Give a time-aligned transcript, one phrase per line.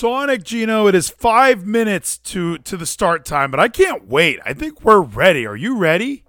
[0.00, 4.40] Sonic Gino, it is five minutes to to the start time, but I can't wait.
[4.46, 5.46] I think we're ready.
[5.46, 6.24] Are you ready?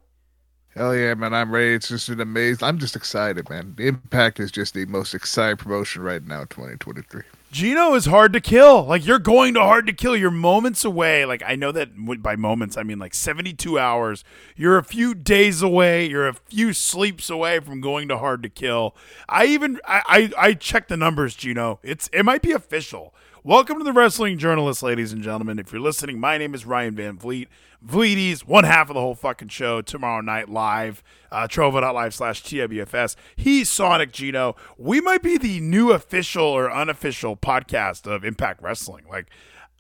[0.76, 1.34] Hell yeah, man!
[1.34, 1.76] I'm ready.
[1.76, 2.68] It's just an amazing.
[2.68, 3.76] I'm just excited, man.
[3.80, 7.22] Impact is just the most exciting promotion right now, 2023.
[7.54, 8.84] Gino is hard to kill.
[8.84, 10.18] Like you're going to hard to kill.
[10.18, 11.24] You're moments away.
[11.24, 11.92] Like I know that
[12.22, 14.26] by moments I mean like 72 hours.
[14.58, 16.10] You're a few days away.
[16.10, 18.98] You're a few sleeps away from going to hard to kill.
[19.30, 21.80] I even I I, I checked the numbers, Gino.
[21.84, 23.14] It's it might be official.
[23.44, 25.58] Welcome to the Wrestling Journalist, ladies and gentlemen.
[25.58, 27.48] If you're listening, my name is Ryan Van Vliet.
[27.84, 31.02] Vleeties, one half of the whole fucking show tomorrow night live,
[31.32, 33.16] uh, Trovo.live slash TWFS.
[33.36, 34.56] He's Sonic Gino.
[34.78, 39.06] We might be the new official or unofficial podcast of Impact Wrestling.
[39.10, 39.32] Like,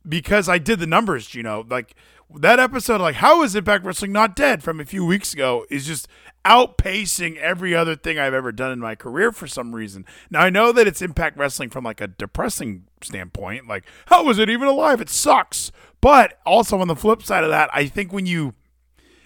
[0.09, 1.63] because I did the numbers, Gino.
[1.69, 1.93] Like,
[2.35, 5.85] that episode, like, how is Impact Wrestling not dead from a few weeks ago, is
[5.85, 6.07] just
[6.45, 10.03] outpacing every other thing I've ever done in my career for some reason.
[10.31, 13.67] Now I know that it's Impact Wrestling from like a depressing standpoint.
[13.67, 15.01] Like, how is it even alive?
[15.01, 15.71] It sucks.
[16.01, 18.53] But also on the flip side of that, I think when you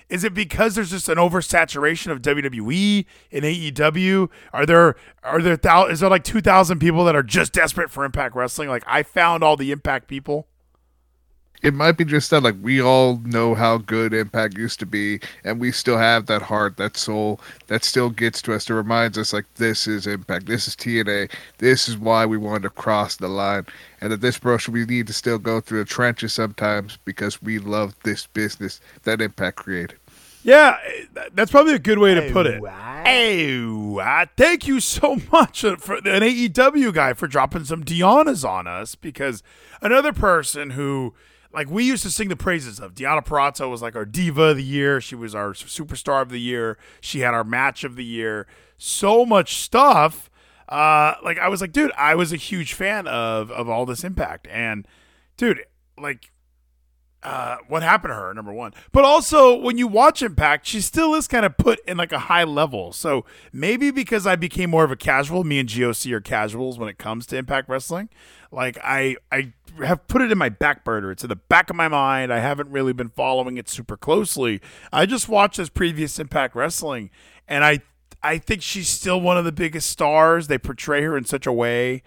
[0.08, 4.30] is it because there's just an oversaturation of WWE and AEW?
[4.54, 7.90] Are there are there thou, is there like two thousand people that are just desperate
[7.90, 8.70] for Impact Wrestling?
[8.70, 10.48] Like I found all the Impact people
[11.66, 15.20] it might be just that like we all know how good impact used to be
[15.44, 19.18] and we still have that heart that soul that still gets to us that reminds
[19.18, 23.16] us like this is impact this is tna this is why we wanted to cross
[23.16, 23.66] the line
[24.00, 27.58] and that this promotion we need to still go through the trenches sometimes because we
[27.58, 29.98] love this business that impact created
[30.44, 30.78] yeah,
[31.34, 32.64] that's probably a good way to put it.
[32.64, 33.50] Hey,
[34.00, 38.94] uh, thank you so much for an AEW guy for dropping some Dianas on us
[38.94, 39.42] because
[39.82, 41.16] another person who
[41.56, 44.58] like we used to sing the praises of Deonna Purrazzo was like our diva of
[44.58, 45.00] the year.
[45.00, 46.78] She was our superstar of the year.
[47.02, 48.46] She had our match of the year.
[48.78, 50.30] So much stuff.
[50.68, 54.04] Uh, like I was like, dude, I was a huge fan of of all this
[54.04, 54.88] impact, and
[55.38, 55.64] dude,
[55.98, 56.32] like
[57.26, 58.72] uh, what happened to her, number one.
[58.92, 62.20] But also, when you watch Impact, she still is kind of put in like a
[62.20, 62.94] high level.
[62.94, 66.88] So maybe because I became more of a casual, me and GOC are casuals when
[66.88, 68.10] it comes to Impact Wrestling.
[68.52, 71.10] Like I, I have put it in my back burner.
[71.10, 72.32] It's in the back of my mind.
[72.32, 74.62] I haven't really been following it super closely.
[74.94, 77.10] I just watched this previous Impact Wrestling,
[77.48, 77.80] and I,
[78.22, 80.46] I think she's still one of the biggest stars.
[80.46, 82.04] They portray her in such a way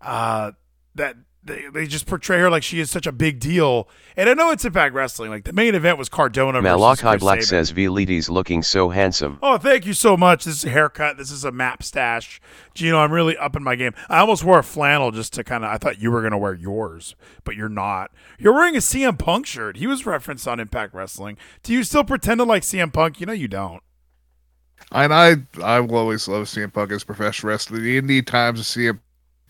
[0.00, 0.52] uh,
[0.94, 3.88] that they, they just portray her like she is such a big deal.
[4.16, 5.30] And I know it's Impact Wrestling.
[5.30, 6.60] Like the main event was Cardona.
[6.60, 9.38] Malachi Black says Velides looking so handsome.
[9.42, 10.44] Oh, thank you so much.
[10.44, 11.16] This is a haircut.
[11.16, 12.40] This is a map stash.
[12.74, 13.94] Gino, I'm really up in my game.
[14.08, 15.70] I almost wore a flannel just to kind of.
[15.70, 17.14] I thought you were gonna wear yours,
[17.44, 18.10] but you're not.
[18.38, 19.78] You're wearing a CM Punk shirt.
[19.78, 21.38] He was referenced on Impact Wrestling.
[21.62, 23.18] Do you still pretend to like CM Punk?
[23.20, 23.82] You know you don't.
[24.92, 27.78] And I, I will always love CM Punk as professional wrestler.
[27.78, 28.98] The indie times of CM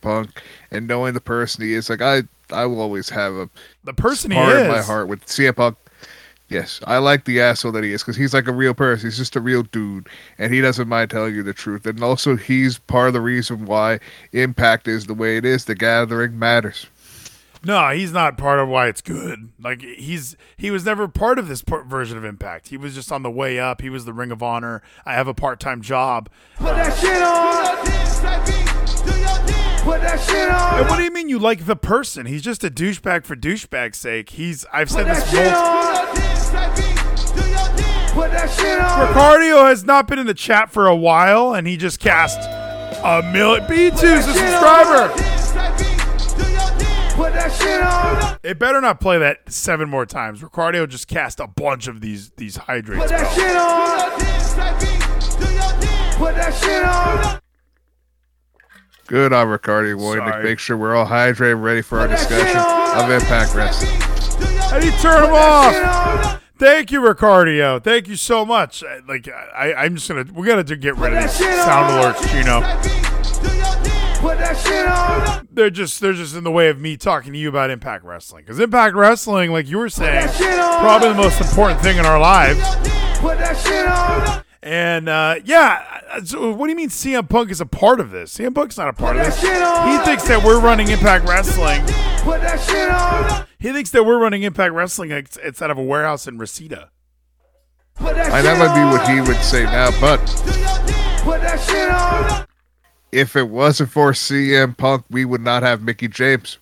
[0.01, 3.51] Punk and knowing the person he is, like I I will always have a
[3.85, 4.63] the person part he is.
[4.63, 5.77] in my heart with CM Punk.
[6.49, 9.07] Yes, I like the asshole that he is because he's like a real person.
[9.09, 11.87] He's just a real dude, and he doesn't mind telling you the truth.
[11.87, 14.01] And also, he's part of the reason why
[14.33, 15.67] Impact is the way it is.
[15.67, 16.87] The gathering matters.
[17.63, 19.51] No, he's not part of why it's good.
[19.63, 22.69] Like he's he was never part of this version of Impact.
[22.69, 23.81] He was just on the way up.
[23.81, 24.83] He was the Ring of Honor.
[25.07, 26.29] I have a part time job.
[26.57, 27.23] Put that shit
[28.65, 28.70] on.
[29.83, 30.81] Put that shit on.
[30.81, 32.27] And what do you mean you like the person?
[32.27, 34.31] He's just a douchebag for douchebag's sake.
[34.31, 36.01] He's I've said this multiple.
[39.01, 42.39] Ricardio has not been in the chat for a while, and he just cast
[43.03, 43.65] a million.
[43.67, 45.15] B2's a subscriber.
[48.43, 50.43] It better not play that seven more times.
[50.43, 53.03] Ricardio just cast a bunch of these these hydrates.
[53.03, 54.11] Put that shit on.
[56.19, 57.41] Put that shit on.
[59.11, 63.11] Good on Ricardo wanting to make sure we're all hydrated ready for our discussion of
[63.11, 63.91] Impact Wrestling.
[64.71, 66.41] How do you turn them off?
[66.57, 67.83] Thank you, Ricardio.
[67.83, 68.85] Thank you so much.
[69.09, 72.61] Like I, I'm just gonna we gotta get rid of these sound alerts, you know.
[75.51, 78.45] They're just they're just in the way of me talking to you about Impact Wrestling.
[78.45, 82.61] Because Impact Wrestling, like you were saying, probably the most important thing in our lives.
[84.63, 88.11] And uh, yeah, uh, so what do you mean CM Punk is a part of
[88.11, 88.37] this?
[88.37, 89.41] CM Punk's not a part of this.
[89.41, 89.49] He
[90.05, 91.81] thinks that we're running Impact Wrestling.
[93.59, 96.91] He thinks that we're running Impact Wrestling instead of a warehouse in Reseda.
[97.99, 100.21] I, that might be what he would say now, but
[103.13, 106.59] if it wasn't for CM Punk, we would not have Mickie James.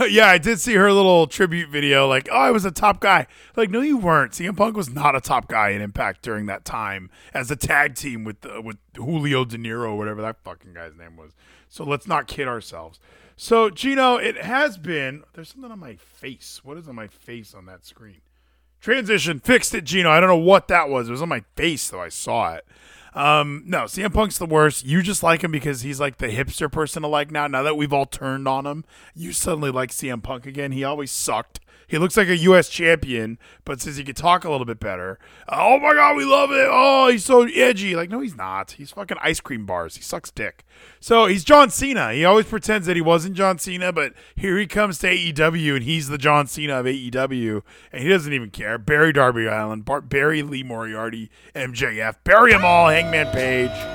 [0.08, 2.08] yeah, I did see her little tribute video.
[2.08, 3.26] Like, oh, I was a top guy.
[3.56, 4.32] Like, no, you weren't.
[4.32, 7.94] CM Punk was not a top guy in Impact during that time as a tag
[7.94, 11.32] team with uh, with Julio Dinero, or whatever that fucking guy's name was.
[11.68, 13.00] So let's not kid ourselves.
[13.36, 15.24] So Gino, it has been.
[15.34, 16.60] There's something on my face.
[16.64, 18.20] What is on my face on that screen?
[18.80, 20.10] Transition fixed it, Gino.
[20.10, 21.08] I don't know what that was.
[21.08, 22.00] It was on my face, though.
[22.00, 22.66] I saw it.
[23.14, 24.84] Um, no, CM Punk's the worst.
[24.86, 27.46] You just like him because he's like the hipster person to like now.
[27.46, 30.72] Now that we've all turned on him, you suddenly like CM Punk again.
[30.72, 31.60] He always sucked.
[31.92, 32.70] He looks like a U.S.
[32.70, 35.18] champion, but says he could talk a little bit better.
[35.46, 36.66] Uh, oh my God, we love it.
[36.70, 37.94] Oh, he's so edgy.
[37.94, 38.70] Like, no, he's not.
[38.70, 39.96] He's fucking ice cream bars.
[39.96, 40.64] He sucks dick.
[41.00, 42.14] So he's John Cena.
[42.14, 45.84] He always pretends that he wasn't John Cena, but here he comes to AEW, and
[45.84, 47.60] he's the John Cena of AEW,
[47.92, 48.78] and he doesn't even care.
[48.78, 53.91] Barry Darby Allin, Bar- Barry Lee Moriarty, MJF, bury them all, Hangman Page.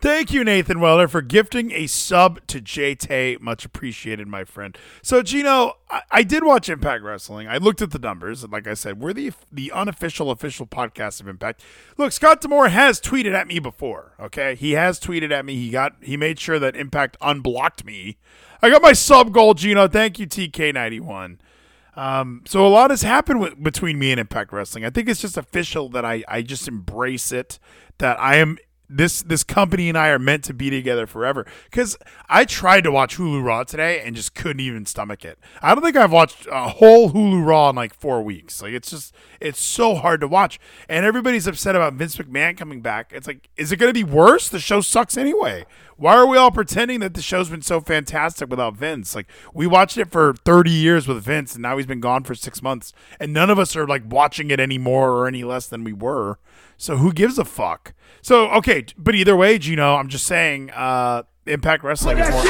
[0.00, 3.38] Thank you, Nathan Weller, for gifting a sub to JT.
[3.42, 4.78] Much appreciated, my friend.
[5.02, 7.46] So, Gino, I, I, did watch Impact Wrestling.
[7.48, 11.20] I looked at the numbers, and like I said, we're the the unofficial official podcast
[11.20, 11.62] of Impact.
[11.98, 14.14] Look, Scott D'Amore has tweeted at me before.
[14.18, 15.56] Okay, he has tweeted at me.
[15.56, 18.16] He got he made sure that Impact unblocked me.
[18.62, 19.86] I got my sub goal, Gino.
[19.86, 21.40] Thank you, TK91.
[21.94, 24.86] Um, so a lot has happened between me and Impact Wrestling.
[24.86, 27.58] I think it's just official that I, I just embrace it.
[27.98, 28.56] That I am
[28.90, 31.46] this this company and I are meant to be together forever.
[31.64, 31.96] Because
[32.28, 35.38] I tried to watch Hulu Raw today and just couldn't even stomach it.
[35.62, 38.60] I don't think I've watched a whole Hulu Raw in like four weeks.
[38.60, 40.58] Like it's just it's so hard to watch.
[40.88, 43.12] And everybody's upset about Vince McMahon coming back.
[43.14, 44.48] It's like, is it going to be worse?
[44.48, 45.64] The show sucks anyway.
[45.96, 49.14] Why are we all pretending that the show's been so fantastic without Vince?
[49.14, 52.34] Like we watched it for 30 years with Vince, and now he's been gone for
[52.34, 55.66] six months, and none of us are like watching it any more or any less
[55.66, 56.38] than we were.
[56.80, 57.92] So who gives a fuck?
[58.22, 62.40] So okay, but either way, Gino, I'm just saying, uh, Impact Wrestling is more.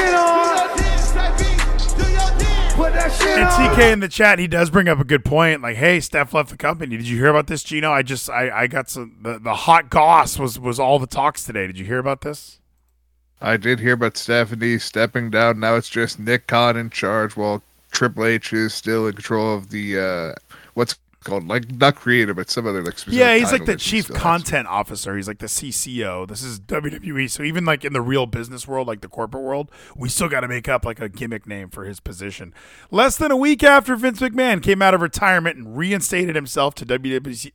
[2.81, 5.61] And TK in the chat, he does bring up a good point.
[5.61, 6.95] Like, hey, Steph left the company.
[6.95, 7.91] Did you hear about this, Gino?
[7.91, 9.17] I just, I, I got some.
[9.21, 11.67] The, the hot goss was was all the talks today.
[11.67, 12.61] Did you hear about this?
[13.41, 15.59] I did hear about Stephanie stepping down.
[15.59, 17.61] Now it's just Nick Khan in charge, while
[17.91, 20.33] Triple H is still in control of the uh,
[20.73, 23.35] what's called like not creative, but some other like yeah.
[23.35, 24.73] He's like the chief content has.
[24.73, 25.15] officer.
[25.15, 26.27] He's like the CCO.
[26.27, 27.29] This is WWE.
[27.29, 30.41] So even like in the real business world, like the corporate world, we still got
[30.41, 32.53] to make up like a gimmick name for his position.
[32.89, 36.85] Less than a week after Vince McMahon came out of retirement and reinstated himself to
[36.85, 37.51] WWE's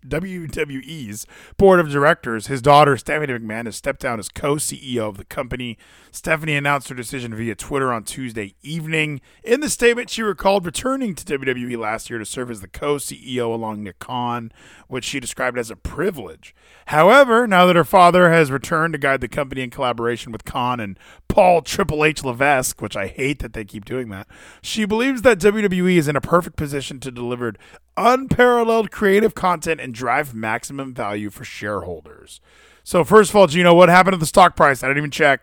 [1.56, 5.76] board of directors, his daughter Stephanie McMahon has stepped down as co-CEO of the company.
[6.12, 9.20] Stephanie announced her decision via Twitter on Tuesday evening.
[9.42, 13.55] In the statement, she recalled returning to WWE last year to serve as the co-CEO
[13.56, 14.52] along Nick Khan,
[14.86, 16.54] which she described as a privilege.
[16.86, 20.78] However, now that her father has returned to guide the company in collaboration with Khan
[20.78, 24.28] and Paul Triple H Levesque, which I hate that they keep doing that,
[24.62, 27.54] she believes that WWE is in a perfect position to deliver
[27.96, 32.40] unparalleled creative content and drive maximum value for shareholders.
[32.84, 34.84] So, first of all, Gino, what happened to the stock price?
[34.84, 35.40] I didn't even check.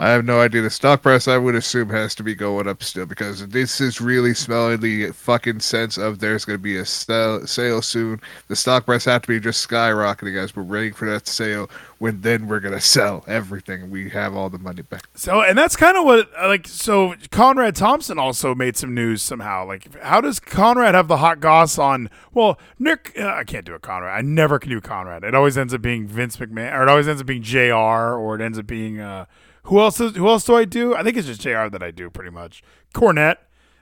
[0.00, 0.62] I have no idea.
[0.62, 4.00] The stock price, I would assume, has to be going up still because this is
[4.00, 8.20] really smelling the fucking sense of there's going to be a sale, soon.
[8.46, 10.54] The stock price have to be just skyrocketing, guys.
[10.54, 11.68] We're waiting for that sale
[11.98, 13.90] when then we're going to sell everything.
[13.90, 15.08] We have all the money back.
[15.16, 19.66] So, and that's kind of what, like, so Conrad Thompson also made some news somehow.
[19.66, 23.74] Like, how does Conrad have the hot goss on, well, Nick, uh, I can't do
[23.74, 24.16] a Conrad.
[24.16, 25.24] I never can do Conrad.
[25.24, 28.36] It always ends up being Vince McMahon, or it always ends up being JR, or
[28.36, 29.24] it ends up being, uh,
[29.68, 30.00] who else?
[30.00, 30.94] Is, who else do I do?
[30.94, 31.68] I think it's just Jr.
[31.68, 32.62] that I do pretty much.
[32.94, 33.36] Cornette.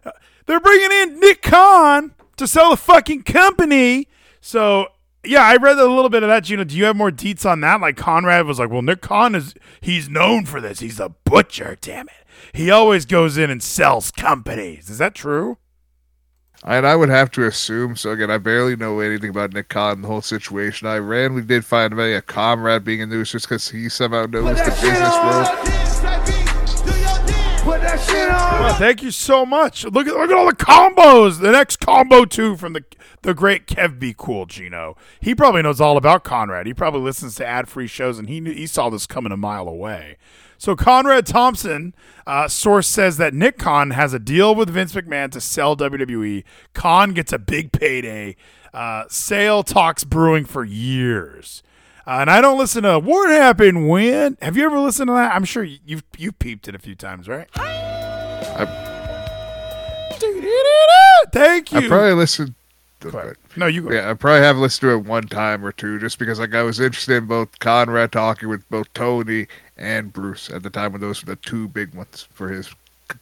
[0.04, 0.10] Uh,
[0.46, 4.08] they're bringing in Nick Khan to sell the fucking company.
[4.40, 4.88] So
[5.25, 6.44] yeah, I read a little bit of that.
[6.44, 7.80] Gino, do you have more deets on that?
[7.80, 10.80] Like Conrad was like, well, Nick Khan is he's known for this.
[10.80, 11.76] He's a butcher.
[11.80, 12.26] Damn it.
[12.52, 14.90] He always goes in and sells companies.
[14.90, 15.58] Is that true?
[16.64, 18.10] And I would have to assume so.
[18.10, 20.88] Again, I barely know anything about Nick Khan and the whole situation.
[20.88, 24.26] I randomly did find maybe a Conrad being in the news just because he somehow
[24.26, 25.76] knows the business world.
[27.66, 29.84] Well, thank you so much.
[29.84, 31.40] Look at look at all the combos.
[31.40, 32.84] The next combo two from the
[33.22, 34.96] the great Kev Be Cool Gino.
[35.20, 36.66] He probably knows all about Conrad.
[36.66, 39.36] He probably listens to ad free shows, and he knew, he saw this coming a
[39.36, 40.16] mile away.
[40.58, 41.94] So Conrad Thompson,
[42.26, 46.44] uh, source says that Nick Khan has a deal with Vince McMahon to sell WWE.
[46.75, 48.36] Khan gets a big payday.
[48.72, 51.62] Uh, sale talks brewing for years.
[52.06, 54.36] Uh, and I don't listen to what happened when.
[54.40, 55.34] Have you ever listened to that?
[55.34, 57.48] I'm sure you've you've peeped it a few times, right?
[57.56, 58.86] I,
[61.32, 61.78] Thank you.
[61.78, 62.54] I probably listened.
[63.56, 63.92] No, you go.
[63.92, 66.62] Yeah, I probably have listened to it one time or two, just because like I
[66.62, 69.46] was interested in both Conrad talking with both Tony
[69.76, 72.71] and Bruce at the time when those were the two big ones for his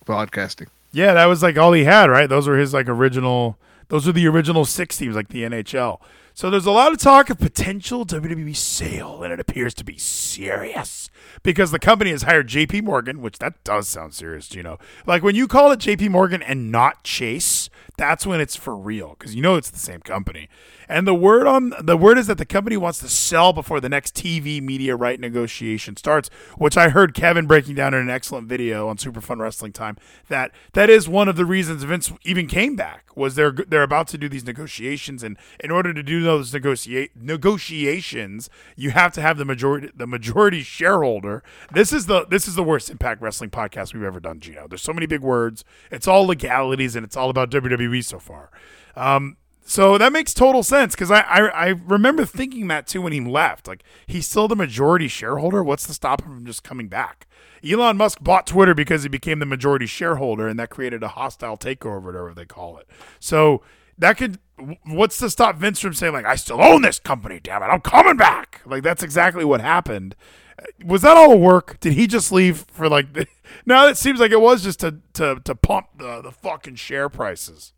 [0.06, 0.68] podcasting.
[0.92, 2.28] Yeah, that was like all he had, right?
[2.28, 3.58] Those were his like original.
[3.88, 6.00] Those are the original six teams, like the NHL.
[6.36, 9.96] So there's a lot of talk of potential WWE sale, and it appears to be
[9.98, 11.08] serious
[11.44, 12.80] because the company has hired J.P.
[12.80, 14.78] Morgan, which that does sound serious, you know.
[15.06, 16.08] Like when you call it J.P.
[16.08, 20.00] Morgan and not Chase, that's when it's for real because you know it's the same
[20.00, 20.48] company.
[20.88, 23.88] And the word on the word is that the company wants to sell before the
[23.88, 28.48] next TV media right negotiation starts, which I heard Kevin breaking down in an excellent
[28.48, 29.96] video on Super Fun Wrestling Time.
[30.28, 34.08] That that is one of the reasons Vince even came back was they're they're about
[34.08, 39.20] to do these negotiations, and in order to do those negotiate negotiations, you have to
[39.20, 41.42] have the majority the majority shareholder.
[41.72, 44.66] This is the this is the worst Impact Wrestling podcast we've ever done, Gino.
[44.68, 45.64] There's so many big words.
[45.90, 48.50] It's all legalities, and it's all about WWE so far.
[48.96, 53.14] Um, so that makes total sense because I, I, I remember thinking that too when
[53.14, 53.66] he left.
[53.66, 55.64] Like he's still the majority shareholder.
[55.64, 57.26] What's to stop him from just coming back?
[57.66, 61.56] Elon Musk bought Twitter because he became the majority shareholder, and that created a hostile
[61.56, 62.88] takeover, whatever they call it.
[63.18, 63.62] So
[63.98, 64.38] that could.
[64.84, 67.40] What's to stop Vince from saying like I still own this company?
[67.42, 68.60] Damn it, I'm coming back.
[68.66, 70.14] Like that's exactly what happened.
[70.58, 71.80] Uh, was that all work?
[71.80, 73.06] Did he just leave for like?
[73.66, 77.08] now it seems like it was just to to to pump the the fucking share
[77.08, 77.72] prices.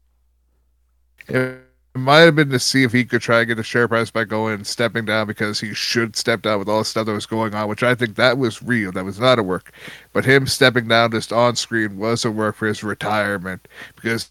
[1.96, 4.10] It might have been to see if he could try to get the share price
[4.10, 7.24] by going stepping down because he should step down with all the stuff that was
[7.24, 8.92] going on, which I think that was real.
[8.92, 9.72] That was not a work.
[10.12, 14.30] But him stepping down just on screen was a work for his retirement because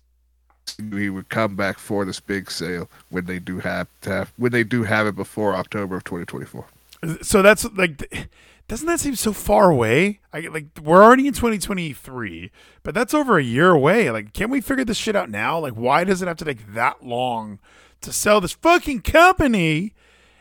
[0.91, 4.51] he would come back for this big sale when they do have to have when
[4.51, 6.67] they do have it before October of 2024.
[7.23, 8.29] So that's like
[8.67, 10.21] doesn't that seem so far away?
[10.33, 14.09] I like we're already in 2023, but that's over a year away.
[14.09, 15.59] Like, can we figure this shit out now?
[15.59, 17.59] Like, why does it have to take that long
[18.01, 19.93] to sell this fucking company?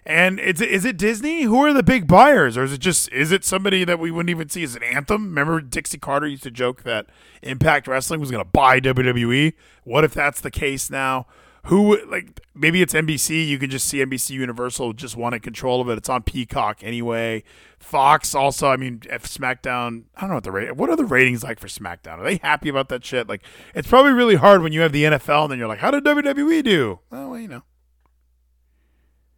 [0.07, 1.43] And is it, is it Disney?
[1.43, 4.31] Who are the big buyers, or is it just is it somebody that we wouldn't
[4.31, 4.63] even see?
[4.63, 5.25] Is it Anthem?
[5.25, 7.07] Remember Dixie Carter used to joke that
[7.43, 9.53] Impact Wrestling was going to buy WWE.
[9.85, 11.27] What if that's the case now?
[11.65, 13.47] Who like maybe it's NBC.
[13.47, 15.99] You can just see NBC Universal just wanted control of it.
[15.99, 17.43] It's on Peacock anyway.
[17.79, 18.69] Fox also.
[18.69, 20.05] I mean, if SmackDown.
[20.17, 20.77] I don't know what the rate.
[20.77, 22.19] What are the ratings like for SmackDown?
[22.19, 23.29] Are they happy about that shit?
[23.29, 23.43] Like,
[23.75, 26.05] it's probably really hard when you have the NFL and then you're like, how did
[26.05, 27.01] WWE do?
[27.11, 27.63] Well, you know.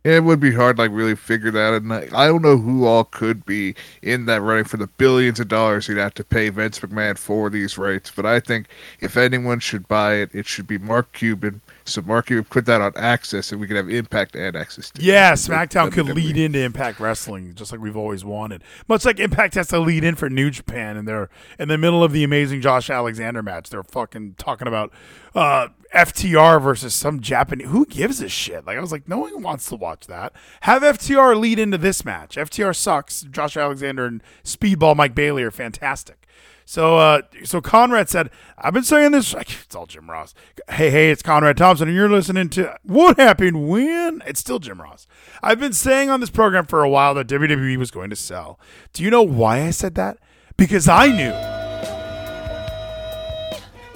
[0.02, 1.74] It would be hard, like really figure that.
[1.74, 5.48] And I don't know who all could be in that running for the billions of
[5.48, 8.12] dollars he'd have to pay Vince McMahon for these rights.
[8.14, 8.68] But I think
[9.00, 12.80] if anyone should buy it, it should be Mark Cuban so Mark, you put that
[12.80, 14.90] on Access, and we could have Impact and Access.
[14.90, 18.62] To yeah, SmackDown could lead into Impact Wrestling, just like we've always wanted.
[18.88, 22.02] Much like Impact has to lead in for New Japan, and they're in the middle
[22.02, 23.70] of the amazing Josh Alexander match.
[23.70, 24.92] They're fucking talking about
[25.34, 27.68] uh, FTR versus some Japanese.
[27.68, 28.66] Who gives a shit?
[28.66, 30.32] Like I was like, no one wants to watch that.
[30.62, 32.36] Have FTR lead into this match.
[32.36, 33.22] FTR sucks.
[33.22, 36.25] Josh Alexander and Speedball Mike Bailey are fantastic.
[36.68, 39.34] So, uh, so Conrad said, "I've been saying this.
[39.66, 40.34] It's all Jim Ross.
[40.68, 44.22] Hey, hey, it's Conrad Thompson, and you're listening to what happened when?
[44.26, 45.06] It's still Jim Ross.
[45.42, 48.58] I've been saying on this program for a while that WWE was going to sell.
[48.92, 50.18] Do you know why I said that?
[50.56, 51.55] Because I knew."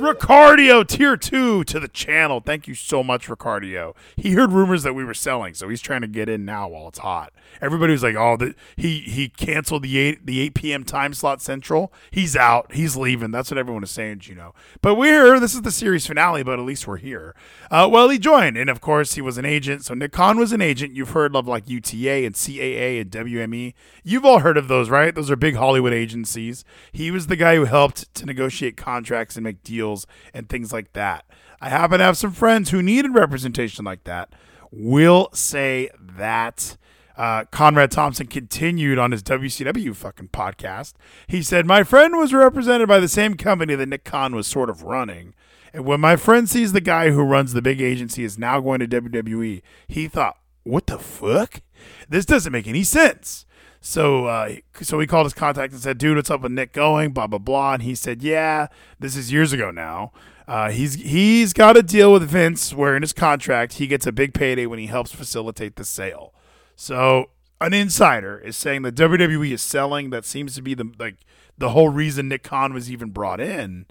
[0.00, 2.40] Ricardio tier two to the channel.
[2.40, 3.94] Thank you so much, Ricardio.
[4.16, 6.88] He heard rumors that we were selling, so he's trying to get in now while
[6.88, 7.32] it's hot.
[7.60, 10.84] Everybody was like, "Oh, the, he he canceled the eight the eight p.m.
[10.84, 11.92] time slot central.
[12.10, 12.72] He's out.
[12.72, 14.54] He's leaving." That's what everyone is saying, you know.
[14.80, 15.40] But we're here.
[15.40, 17.34] This is the series finale, but at least we're here.
[17.70, 19.84] Uh, well, he joined, and of course, he was an agent.
[19.84, 20.94] So Nick Khan was an agent.
[20.94, 23.74] You've heard of like UTA and CAA and WME.
[24.02, 25.14] You've all heard of those, right?
[25.14, 26.64] Those are big Hollywood agencies.
[26.92, 29.89] He was the guy who helped to negotiate contracts and make deals
[30.32, 31.24] and things like that.
[31.60, 34.32] I happen to have some friends who needed representation like that.
[34.70, 36.76] Will say that.
[37.16, 40.94] Uh, Conrad Thompson continued on his WCW fucking podcast.
[41.26, 44.70] He said, My friend was represented by the same company that Nick Khan was sort
[44.70, 45.34] of running.
[45.74, 48.80] And when my friend sees the guy who runs the big agency is now going
[48.80, 51.60] to WWE, he thought, What the fuck?
[52.08, 53.44] This doesn't make any sense.
[53.80, 57.12] So, uh, so he called his contact and said, "Dude, what's up with Nick going?"
[57.12, 57.74] Blah blah blah.
[57.74, 58.66] And he said, "Yeah,
[58.98, 60.12] this is years ago now.
[60.46, 64.12] Uh, he's he's got a deal with Vince where in his contract he gets a
[64.12, 66.34] big payday when he helps facilitate the sale.
[66.76, 70.10] So an insider is saying that WWE is selling.
[70.10, 71.18] That seems to be the like
[71.56, 73.86] the whole reason Nick Khan was even brought in.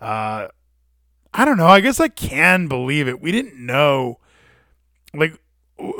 [0.00, 0.48] Uh,
[1.34, 1.66] I don't know.
[1.66, 3.20] I guess I can believe it.
[3.20, 4.20] We didn't know.
[5.12, 5.40] Like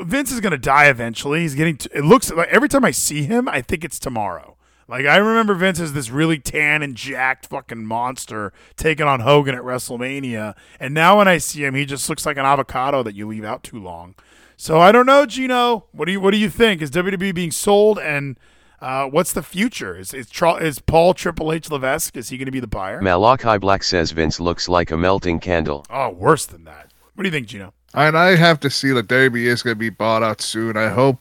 [0.01, 1.41] Vince is going to die eventually.
[1.41, 1.77] He's getting.
[1.77, 4.55] T- it looks like every time I see him, I think it's tomorrow.
[4.87, 9.53] Like I remember Vince as this really tan and jacked fucking monster taking on Hogan
[9.55, 13.13] at WrestleMania, and now when I see him, he just looks like an avocado that
[13.15, 14.15] you leave out too long.
[14.57, 15.85] So I don't know, Gino.
[15.91, 16.81] What do you what do you think?
[16.81, 17.99] Is WWE being sold?
[17.99, 18.37] And
[18.81, 19.97] Uh, what's the future?
[19.97, 22.15] Is is, Tra- is Paul Triple H Levesque?
[22.17, 23.01] Is he going to be the buyer?
[23.01, 25.85] Malachi Black says Vince looks like a melting candle.
[25.89, 26.91] Oh, worse than that.
[27.13, 27.73] What do you think, Gino?
[27.93, 30.77] And I have to see that Derby is going to be bought out soon.
[30.77, 31.17] I hope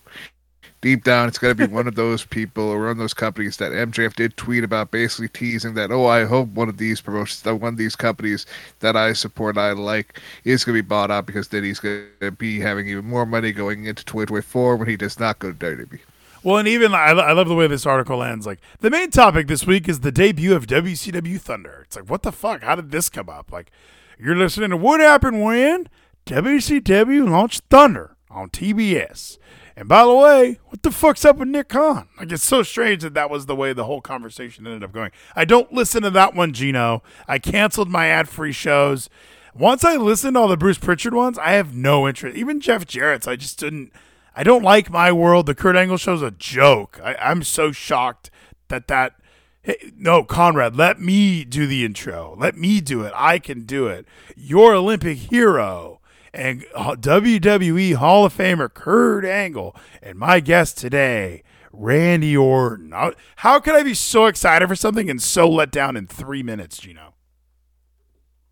[0.81, 3.57] deep down it's going to be one of those people or one of those companies
[3.57, 7.43] that MJF did tweet about, basically teasing that, oh, I hope one of these promotions,
[7.43, 8.47] that one of these companies
[8.81, 12.07] that I support, I like, is going to be bought out because then he's going
[12.21, 15.59] to be having even more money going into 2024 when he does not go to
[15.59, 16.01] WWE.
[16.45, 18.47] Well, and even I, I love the way this article ends.
[18.47, 21.83] Like the main topic this week is the debut of WCW Thunder.
[21.85, 22.63] It's like, what the fuck?
[22.63, 23.51] How did this come up?
[23.51, 23.73] Like,
[24.19, 25.89] you're listening to what happened when
[26.29, 29.39] WCW launched Thunder on TBS.
[29.75, 32.07] And by the way, what the fuck's up with Nick Khan?
[32.19, 35.11] Like, it's so strange that that was the way the whole conversation ended up going.
[35.35, 37.03] I don't listen to that one, Gino.
[37.27, 39.09] I canceled my ad free shows.
[39.55, 42.37] Once I listened to all the Bruce Pritchard ones, I have no interest.
[42.37, 43.91] Even Jeff Jarrett's, I just didn't.
[44.37, 45.47] I don't like my world.
[45.47, 47.01] The Kurt Angle show's a joke.
[47.03, 48.31] I, I'm so shocked
[48.69, 49.15] that that.
[49.63, 52.37] Hey, no, Conrad, let me do the intro.
[52.39, 53.15] Let me do it.
[53.17, 54.05] I can do it.
[54.37, 55.98] Your Olympic hero
[56.39, 61.43] and WWE Hall of Famer Kurt Angle, and my guest today,
[61.73, 62.93] Randy Orton.
[63.37, 66.79] How can I be so excited for something and so let down in three minutes,
[66.79, 67.15] Gino?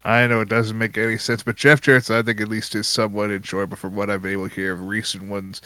[0.04, 2.88] I know it doesn't make any sense, but Jeff Jarrett, I think at least is
[2.88, 5.62] somewhat enjoyable from what I've been able to hear of recent ones,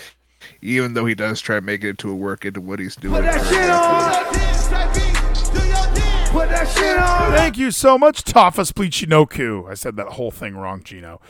[0.61, 3.23] even though he does try to make it into a work into what he's doing.
[3.23, 3.71] But that shit
[6.97, 9.69] on thank you so much, Tafa Spleechinoku.
[9.69, 11.21] I said that whole thing wrong, Gino.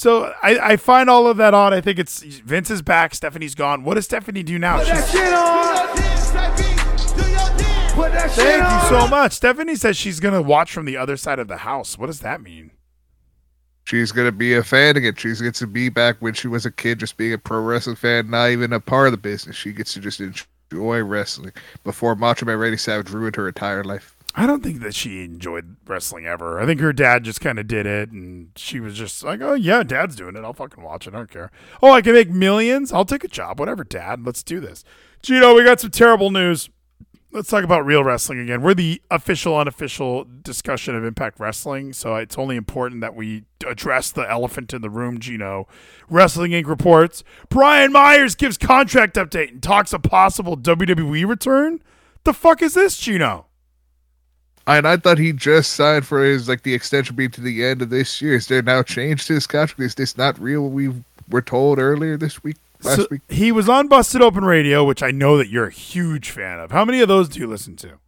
[0.00, 1.74] So I, I find all of that odd.
[1.74, 3.84] I think it's Vince is back, Stephanie's gone.
[3.84, 4.78] What does Stephanie do now?
[4.78, 5.04] Thank
[8.64, 9.32] you so much.
[9.32, 11.98] Stephanie says she's gonna watch from the other side of the house.
[11.98, 12.70] What does that mean?
[13.84, 15.16] She's gonna be a fan again.
[15.16, 17.96] She gets to be back when she was a kid, just being a pro wrestling
[17.96, 19.54] fan, not even a part of the business.
[19.54, 21.52] She gets to just enjoy wrestling
[21.84, 24.16] before Macho Man Randy Savage ruined her entire life.
[24.34, 26.60] I don't think that she enjoyed wrestling ever.
[26.60, 29.54] I think her dad just kind of did it, and she was just like, "Oh
[29.54, 30.44] yeah, dad's doing it.
[30.44, 31.14] I'll fucking watch it.
[31.14, 31.50] I don't care.
[31.82, 32.92] Oh, I can make millions.
[32.92, 33.58] I'll take a job.
[33.58, 34.24] Whatever, dad.
[34.24, 34.84] Let's do this."
[35.22, 36.70] Gino, we got some terrible news.
[37.32, 38.62] Let's talk about real wrestling again.
[38.62, 44.10] We're the official, unofficial discussion of Impact Wrestling, so it's only important that we address
[44.10, 45.18] the elephant in the room.
[45.18, 45.68] Gino,
[46.08, 46.66] Wrestling Inc.
[46.66, 51.82] reports Brian Myers gives contract update and talks a possible WWE return.
[52.24, 53.46] The fuck is this, Gino?
[54.66, 57.82] And I thought he just signed for his like the extension being to the end
[57.82, 58.34] of this year.
[58.34, 59.80] Is there now changed to his contract?
[59.80, 60.68] Is this not real?
[60.68, 60.92] We
[61.28, 62.56] were told earlier this week.
[62.82, 63.22] Last so week.
[63.28, 66.70] He was on Busted Open Radio, which I know that you're a huge fan of.
[66.70, 67.98] How many of those do you listen to?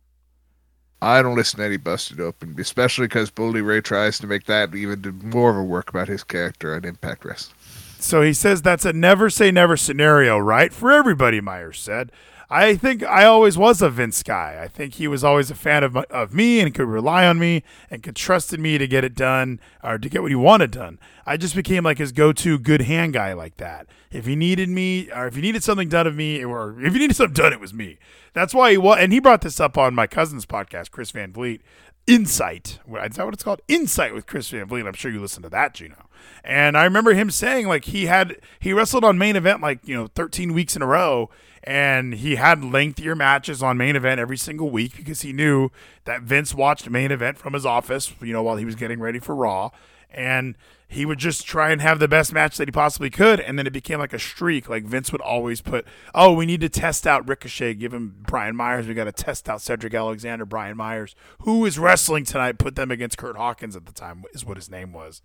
[1.02, 4.72] I don't listen to any Busted Open, especially because Bully Ray tries to make that
[4.74, 7.56] even more of a work about his character on Impact Wrestling.
[7.98, 10.72] So he says that's a never say never scenario, right?
[10.72, 12.12] For everybody, Myers said.
[12.54, 14.60] I think I always was a Vince guy.
[14.62, 17.62] I think he was always a fan of, of me and could rely on me
[17.90, 20.70] and could trust in me to get it done or to get what he wanted
[20.70, 20.98] done.
[21.24, 23.86] I just became like his go-to good hand guy like that.
[24.10, 26.98] If he needed me or if he needed something done of me or if he
[26.98, 27.98] needed something done, it was me.
[28.34, 31.32] That's why he was, and he brought this up on my cousin's podcast, Chris Van
[31.32, 31.62] Vliet.
[32.06, 32.80] Insight.
[32.86, 33.62] Is that what it's called?
[33.68, 34.86] Insight with Chris Van Vliet.
[34.86, 36.08] I'm sure you listened to that, Gino.
[36.44, 39.94] And I remember him saying like he had he wrestled on main event like you
[39.94, 41.30] know 13 weeks in a row,
[41.64, 45.70] and he had lengthier matches on main event every single week because he knew
[46.04, 49.18] that Vince watched main event from his office, you know, while he was getting ready
[49.18, 49.70] for Raw,
[50.10, 50.56] and
[50.88, 53.66] he would just try and have the best match that he possibly could, and then
[53.66, 54.68] it became like a streak.
[54.68, 58.54] Like Vince would always put, "Oh, we need to test out Ricochet, give him Brian
[58.54, 58.86] Myers.
[58.86, 62.58] We got to test out Cedric Alexander, Brian Myers, who is wrestling tonight.
[62.58, 65.22] Put them against Kurt Hawkins at the time is what his name was."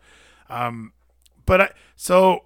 [0.50, 0.94] Um,
[1.46, 2.46] but I, so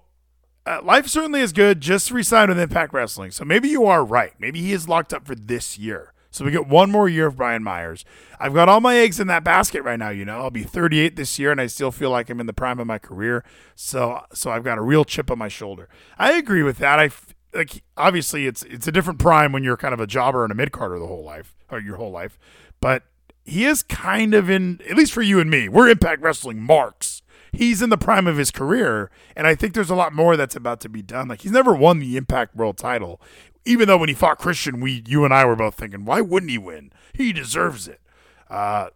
[0.66, 1.80] uh, life certainly is good.
[1.80, 3.30] Just resigned with Impact Wrestling.
[3.30, 4.32] So maybe you are right.
[4.38, 6.12] Maybe he is locked up for this year.
[6.30, 8.06] So we get one more year of Brian Myers.
[8.40, 10.08] I've got all my eggs in that basket right now.
[10.08, 12.54] You know, I'll be 38 this year, and I still feel like I'm in the
[12.54, 13.44] prime of my career.
[13.74, 15.90] So, so I've got a real chip on my shoulder.
[16.18, 16.98] I agree with that.
[16.98, 17.10] I
[17.54, 20.54] like obviously it's it's a different prime when you're kind of a jobber and a
[20.54, 22.38] mid carder the whole life or your whole life,
[22.80, 23.04] but
[23.44, 25.68] he is kind of in at least for you and me.
[25.68, 27.21] We're Impact Wrestling marks
[27.52, 30.56] he's in the prime of his career, and I think there's a lot more that's
[30.56, 31.28] about to be done.
[31.28, 33.20] Like he's never won the Impact World Title,
[33.64, 36.50] even though when he fought Christian, we you and I were both thinking, why wouldn't
[36.50, 36.92] he win?
[37.12, 38.00] He deserves it.
[38.48, 38.88] Uh,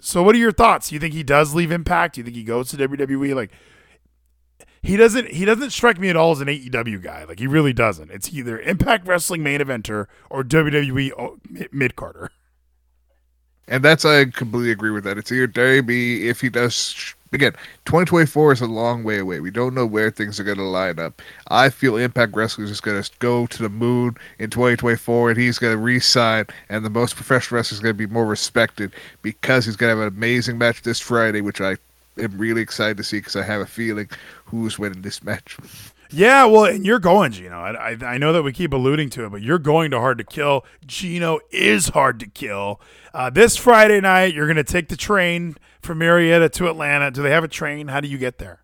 [0.00, 0.88] so, what are your thoughts?
[0.88, 2.14] Do you think he does leave Impact?
[2.14, 3.34] Do you think he goes to WWE?
[3.34, 3.50] Like
[4.82, 7.24] he doesn't he doesn't strike me at all as an AEW guy.
[7.24, 8.10] Like he really doesn't.
[8.10, 12.30] It's either Impact Wrestling main eventer or WWE mid carder.
[13.66, 15.16] And that's I completely agree with that.
[15.16, 17.52] It's either WWE if he does again,
[17.84, 19.40] 2024 is a long way away.
[19.40, 21.20] We don't know where things are going to line up.
[21.48, 25.38] I feel Impact Wrestling is just going to go to the moon in 2024, and
[25.38, 28.92] he's going to re-sign, and the most professional wrestler is going to be more respected
[29.20, 31.76] because he's going to have an amazing match this Friday, which I
[32.18, 34.08] am really excited to see because I have a feeling
[34.46, 35.58] who's winning this match.
[36.10, 37.58] Yeah, well, and you're going, Gino.
[37.58, 40.18] I, I, I know that we keep alluding to it, but you're going to Hard
[40.18, 40.64] to Kill.
[40.86, 42.80] Gino is hard to kill.
[43.12, 47.10] Uh, this Friday night, you're going to take the train from Marietta to Atlanta.
[47.10, 47.88] Do they have a train?
[47.88, 48.60] How do you get there?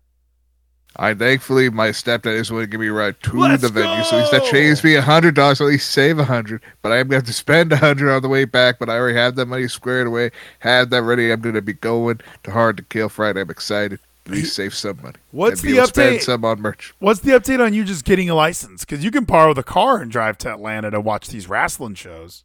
[0.97, 4.03] I thankfully my stepdad is willing to give me a ride to Let's the venue,
[4.03, 4.39] so he's go!
[4.39, 5.59] that saves me a hundred dollars.
[5.59, 8.21] So at least save a hundred, but I'm gonna have to spend a hundred on
[8.21, 8.77] the way back.
[8.77, 11.31] But I already have that money squared away, have that ready.
[11.31, 13.39] I'm gonna be going to Hard to Kill Friday.
[13.39, 13.99] I'm excited.
[14.27, 15.15] Least save some money.
[15.31, 16.21] What's the able to spend update?
[16.21, 16.93] Some on merch.
[16.99, 18.85] What's the update on you just getting a license?
[18.85, 22.43] Because you can borrow the car and drive to Atlanta to watch these wrestling shows.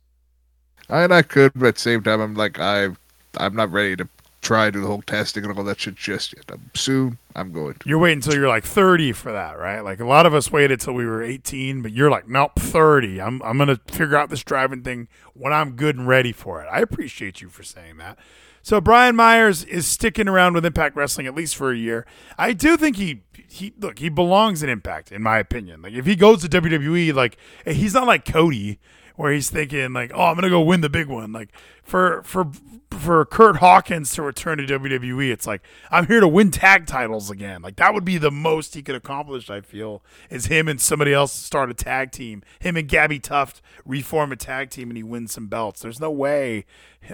[0.89, 2.89] And I could, but at the same time, I'm like I,
[3.37, 4.09] I'm not ready to
[4.47, 6.45] try to do the whole testing and all that shit just yet.
[6.51, 7.89] I'm, soon, I'm going to.
[7.89, 9.81] You're waiting until you're like 30 for that, right?
[9.81, 13.21] Like a lot of us waited till we were 18, but you're like, nope, 30.
[13.21, 16.69] I'm I'm gonna figure out this driving thing when I'm good and ready for it.
[16.71, 18.19] I appreciate you for saying that.
[18.67, 22.05] So Brian Myers is sticking around with Impact Wrestling at least for a year.
[22.37, 25.83] I do think he he look he belongs in Impact in my opinion.
[25.83, 28.81] Like if he goes to WWE, like he's not like Cody
[29.17, 31.33] where he's thinking like, oh, I'm gonna go win the big one.
[31.33, 31.51] Like
[31.83, 32.51] for for
[32.91, 37.31] for Kurt Hawkins to return to WWE, it's like I'm here to win tag titles
[37.31, 37.63] again.
[37.63, 39.51] Like that would be the most he could accomplish.
[39.51, 42.43] I feel is him and somebody else start a tag team.
[42.59, 45.81] Him and Gabby Tuft reform a tag team and he wins some belts.
[45.81, 46.65] There's no way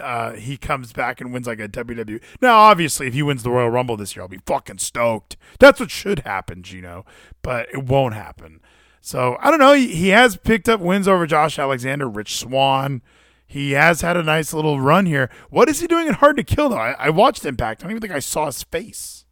[0.00, 2.22] uh, he comes back and wins like a WWE.
[2.40, 5.36] Now, obviously, if he wins the Royal Rumble this year, I'll be fucking stoked.
[5.58, 7.04] That's what should happen, Gino.
[7.42, 8.60] But it won't happen.
[9.04, 9.74] So I don't know.
[9.74, 13.02] He, has picked up wins over Josh Alexander, Rich Swann.
[13.46, 15.28] He has had a nice little run here.
[15.50, 16.78] What is he doing at Hard to Kill though?
[16.78, 17.82] I, I watched Impact.
[17.82, 19.26] I don't even think I saw his face.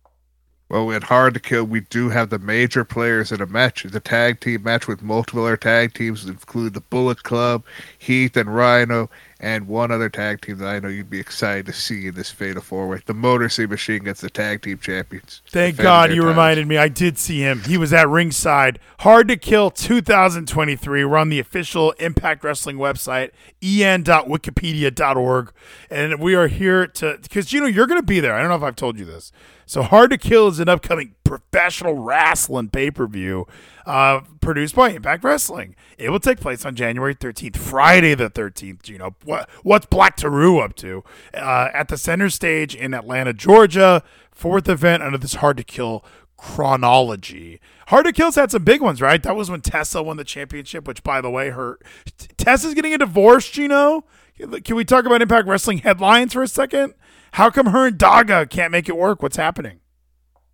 [0.68, 3.84] Well, at Hard to Kill, we do have the major players in a match.
[3.84, 7.64] The tag team match with multiple other tag teams, include the Bullet Club,
[7.98, 9.08] Heath and Rhyno,
[9.40, 12.30] and one other tag team that I know you'd be excited to see in this
[12.30, 13.00] Fatal Four Way.
[13.06, 15.40] The Motor City Machine gets the tag team champions.
[15.48, 16.28] Thank God you titles.
[16.28, 16.76] reminded me.
[16.76, 17.62] I did see him.
[17.62, 18.78] He was at ringside.
[19.00, 21.04] Hard to Kill 2023.
[21.06, 23.30] We're on the official Impact Wrestling website,
[23.62, 25.52] en.wikipedia.org.
[25.90, 28.34] And we are here to, because, you know, you're going to be there.
[28.34, 29.32] I don't know if I've told you this.
[29.64, 33.46] So Hard to Kill is an upcoming professional wrestling pay per view
[33.86, 35.74] uh, produced by Impact Wrestling.
[35.98, 38.88] It will take place on January 13th, Friday the 13th.
[38.88, 41.04] You know, what, what's Black Taurus up to?
[41.34, 44.02] Uh, at the center stage in Atlanta, Georgia.
[44.30, 46.04] Fourth event under this Hard to Kill
[46.38, 47.60] chronology.
[47.88, 49.22] Hard to Kill's had some big ones, right?
[49.22, 51.82] That was when Tessa won the championship, which, by the way, hurt.
[52.38, 54.04] Tessa's getting a divorce, Gino.
[54.64, 56.94] Can we talk about Impact Wrestling headlines for a second?
[57.32, 59.22] How come her and Daga can't make it work?
[59.22, 59.80] What's happening?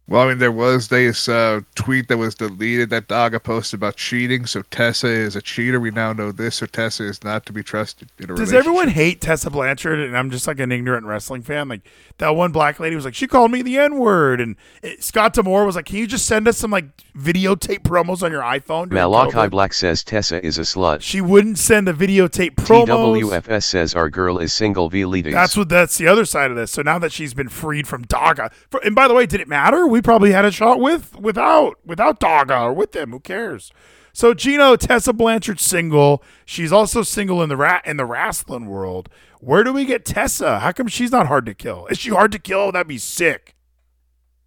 [0.08, 3.96] Well, I mean, there was this uh, tweet that was deleted that Daga posted about
[3.96, 4.46] cheating.
[4.46, 5.80] So Tessa is a cheater.
[5.80, 6.56] We now know this.
[6.56, 9.98] So Tessa is not to be trusted in a Does everyone hate Tessa Blanchard?
[9.98, 11.68] And I'm just like an ignorant wrestling fan.
[11.68, 11.80] Like
[12.18, 15.34] that one black lady was like, she called me the N word, and it, Scott
[15.34, 18.88] D'Amore was like, can you just send us some like videotape promos on your iPhone?
[18.88, 21.02] during Malachi Black says Tessa is a slut.
[21.02, 23.22] She wouldn't send the videotape promos.
[23.22, 25.34] TWFS says our girl is single V ladies.
[25.34, 25.68] That's what.
[25.68, 26.70] That's the other side of this.
[26.70, 29.48] So now that she's been freed from Daga, for, and by the way, did it
[29.48, 29.86] matter?
[29.86, 33.12] We probably had a shot with, without, without Daga or with them.
[33.12, 33.72] Who cares?
[34.12, 36.22] So Gino Tessa Blanchard single.
[36.46, 39.10] She's also single in the rat in the wrestling world.
[39.40, 40.60] Where do we get Tessa?
[40.60, 41.86] How come she's not hard to kill?
[41.88, 42.72] Is she hard to kill?
[42.72, 43.54] That'd be sick.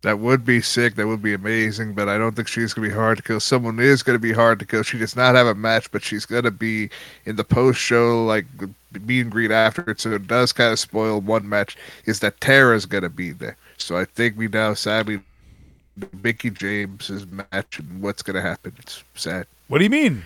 [0.02, 0.96] That would be sick.
[0.96, 1.94] That would be amazing.
[1.94, 3.40] But I don't think she's to be hard to kill.
[3.40, 4.82] Someone is to be hard to kill.
[4.82, 6.90] She does not have a match, but she's to be
[7.26, 8.46] in the post show, like
[9.02, 10.00] meet and greet after it.
[10.00, 11.78] So it does kind of spoil one match.
[12.06, 13.56] Is that Tara's to be there?
[13.78, 15.22] So I think we now sadly
[16.24, 18.74] Mickie James's match and what's going to happen.
[18.80, 20.24] It's sad What do you mean?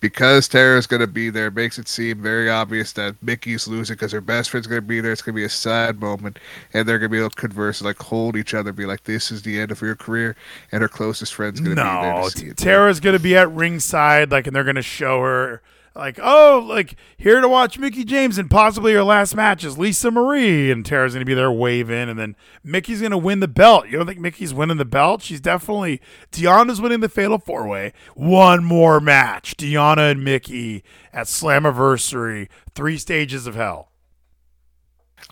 [0.00, 1.50] because Tara's going to be there.
[1.50, 5.00] Makes it seem very obvious that Mickie's losing because her best friend's going to be
[5.00, 5.12] there.
[5.12, 6.38] It's going to be a sad moment,
[6.72, 9.30] and they're going to be able to converse, like hold each other, be like, "This
[9.30, 10.36] is the end of your career,"
[10.72, 12.54] and her closest friend's going to be there No, to.
[12.54, 15.60] Tara's gonna be at ringside, like, and they're gonna show her,
[15.94, 20.10] like, oh, like here to watch Mickie James and possibly her last match is Lisa
[20.10, 23.86] Marie, and Tara's gonna be there waving, and then Mickie's gonna win the belt.
[23.88, 25.22] You don't think Mickie's winning the belt?
[25.22, 26.00] She's definitely
[26.32, 27.92] Deonna's winning the Fatal Four Way.
[28.14, 33.88] One more match, Deonna and Mickie at Slammiversary, three stages of hell.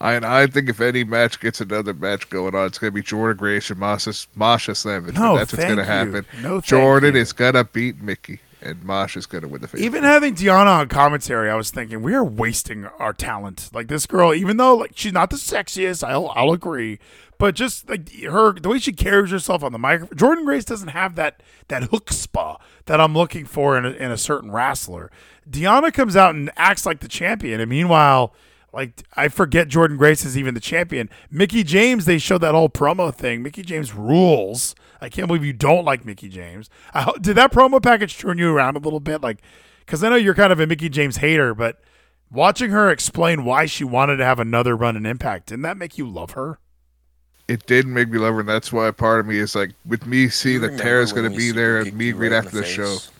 [0.00, 2.94] I, and I think if any match gets another match going on, it's going to
[2.94, 5.14] be Jordynne Grace and Masha, Masha Slamovich.
[5.14, 5.88] No, that's what's going to you.
[5.88, 6.26] happen.
[6.42, 7.20] No, Jordynne you.
[7.20, 8.38] is going to beat Mickie.
[8.60, 9.80] And Mosh is going to win the face.
[9.80, 13.70] Even having Deonna on commentary, I was thinking we are wasting our talent.
[13.72, 16.98] Like this girl, even though like she's not the sexiest, I'll I'll agree,
[17.38, 20.88] but just like her, the way she carries herself on the microphone, Jordynne Grace doesn't
[20.88, 25.10] have that that hook spa that I'm looking for in a, in a certain wrestler.
[25.48, 28.34] Deonna comes out and acts like the champion, and meanwhile.
[28.72, 31.08] Like I forget Jordynne Grace is even the champion.
[31.30, 33.42] Mickie James, they showed that whole promo thing.
[33.42, 34.74] Mickie James rules.
[35.00, 36.68] I can't believe you don't like Mickie James.
[36.92, 39.22] I, ho- did that promo package turn you around a little bit?
[39.22, 39.38] Like,
[39.80, 41.80] because I know you're kind of a Mickie James hater, but
[42.30, 45.96] watching her explain why she wanted to have another run in Impact, didn't that make
[45.96, 46.58] you love her?
[47.48, 50.06] it did make me love her, and that's why part of me is like, with
[50.06, 52.60] me seeing that Tara's going to be there and me you right right after the
[52.60, 53.10] the show, face?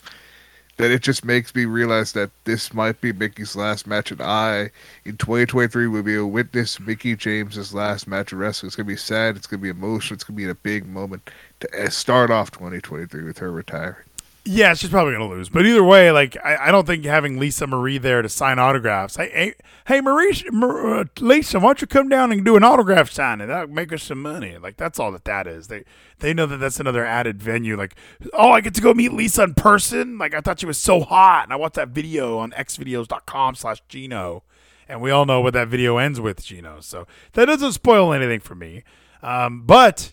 [0.79, 4.71] That it just makes me realize that this might be Mickie's last match, and I,
[5.05, 8.69] in 2023, will be a witness Mickie James's last match of wrestling.
[8.69, 9.37] It's to be sad.
[9.37, 10.15] It's to be emotional.
[10.15, 14.08] It's to be a big moment to uh, start off 2023 with her retiring.
[14.51, 15.51] Yeah, she's probably gonna lose.
[15.51, 19.17] But either way, like I, I don't think having Lisa Marie there to sign autographs.
[19.17, 19.55] Hey, hey,
[19.87, 23.49] hey Marie, Mar- uh, Lisa, why don't you come down and do an autograph signing?
[23.49, 24.57] That'll make us some money.
[24.57, 25.69] Like that's all that that is.
[25.69, 25.85] They
[26.21, 27.77] they know that that's another added venue.
[27.77, 27.95] Like,
[28.33, 30.17] oh, I get to go meet Lisa in person.
[30.17, 34.45] Like I thought she was so hot, and I watched that video on xvideos.com/slash Gino,
[34.89, 36.81] and we all know what that video ends with, Gino.
[36.81, 38.83] So that doesn't spoil anything for me.
[39.23, 40.13] Um, but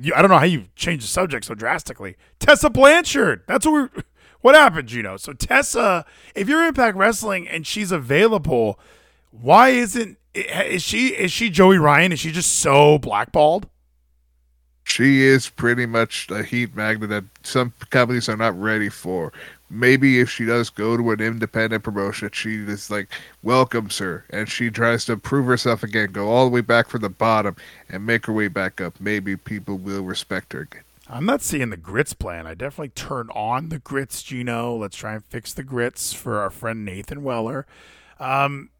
[0.00, 2.16] you, I don't know how you changed the subject so drastically.
[2.38, 3.42] Tessa Blanchard.
[3.46, 4.02] That's what we.
[4.42, 5.16] What happened, Gino?
[5.16, 6.04] So Tessa,
[6.36, 8.78] if you're Impact Wrestling and she's available,
[9.32, 12.12] why isn't is she is she Joey Ryan?
[12.12, 13.68] Is she just so blackballed?
[14.84, 19.32] She is pretty much a heat magnet that some companies are not ready for.
[19.68, 23.08] Maybe if she does go to an independent promotion, she is like
[23.42, 27.02] welcomes her and she tries to prove herself again, go all the way back from
[27.02, 27.56] the bottom
[27.88, 29.00] and make her way back up.
[29.00, 30.82] Maybe people will respect her again.
[31.08, 32.46] I'm not seeing the grits plan.
[32.46, 34.76] I definitely turn on the grits, Gino.
[34.76, 37.66] Let's try and fix the grits for our friend Nathan Weller.
[38.18, 38.70] Um,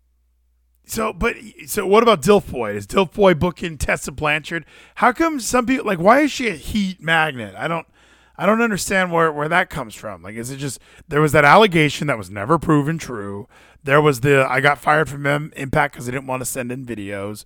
[0.87, 2.75] so, but so what about Dilfoy?
[2.75, 4.65] Is Dilfoy booking Tessa Blanchard?
[4.97, 5.99] How come some people like?
[5.99, 7.55] Why is she a heat magnet?
[7.57, 7.87] I don't,
[8.39, 10.23] I don't understand where where that comes from.
[10.23, 13.49] Like, is it just there was that allegation that was never proven true?
[13.83, 16.71] There was the I got fired from M- Impact because I didn't want to send
[16.73, 17.45] in videos.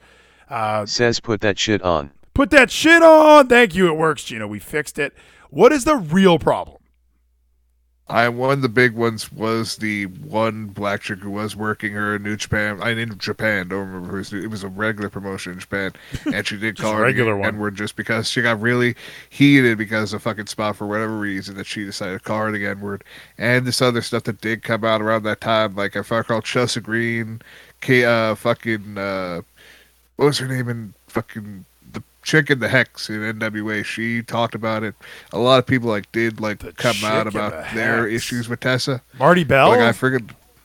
[0.48, 2.10] Uh, Says put that shit on.
[2.34, 3.48] Put that shit on.
[3.48, 3.88] Thank you.
[3.88, 4.46] It works, Gino.
[4.46, 5.14] We fixed it.
[5.50, 6.79] What is the real problem?
[8.10, 12.16] I one of the big ones was the one black chick who was working her
[12.16, 12.82] in New Japan.
[12.82, 15.92] I in Japan, don't remember who's it was a regular promotion in Japan,
[16.34, 17.54] and she did call a her regular one.
[17.54, 18.96] N-word just because she got really
[19.28, 22.66] heated because of fucking spot for whatever reason that she decided to call her the
[22.66, 23.04] N-word,
[23.38, 26.44] and this other stuff that did come out around that time, like if I called
[26.44, 27.40] Chelsea Green,
[27.80, 29.42] K, uh, fucking uh,
[30.16, 31.64] what was her name in fucking
[32.22, 33.84] chick in the hex in NWA.
[33.84, 34.94] She talked about it.
[35.32, 38.14] A lot of people like did like The come out about the their Hex.
[38.14, 39.02] issues with Tessa.
[39.18, 39.68] Marti Belle.
[39.70, 40.22] Like I forget,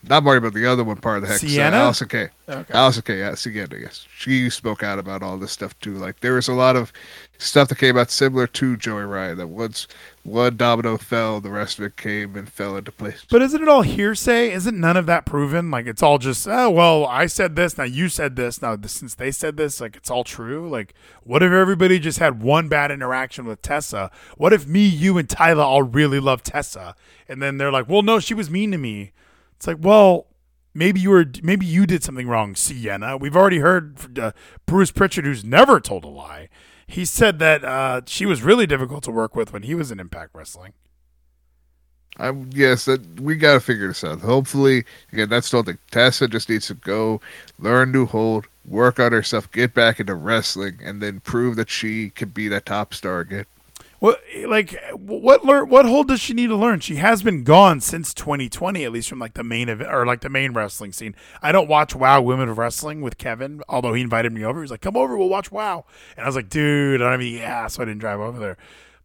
[0.07, 1.43] not Marty, but the other one part of the hex.
[1.43, 1.77] uh, Sienna?
[1.77, 2.29] Allysin Kay.
[2.47, 2.73] Okay.
[2.73, 3.19] Allysin Kay.
[3.19, 3.77] Yeah, Sienna.
[3.79, 5.95] Yes, she spoke out about all this stuff too.
[5.95, 6.91] Like there was a lot of
[7.37, 9.37] stuff that came out similar to Joey Ryan.
[9.37, 9.87] That once
[10.25, 13.25] one domino fell, the rest of it came and fell into place.
[13.29, 14.51] But isn't it all hearsay?
[14.51, 15.69] Isn't none of that proven?
[15.69, 19.13] Like it's all just, oh well, I said this, now you said this, now since
[19.13, 20.67] they said this, like it's all true.
[20.67, 24.09] Like, what if everybody just had one bad interaction with Tessa?
[24.35, 26.95] What if me, you, and Tyler all really love Tessa,
[27.29, 29.11] and then they're like, well, no, she was mean to me.
[29.55, 30.27] It's like, well,
[30.73, 33.15] maybe you were, maybe you did something wrong, Sienna.
[33.15, 34.31] We've already heard uh,
[34.65, 36.49] Bruce Pritchard, who's never told a lie.
[36.87, 39.99] He said that uh, she was really difficult to work with when he was in
[39.99, 40.73] Impact Wrestling.
[42.17, 44.21] I yes, that we got to figure this out.
[44.21, 47.19] Hopefully, again, that's still the Tessa just needs to go
[47.59, 52.11] learn new hold, work on herself, get back into wrestling, and then prove that she
[52.11, 53.45] can be that top star again.
[53.99, 56.79] What like what learn what hold does she need to learn?
[56.81, 60.21] She has been gone since 2020, at least from like the main event or like
[60.21, 61.15] the main wrestling scene.
[61.41, 64.61] I don't watch Wow Women of Wrestling with Kevin, although he invited me over.
[64.61, 65.85] He's like, "Come over, we'll watch Wow,"
[66.17, 68.57] and I was like, "Dude, I any ass, so I didn't drive over there."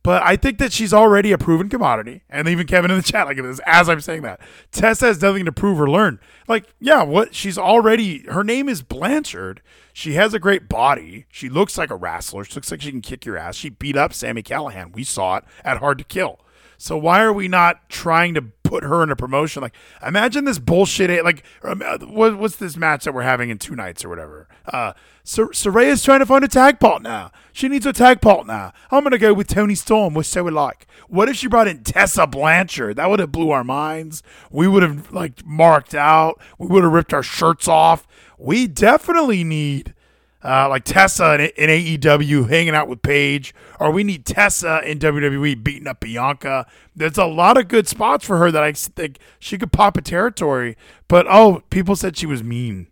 [0.03, 3.27] But I think that she's already a proven commodity, and even Kevin in the chat
[3.27, 4.41] like this as I'm saying that
[4.73, 6.19] Tessa has nothing to prove or learn.
[6.49, 9.61] Like, yeah, what she's already her name is Blanchard.
[10.01, 11.27] She has a great body.
[11.29, 12.43] She looks like a wrestler.
[12.45, 13.55] She looks like she can kick your ass.
[13.55, 14.95] She beat up Sami Callihan.
[14.95, 16.41] We saw it at Hard to Kill.
[16.79, 19.61] So why are we not trying to put her in a promotion?
[19.61, 21.23] Like, imagine this bullshit.
[21.23, 24.49] Like, um, uh, what, what's this match that we're having in two nights or whatever?
[24.65, 27.31] Uh, Sor- Saraya's trying to find a tag partner.
[27.53, 28.73] She needs a tag partner.
[28.91, 30.15] I'm gonna go with Toni Storm.
[30.15, 30.87] We're so alike.
[31.09, 32.97] What if she brought in Tessa Blanchard?
[32.97, 34.23] That would have blew our minds.
[34.51, 36.41] We would have like marked out.
[36.57, 38.07] We would have ripped our shirts off.
[38.41, 39.95] We definitely need
[40.43, 44.99] uh, like Tessa in, in AEW hanging out with Paige, or we need Tessa in
[44.99, 46.67] WWE beating up Bianca.
[46.97, 50.01] There's a lot of good spots for her that I think she could pop a
[50.01, 50.77] territory.
[51.09, 52.87] But oh, people said she was mean.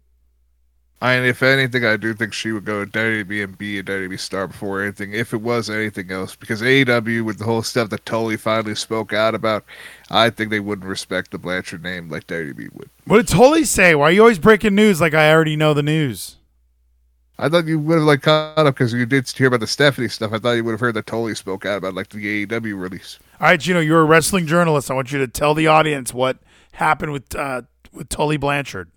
[1.00, 3.84] I mean, if anything, I do think she would go to WWE and be a
[3.84, 6.34] WWE star before anything, if it was anything else.
[6.34, 9.64] Because AEW, with the whole stuff that Tully finally spoke out about,
[10.10, 12.90] I think they wouldn't respect the Blanchard name like WWE would.
[13.04, 13.94] What did Tully say?
[13.94, 16.36] Why are you always breaking news like I already know the news?
[17.38, 20.08] I thought you would have like caught up because you did hear about the Stephanie
[20.08, 20.32] stuff.
[20.32, 23.20] I thought you would have heard that Tully spoke out about like the AEW release.
[23.40, 24.90] All right, Gino, you're a wrestling journalist.
[24.90, 26.38] I want you to tell the audience what
[26.72, 28.90] happened with uh, with Tully Blanchard.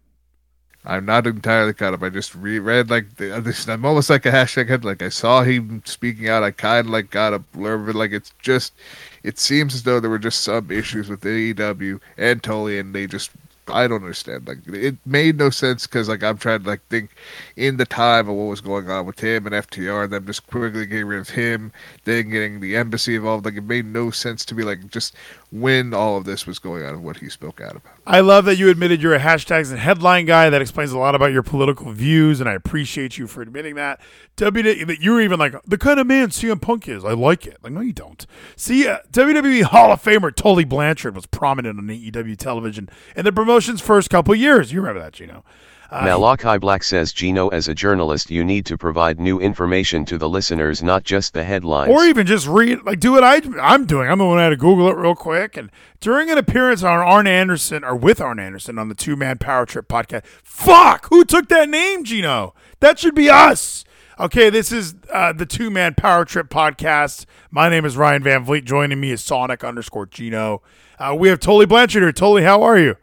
[0.84, 2.02] I'm not entirely caught up.
[2.02, 3.68] I just reread like the, uh, this.
[3.68, 4.84] I'm almost like a hashtag head.
[4.84, 6.44] Like I saw him speaking out.
[6.44, 7.96] I kind of like got a blurb of it.
[7.96, 8.74] Like it's just,
[9.22, 13.06] it seems as though there were just some issues with AEW and Tully, and they
[13.06, 13.30] just
[13.68, 14.48] I don't understand.
[14.48, 17.12] Like it made no sense because like I'm trying to like think
[17.56, 20.48] in the time of what was going on with him and FTR, and them just
[20.48, 21.72] quickly getting rid of him,
[22.06, 23.46] then getting the embassy involved.
[23.46, 24.64] Like it made no sense to me.
[24.64, 25.16] Like just
[25.52, 27.94] when all of this was going on and what he spoke out about.
[28.08, 30.50] I love that you admitted you're a hashtags and headline guy.
[30.50, 34.00] That explains a lot about your political views, and I appreciate you for admitting that.
[34.38, 37.04] WWE, that you were even like the kind of man CM Punk is.
[37.04, 37.58] I like it.
[37.62, 38.26] Like no, you don't.
[38.56, 43.34] See, uh, WWE Hall of Famer Tully Blanchard was prominent on AEW television in the
[43.34, 44.72] promotion's first couple years.
[44.72, 45.44] You remember that, Gino?
[45.92, 50.30] Malachi Black says, Gino, as a journalist, you need to provide new information to the
[50.30, 51.92] listeners, not just the headlines.
[51.92, 54.10] Or even just read, like, do what I, I'm doing.
[54.10, 55.58] I'm the one who had to Google it real quick.
[55.58, 59.38] And during an appearance on Arn Anderson, or with Arn Anderson on the Two Man
[59.38, 62.54] Power Trip podcast, fuck, who took that name, Gino?
[62.80, 63.84] That should be us.
[64.18, 67.26] Okay, this is uh, the Two Man Power Trip podcast.
[67.50, 68.64] My name is Ryan Van Vliet.
[68.64, 70.62] Joining me is Sonic underscore Gino.
[71.00, 72.12] Uh, we have Tully Blanchard here.
[72.12, 72.96] Tully, how are you?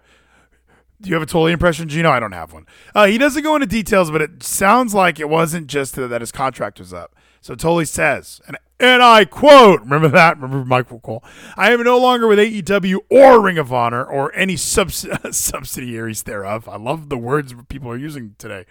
[1.00, 2.10] Do you have a Tully impression, Gino?
[2.10, 2.66] I don't have one.
[2.94, 6.32] Uh, he doesn't go into details, but it sounds like it wasn't just that his
[6.32, 7.14] contract was up.
[7.40, 10.40] So Tully says, and, and I quote, remember that?
[10.40, 11.22] Remember Michael Cole?
[11.56, 16.68] I am no longer with AEW or Ring of Honor or any subs- subsidiaries thereof.
[16.68, 18.66] I love the words people are using today.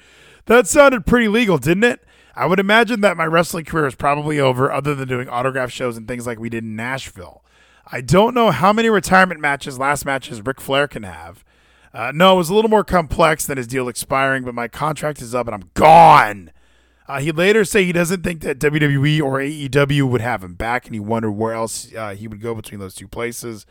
[0.48, 2.04] That sounded pretty legal, didn't it?
[2.36, 5.98] I would imagine that my wrestling career is probably over, other than doing autograph shows
[5.98, 7.44] and things like we did in Nashville.
[7.90, 11.44] I don't know how many retirement matches, last matches Ric Flair can have.
[11.94, 15.22] Uh, no, it was a little more complex than his deal expiring, but my contract
[15.22, 16.52] is up and I'm gone.
[17.08, 20.86] Uh, he later said he doesn't think that WWE or AEW would have him back,
[20.86, 23.66] and he wondered where else uh, he would go between those two places.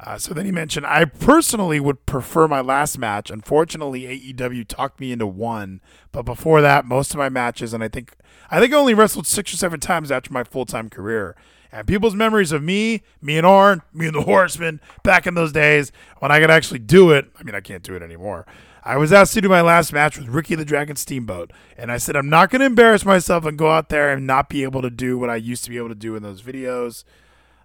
[0.00, 3.30] Uh, so then he mentioned, I personally would prefer my last match.
[3.30, 7.88] Unfortunately, AEW talked me into one, but before that, most of my matches, and I
[7.88, 8.16] think
[8.50, 11.36] I think I only wrestled six or seven times after my full time career.
[11.74, 15.50] And people's memories of me, me and Arn, me and the Horseman, back in those
[15.50, 17.26] days when I could actually do it.
[17.36, 18.46] I mean, I can't do it anymore.
[18.84, 21.96] I was asked to do my last match with Ricky the Dragon Steamboat, and I
[21.96, 24.82] said I'm not going to embarrass myself and go out there and not be able
[24.82, 27.02] to do what I used to be able to do in those videos.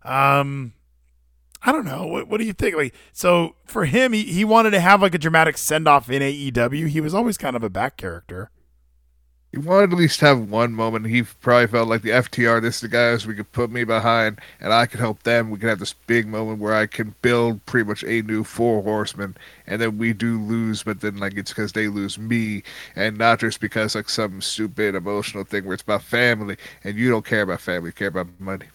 [0.01, 0.73] Um,
[1.61, 2.07] I don't know.
[2.07, 2.75] What, what do you think?
[2.75, 6.23] Like, so for him, he, he wanted to have like a dramatic send off in
[6.23, 6.87] AEW.
[6.87, 8.49] He was always kind of a back character.
[9.51, 11.07] He wanted at least have one moment.
[11.07, 14.39] He probably felt like the FTR, this is the guys we could put me behind,
[14.59, 15.49] and I could help them.
[15.49, 18.83] We could have this big moment where I can build pretty much a new four
[18.83, 19.35] horsemen,
[19.65, 22.61] and then we do lose, but then like it's because they lose me,
[22.95, 27.09] and not just because like some stupid emotional thing where it's about family, and you
[27.09, 28.67] don't care about family, you care about money.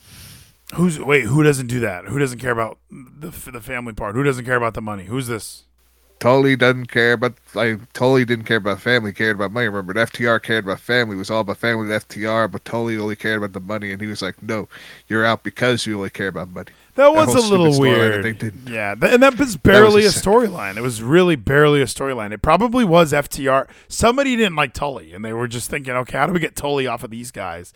[0.74, 1.24] Who's wait?
[1.26, 2.06] Who doesn't do that?
[2.06, 4.16] Who doesn't care about the the family part?
[4.16, 5.04] Who doesn't care about the money?
[5.04, 5.64] Who's this?
[6.18, 9.68] Tully doesn't care about like Tully didn't care about family, cared about money.
[9.68, 11.16] Remember, FTR cared about family.
[11.16, 14.00] It was all about family with FTR, but Tully only cared about the money, and
[14.00, 14.68] he was like, "No,
[15.06, 18.24] you're out because you only care about money." That was a little weird.
[18.66, 20.76] Yeah, and that was barely that was a storyline.
[20.76, 22.32] It was really barely a storyline.
[22.32, 23.66] It probably was FTR.
[23.88, 26.86] Somebody didn't like Tully, and they were just thinking, "Okay, how do we get Tully
[26.86, 27.74] off of these guys?"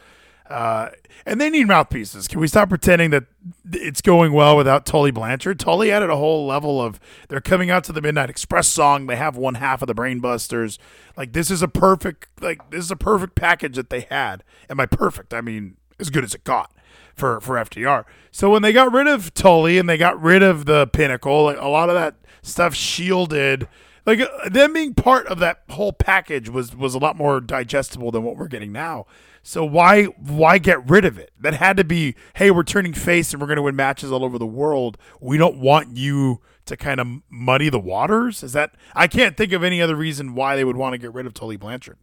[0.48, 0.90] Uh,
[1.26, 2.26] and they need mouthpieces.
[2.26, 3.24] Can we stop pretending that
[3.70, 5.60] it's going well without Tully Blanchard?
[5.60, 9.06] Tully added a whole level of they're coming out to the Midnight Express song.
[9.06, 10.78] They have one half of the Brainbusters.
[11.16, 14.42] Like this is a perfect like this is a perfect package that they had.
[14.70, 16.72] And by perfect, I mean as good as it got
[17.14, 18.04] for for FTR.
[18.30, 21.60] So when they got rid of Tully and they got rid of the Pinnacle, like
[21.60, 23.68] a lot of that stuff shielded
[24.08, 28.10] like uh, them being part of that whole package was was a lot more digestible
[28.10, 29.04] than what we're getting now.
[29.48, 31.32] So why why get rid of it?
[31.40, 34.22] That had to be, hey, we're turning face and we're going to win matches all
[34.22, 34.98] over the world.
[35.22, 38.42] We don't want you to kind of muddy the waters.
[38.42, 41.14] Is that I can't think of any other reason why they would want to get
[41.14, 41.96] rid of Tully Blanchard.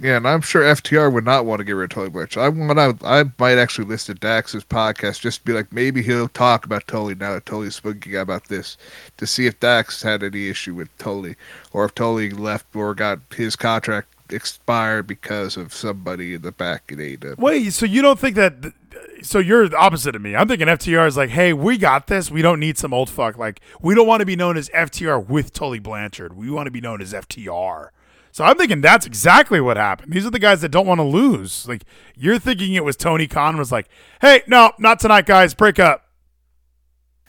[0.00, 2.42] Yeah, and I'm sure FTR would not want to get rid of Tully Blanchard.
[2.42, 6.26] I want I might actually listen to Dax's podcast just to be like maybe he'll
[6.26, 8.76] talk about Tully now that Tully's speaking about this
[9.18, 11.36] to see if Dax had any issue with Tully
[11.72, 16.90] or if Tully left or got his contract expired because of somebody in the back
[16.92, 17.38] in AEW.
[17.38, 18.72] Wait, so you don't think that?
[19.22, 20.36] So you're the opposite of me.
[20.36, 22.30] I'm thinking FTR is like, hey, we got this.
[22.30, 23.38] We don't need some old fuck.
[23.38, 26.36] Like, we don't want to be known as FTR with Tully Blanchard.
[26.36, 27.90] We want to be known as FTR.
[28.32, 30.12] So I'm thinking that's exactly what happened.
[30.12, 31.66] These are the guys that don't want to lose.
[31.66, 33.88] Like, you're thinking it was Tony Khan was like,
[34.20, 35.54] hey, no, not tonight, guys.
[35.54, 36.05] Break up.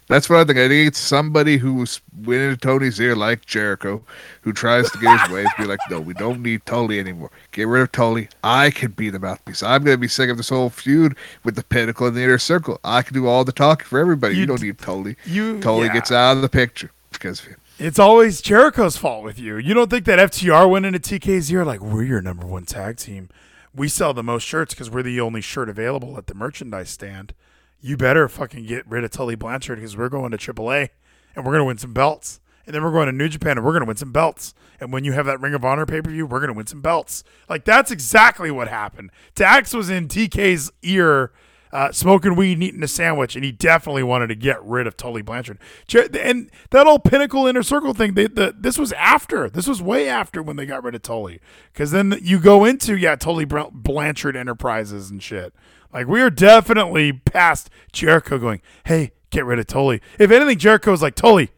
[0.07, 0.57] That's what I think.
[0.57, 4.01] I think it's somebody who's winning Tony's ear, like Jericho,
[4.41, 5.45] who tries to get his way.
[5.57, 7.29] Be like, no, we don't need Tully anymore.
[7.51, 8.29] Get rid of Tully.
[8.41, 9.61] I can be the mouthpiece.
[9.61, 12.37] I'm going to be sick of this whole feud with the Pinnacle and the Inner
[12.37, 12.79] Circle.
[12.85, 14.35] I can do all the talking for everybody.
[14.35, 15.17] You, You don't need Tully.
[15.25, 15.93] You Tully yeah.
[15.93, 17.57] gets out of the picture because of him.
[17.77, 19.57] It's always Jericho's fault with you.
[19.57, 22.97] You don't think that FTR went into TK's ear like we're your number one tag
[22.97, 23.29] team.
[23.75, 27.33] We sell the most shirts because we're the only shirt available at the merchandise stand.
[27.79, 30.89] You better fucking get rid of Tully Blanchard because we're going to AAA
[31.35, 32.39] and we're gonna win some belts.
[32.65, 34.53] And then we're going to New Japan and we're gonna win some belts.
[34.79, 36.81] And when you have that Ring of Honor pay per view, we're gonna win some
[36.81, 37.23] belts.
[37.47, 39.11] Like that's exactly what happened.
[39.35, 41.31] Dax was in TK's ear
[41.71, 44.95] uh, smoking weed and eating a sandwich, and he definitely wanted to get rid of
[44.97, 45.59] Tully Blanchard.
[45.93, 49.49] And that old Pinnacle Inner Circle thing, they, the, this was after.
[49.49, 51.39] This was way after when they got rid of Tully.
[51.73, 55.53] Because then you go into, yeah, Tully Blanchard Enterprises and shit.
[55.93, 60.01] Like, we are definitely past Jericho going, hey, get rid of Tully.
[60.19, 61.51] If anything, Jericho is like, Tully,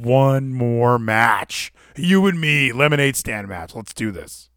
[0.00, 1.72] one more match.
[1.96, 3.74] You and me, lemonade stand match.
[3.74, 4.48] Let's do this.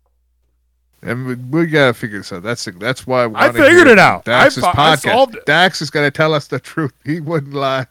[1.02, 2.44] And we, we gotta figure this out.
[2.44, 4.24] That's that's why I wanna figured it out.
[4.24, 5.46] Dax's I fo- I podcast.
[5.46, 6.94] Dax is gonna tell us the truth.
[7.04, 7.88] He wouldn't lie.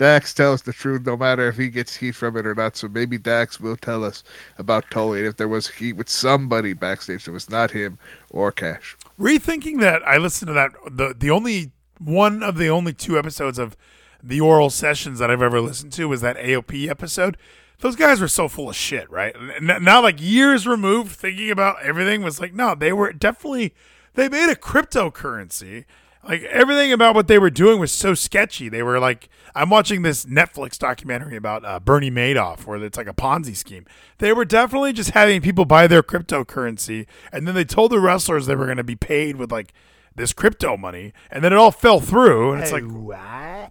[0.00, 2.74] Dax tells the truth no matter if he gets heat from it or not.
[2.74, 4.24] So maybe Dax will tell us
[4.56, 7.98] about Tully and if there was heat with somebody backstage that was not him
[8.30, 8.96] or Cash.
[9.18, 13.58] rethinking that i listened to that the the only one of the only two episodes
[13.58, 13.76] of
[14.22, 17.36] the oral sessions that i've ever listened to was that aop episode
[17.80, 22.22] those guys were so full of shit right now like years removed thinking about everything
[22.22, 23.74] was like no they were definitely
[24.14, 25.84] they made a cryptocurrency
[26.22, 28.68] like everything about what they were doing was so sketchy.
[28.68, 33.08] They were like i'm watching this netflix documentary about uh, bernie madoff where it's like
[33.08, 33.84] a ponzi scheme.
[34.18, 38.46] They were definitely just having people buy their cryptocurrency and then they told the wrestlers
[38.46, 39.72] they were going to be paid with like
[40.14, 42.84] this crypto money and then it all fell through and it's like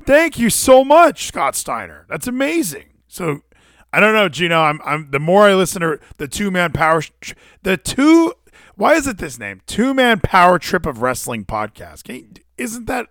[0.05, 2.05] thank you so much scott steiner.
[2.09, 2.89] That's amazing.
[3.07, 3.41] So
[3.91, 7.33] i don't know gino i'm, I'm the more i listen to the two-man power tr-
[7.63, 8.33] the two
[8.75, 13.07] why is it this name two-man power trip of wrestling podcast Can you- isn't that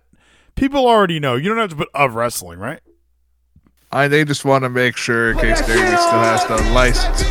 [0.55, 2.81] people already know you don't have to put of wrestling right
[3.91, 7.23] I they just want to make sure in case Dairy still has the license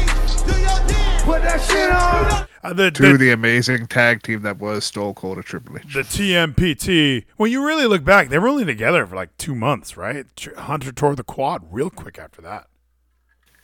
[1.25, 2.49] Put that shit on.
[2.65, 5.93] uh, the, to the, the amazing tag team that was Stone Cold at Triple H.
[5.93, 7.25] the TMPT.
[7.37, 10.25] When you really look back, they were only together for like two months, right?
[10.57, 12.69] Hunter tore the quad real quick after that.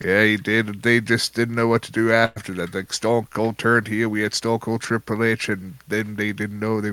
[0.03, 0.83] Yeah, he did.
[0.83, 2.75] They just didn't know what to do after that.
[2.75, 6.59] Like Stone Cold turned heel, we had Stone Cold Triple H, and then they didn't
[6.59, 6.81] know.
[6.81, 6.93] They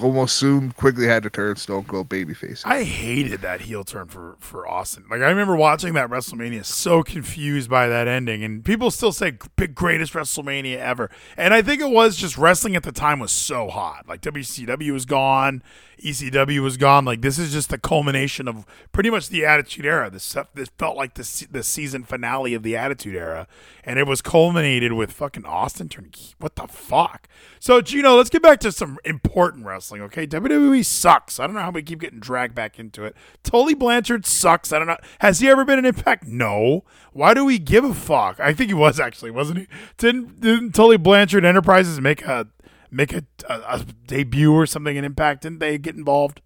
[0.00, 2.62] almost soon quickly had to turn Stone Cold babyface.
[2.64, 5.04] I hated that heel turn for for Austin.
[5.10, 9.32] Like I remember watching that WrestleMania, so confused by that ending, and people still say
[9.32, 11.10] greatest WrestleMania ever.
[11.36, 14.08] And I think it was just wrestling at the time was so hot.
[14.08, 15.62] Like WCW was gone,
[16.02, 17.04] ECW was gone.
[17.04, 20.10] Like this is just the culmination of pretty much the Attitude Era.
[20.10, 23.46] This stuff this felt like the the season finale of the Attitude Era,
[23.84, 26.12] and it was culminated with fucking Austin turning.
[26.38, 27.28] What the fuck?
[27.60, 30.02] So Gino, let's get back to some important wrestling.
[30.02, 31.40] Okay, WWE sucks.
[31.40, 33.16] I don't know how we keep getting dragged back into it.
[33.42, 34.72] Tully Blanchard sucks.
[34.72, 34.98] I don't know.
[35.20, 36.26] Has he ever been an Impact?
[36.26, 36.84] No.
[37.12, 38.38] Why do we give a fuck?
[38.38, 39.66] I think he was actually, wasn't he?
[39.96, 42.46] Didn't, didn't Tully Blanchard Enterprises make a
[42.90, 45.42] make a, a, a debut or something in Impact?
[45.42, 46.40] Didn't they get involved?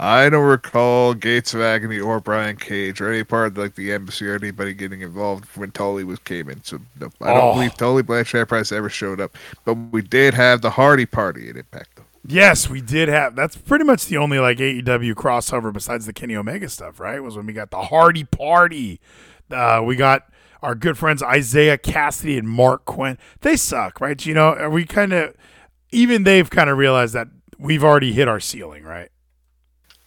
[0.00, 3.92] I don't recall Gates of Agony or Brian Cage or any part of like the
[3.92, 6.62] embassy or anybody getting involved when Tully was came in.
[6.62, 7.52] So no, I don't Oh.
[7.54, 9.36] believe Tully Blanchard Price ever showed up.
[9.64, 12.04] But we did have the Hardy Party at Impact though.
[12.24, 13.34] Yes, we did have.
[13.34, 17.20] That's pretty much the only like AEW crossover besides the Kenny Omega stuff, right?
[17.20, 19.00] Was when we got the Hardy Party.
[19.50, 20.30] Uh, we got
[20.62, 23.18] our good friends Isiah Kassidy and Marq Quen.
[23.40, 24.24] They suck, right?
[24.24, 25.34] You know, are we kind of
[25.90, 27.28] even they've kind of realized that
[27.58, 29.10] we've already hit our ceiling, right?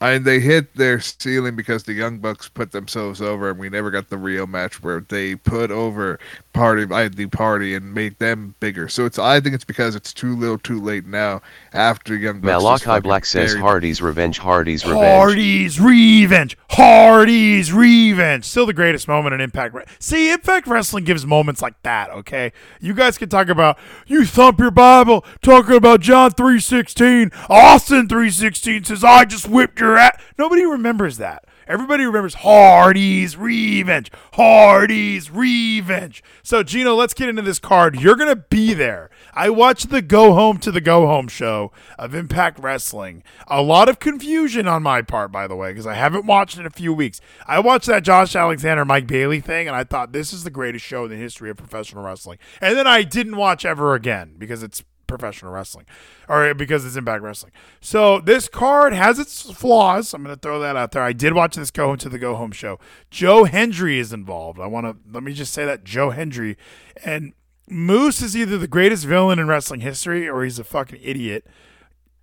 [0.01, 3.91] And they hit their ceiling because the Young Bucks put themselves over, and we never
[3.91, 6.19] got the real match where they put over
[6.53, 8.89] Party, I the Party, and made them bigger.
[8.89, 11.41] So it's I think it's because it's too little, too late now.
[11.73, 15.05] After Young Bucks, Malachi fucking Black says buried- Hardy's Revenge, Hardy's Revenge.
[15.15, 16.57] Hardy's Revenge.
[16.71, 18.43] Hardy's Revenge.
[18.43, 19.73] Still the greatest moment in Impact.
[19.75, 22.51] Re- See, Impact Wrestling gives moments like that, okay?
[22.79, 23.77] You guys can talk about
[24.07, 27.31] you thump your Bible talking about John 3:16.
[27.49, 30.21] Austin 3:16 says I just whipped your ass.
[30.37, 31.45] Nobody remembers that.
[31.67, 34.11] Everybody remembers Hardy's Revenge.
[34.33, 36.23] Hardy's Revenge.
[36.43, 38.01] So, Gino, let's get into this card.
[38.01, 39.09] You're going to be there.
[39.33, 43.23] I watched the Go Home to the Go Home show of Impact Wrestling.
[43.47, 46.65] A lot of confusion on my part, by the way, because I haven't watched in
[46.65, 47.21] a few weeks.
[47.47, 50.83] I watched that Josh Alexander Mike Bailey thing, and I thought this is the greatest
[50.83, 52.39] show in the history of professional wrestling.
[52.59, 55.85] And then I didn't watch ever again because it's professional wrestling
[56.27, 57.51] or because it's impact wrestling.
[57.79, 60.13] So this card has its flaws.
[60.13, 61.03] I'm going to throw that out there.
[61.03, 62.79] I did watch this go home to the go home show.
[63.09, 64.59] Joe Hendry is involved.
[64.59, 66.57] I want to let me just say that Joe Hendry
[67.03, 67.33] and
[67.69, 71.45] Moose is either the greatest villain in wrestling history or he's a fucking idiot.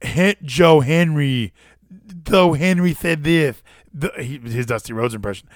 [0.00, 1.52] Hint Joe Henry.
[1.90, 3.62] Though Henry said this,
[3.92, 5.48] the, his Dusty Rhodes impression.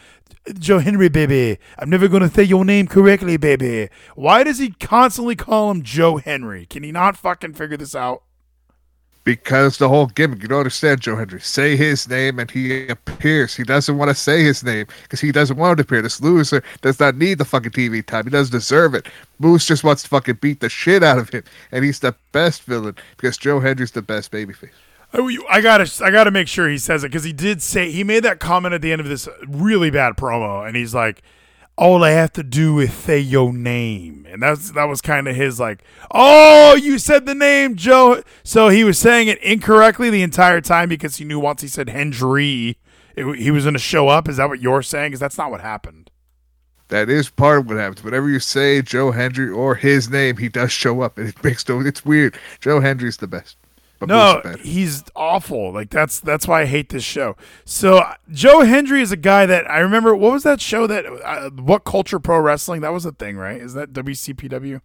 [0.59, 1.59] Joe Henry, baby.
[1.79, 3.89] I'm never going to say your name correctly, baby.
[4.15, 6.67] Why does he constantly call him Joe Henry?
[6.67, 8.23] Can he not fucking figure this out?
[9.25, 11.41] Because the whole gimmick, you don't understand, Joe Henry.
[11.41, 13.55] Say his name and he appears.
[13.55, 16.03] He doesn't want to say his name because he doesn't want to appear.
[16.03, 18.25] This loser does not need the fucking TV time.
[18.25, 19.07] He doesn't deserve it.
[19.39, 22.65] Moose just wants to fucking beat the shit out of him, and he's the best
[22.65, 24.71] villain because Joe Henry's the best babyface.
[25.15, 28.25] I gotta, I gotta make sure he says it because he did say he made
[28.25, 31.23] that comment at the end of this really bad promo, and he's like,
[31.77, 35.37] "All I have to do is say your name," and that's that was kind of
[35.37, 40.23] his like, "Oh, you said the name, Joe." So he was saying it incorrectly the
[40.23, 42.79] entire time because he knew once he said Hendry,
[43.15, 44.29] it, he was going to show up.
[44.29, 45.11] Is that what you're saying?
[45.11, 46.11] Because that's not what happened.
[46.89, 48.05] That is part of what happens.
[48.05, 51.69] Whenever you say Joe Hendry or his name, he does show up, and it makes
[51.69, 51.81] no.
[51.81, 52.39] It's weird.
[52.61, 53.57] Joe Hendry's the best.
[54.09, 55.73] No, he's awful.
[55.73, 57.37] Like that's that's why I hate this show.
[57.65, 60.15] So Joe Hendry is a guy that I remember.
[60.15, 61.05] What was that show that?
[61.07, 62.81] Uh, what Culture Pro Wrestling?
[62.81, 63.61] That was a thing, right?
[63.61, 64.81] Is that WCPW?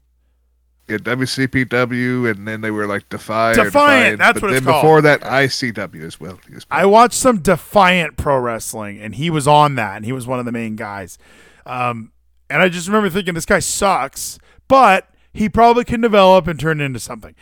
[0.87, 3.57] Yeah, WCPW, and then they were like Defiant.
[3.57, 4.19] Defiant, Defiant.
[4.19, 4.83] that's but what then it's called.
[4.83, 6.39] Before that, ICW as well.
[6.71, 10.39] I watched some Defiant Pro Wrestling, and he was on that, and he was one
[10.39, 11.17] of the main guys.
[11.65, 12.13] Um,
[12.49, 14.39] and I just remember thinking, this guy sucks,
[14.69, 17.35] but he probably can develop and turn into something.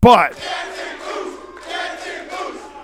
[0.00, 0.38] But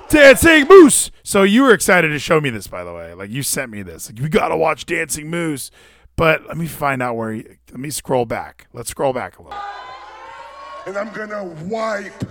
[0.08, 1.10] Dancing Moose.
[1.22, 3.12] So you were excited to show me this, by the way.
[3.14, 4.10] Like you sent me this.
[4.10, 5.70] Like we gotta watch Dancing Moose.
[6.16, 7.32] But let me find out where.
[7.32, 8.66] He, let me scroll back.
[8.72, 9.58] Let's scroll back a little.
[10.86, 12.24] And I'm gonna wipe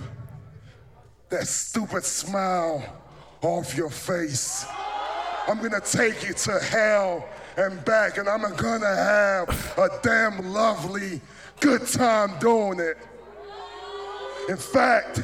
[1.30, 2.84] that stupid smile
[3.42, 4.66] off your face.
[5.46, 7.26] I'm gonna take you to hell
[7.56, 9.48] and back, and I'm gonna have
[9.78, 11.20] a damn lovely
[11.60, 12.98] good time doing it.
[14.48, 15.22] In fact,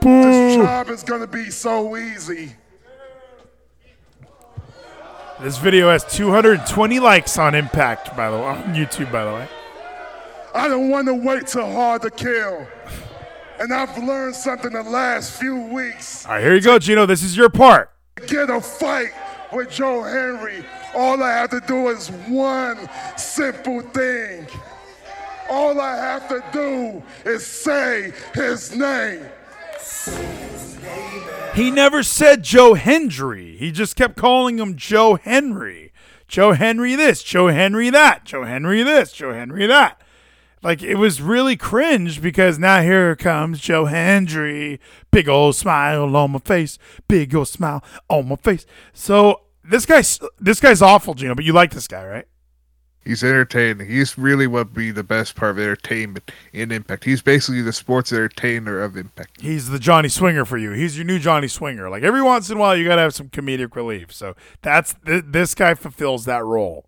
[0.00, 0.22] Boo.
[0.22, 2.54] This job is gonna be so easy.
[5.40, 9.48] This video has 220 likes on Impact, by the way, on YouTube, by the way.
[10.52, 12.66] I don't want to wait till hard to kill.
[13.60, 16.26] And I've learned something the last few weeks.
[16.26, 17.06] All right, here you go, Gino.
[17.06, 17.90] This is your part.
[18.26, 19.12] Get a fight
[19.52, 20.64] with Joe Henry.
[20.94, 24.46] All I have to do is one simple thing.
[25.48, 29.24] All I have to do is say his name.
[31.54, 33.56] He never said Joe Hendry.
[33.56, 35.92] He just kept calling him Joe Henry.
[36.28, 40.00] Joe Henry this, Joe Henry that, Joe Henry this, Joe Henry that.
[40.62, 44.80] Like it was really cringe because now here comes Joe Hendry.
[45.10, 46.78] Big old smile on my face.
[47.06, 48.66] Big old smile on my face.
[48.92, 52.26] So this guy's this guy's awful, Gino, but you like this guy, right?
[53.08, 53.88] He's entertaining.
[53.88, 57.04] He's really what be the best part of entertainment in Impact.
[57.04, 59.40] He's basically the sports entertainer of Impact.
[59.40, 60.72] He's the Johnny Swinger for you.
[60.72, 61.88] He's your new Johnny Swinger.
[61.88, 64.12] Like every once in a while, you got to have some comedic relief.
[64.12, 66.84] So that's th- this guy fulfills that role.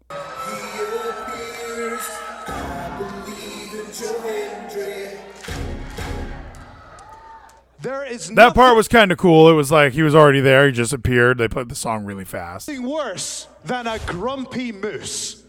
[7.81, 9.49] There is that part was kind of cool.
[9.49, 10.66] It was like he was already there.
[10.66, 11.39] He just appeared.
[11.39, 12.68] They played the song really fast.
[12.68, 15.39] Nothing worse than a grumpy moose.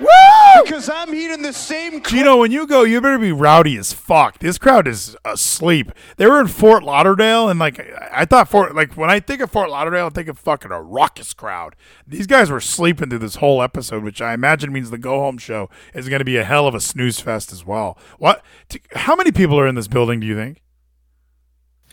[0.00, 0.06] Woo!
[0.62, 2.02] Because I'm eating the same.
[2.02, 4.38] Gino, when you go, you better be rowdy as fuck.
[4.38, 5.90] This crowd is asleep.
[6.16, 7.80] They were in Fort Lauderdale, and like
[8.12, 10.80] I thought, Fort like when I think of Fort Lauderdale, I think of fucking a
[10.80, 11.74] raucous crowd.
[12.06, 15.38] These guys were sleeping through this whole episode, which I imagine means the go home
[15.38, 17.98] show is going to be a hell of a snooze fest as well.
[18.18, 18.44] What?
[18.92, 20.20] How many people are in this building?
[20.20, 20.62] Do you think?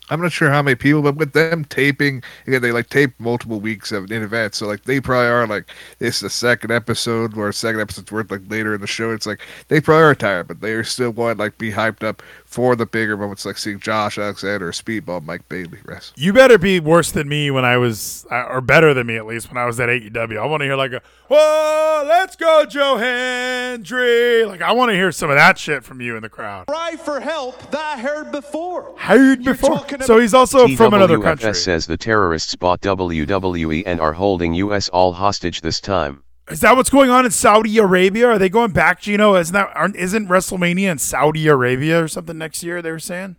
[0.10, 3.60] I'm not sure how many people, but with them taping, again, they like tape multiple
[3.60, 4.58] weeks of in advance.
[4.58, 8.30] So like they probably are like this is the second episode or second episode's worth
[8.30, 9.12] like later in the show.
[9.12, 12.22] It's like they it, but they are still want like be hyped up
[12.56, 16.14] for the bigger moments, like seeing Josh Alexander or Speedball Mike Bailey wrestle.
[16.18, 19.26] You better be worse than me when I was, uh, or better than me at
[19.26, 20.42] least when I was at AEW.
[20.42, 24.96] I want to hear like a, "Whoa, let's go, Joe Hendry!" Like I want to
[24.96, 26.68] hear some of that shit from you in the crowd.
[26.68, 28.96] Cry for help that I heard before.
[29.00, 29.80] Heard You're before.
[29.80, 31.54] talking So he's also from another TWFS country.
[31.56, 36.24] says the terrorists bought WWE and are holding US all hostage this time.
[36.50, 38.28] Is that what's going on in Saudi Arabia?
[38.28, 39.36] Are they going back, Gino?
[39.36, 42.82] Isn't that aren't, isn't WrestleMania in Saudi Arabia or something next year?
[42.82, 43.38] They were saying.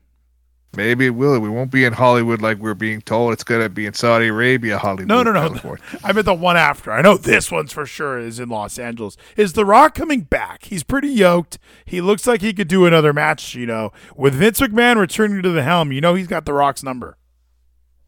[0.76, 1.38] Maybe it will.
[1.40, 3.32] We won't be in Hollywood like we're being told.
[3.32, 5.08] It's going to be in Saudi Arabia, Hollywood.
[5.08, 5.40] No, no, no.
[5.40, 5.84] California.
[6.04, 6.92] I meant the one after.
[6.92, 9.16] I know this one's for sure is in Los Angeles.
[9.36, 10.64] Is The Rock coming back?
[10.64, 11.58] He's pretty yoked.
[11.86, 13.92] He looks like he could do another match, you know.
[14.16, 17.16] With Vince McMahon returning to the helm, you know he's got The Rock's number.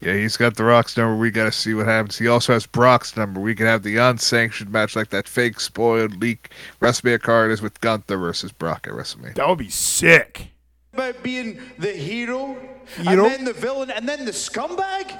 [0.01, 1.15] Yeah, he's got the Rock's number.
[1.17, 2.17] We got to see what happens.
[2.17, 3.41] He also has Brock's number.
[3.41, 7.81] We could have the unsanctioned match like that fake spoiled leak WrestleMania card is with
[7.81, 9.35] Gunther versus Brock at WrestleMania.
[9.35, 10.51] That would be sick.
[10.93, 12.57] About being the hero,
[12.95, 13.25] Hero?
[13.25, 15.19] and then the villain, and then the scumbag?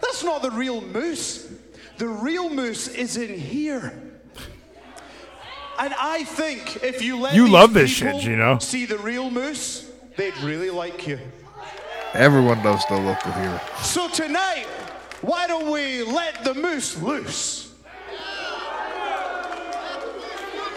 [0.00, 1.48] That's not the real Moose.
[1.98, 3.92] The real Moose is in here.
[5.78, 8.58] And I think if you let You these love this shit, people Gino.
[8.58, 11.18] see the real Moose, they'd really like you.
[12.14, 13.60] Everyone loves the local hero.
[13.82, 14.66] So tonight,
[15.20, 17.72] why don't we let the Moose loose?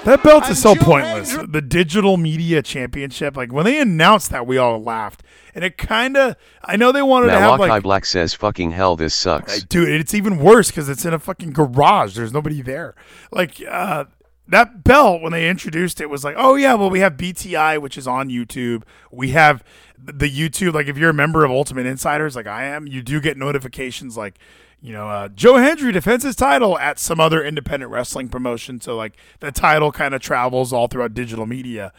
[0.06, 1.32] That belt And is so Joe pointless.
[1.32, 5.22] Hendry- The digital media championship, like when they announced that, we all laughed,
[5.54, 6.38] and it kind of.
[6.64, 9.64] I know they wanted to have Malachi like, Black says fucking hell this sucks.
[9.64, 12.16] dude, it's even worse because it's in a fucking garage.
[12.16, 12.96] There's nobody there.
[13.32, 14.06] Like uh,
[14.48, 17.98] that belt when they introduced it was like, oh yeah, well we have BTI, which
[17.98, 18.84] is on YouTube.
[19.12, 19.64] We have
[19.98, 20.74] the YouTube.
[20.74, 24.18] Like if you're a member of Ultimate Insiders, like I am, you do get notifications
[24.18, 24.36] like.
[24.80, 28.80] You know, uh, Joe Hendry defends his title at some other independent wrestling promotion.
[28.80, 31.92] So, like, the title kind of travels all throughout digital media.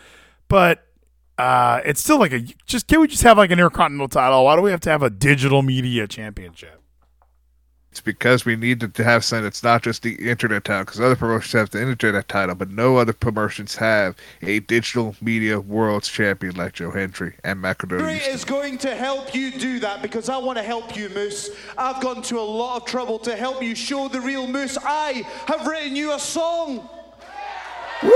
[0.47, 0.87] But
[1.39, 4.45] uh, it's still like a just can we just have like an intercontinental title?
[4.45, 6.78] Why do we have to have a digital media championship?
[7.91, 11.01] It's because we need to- to have something that's not just the internet title, because
[11.01, 16.07] other promotions have the internet title, but no other promotions have a digital media world's
[16.09, 18.03] champion like Joe Hendry and Matt Cardona.
[18.03, 21.51] Great is going to help you do that because I want to help you, Moose.
[21.79, 24.77] I've gone to a lot of trouble to help you show the real Moose.
[24.85, 26.89] I have written you a song.
[28.03, 28.11] Woo!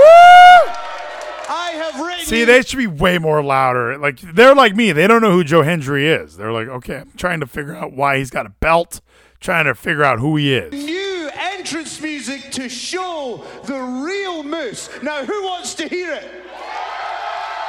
[1.49, 2.45] I have written See, you.
[2.45, 3.97] they should be way more louder.
[3.97, 6.37] Like they're like me; they don't know who Joe Hendry is.
[6.37, 9.01] They're like, okay, I'm trying to figure out why he's got a belt,
[9.43, 10.71] trying to figure out who he is.
[10.71, 14.89] new entrance music to show the real Moose.
[15.03, 16.29] Now, who wants to hear it?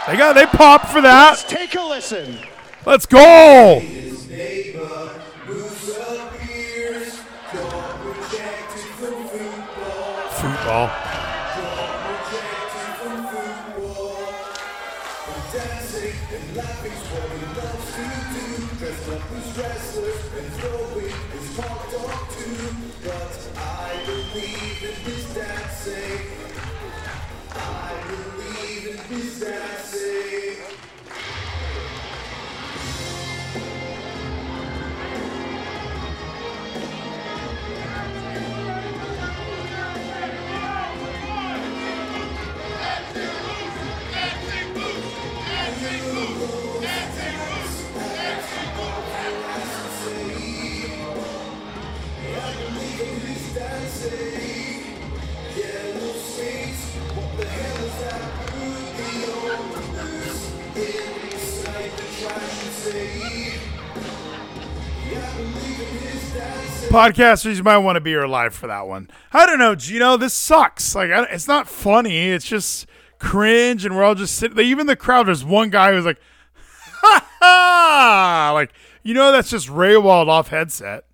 [0.07, 1.31] They got they pop for that.
[1.31, 2.39] Let's take a listen.
[2.87, 3.81] Let's go.
[10.31, 11.14] Football.
[66.95, 69.11] Podcasters, you might want to be here live for that one.
[69.33, 70.17] I don't know, Gino.
[70.17, 70.95] This sucks.
[70.95, 72.31] Like, I, it's not funny.
[72.31, 72.87] It's just
[73.19, 74.57] cringe, and we're all just sitting.
[74.61, 75.27] Even the crowd.
[75.27, 76.21] There's one guy who's like,
[77.01, 78.73] "Ha ha!" Like,
[79.03, 81.05] you know, that's just Rehwoldt off headset.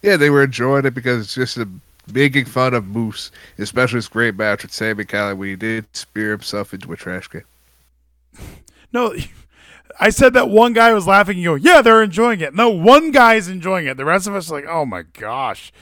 [0.00, 1.68] Yeah, they were enjoying it because it's just a
[2.10, 6.30] making fun of Moose, especially his great match with Sami Callihan when he did spear
[6.30, 7.44] himself into a trash can.
[8.92, 9.14] No,
[10.02, 11.36] I said that one guy was laughing.
[11.36, 12.54] You go, yeah, they're enjoying it.
[12.54, 13.98] No, one guy's enjoying it.
[13.98, 15.72] The rest of us are like, oh my gosh.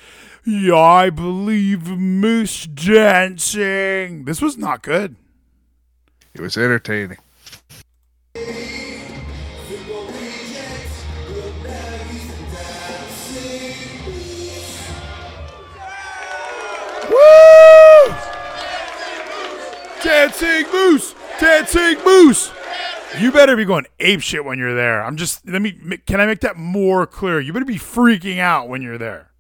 [0.45, 4.25] Yeah, I believe Moose dancing.
[4.25, 5.14] This was not good.
[6.35, 7.19] It was entertaining.
[17.09, 18.14] Woo!
[20.03, 21.14] Dancing Moose!
[21.41, 22.53] Dancing Moose!
[23.19, 25.03] You better be going ape shit when you're there.
[25.03, 25.73] I'm just let me
[26.07, 27.41] can I make that more clear?
[27.41, 29.31] You better be freaking out when you're there.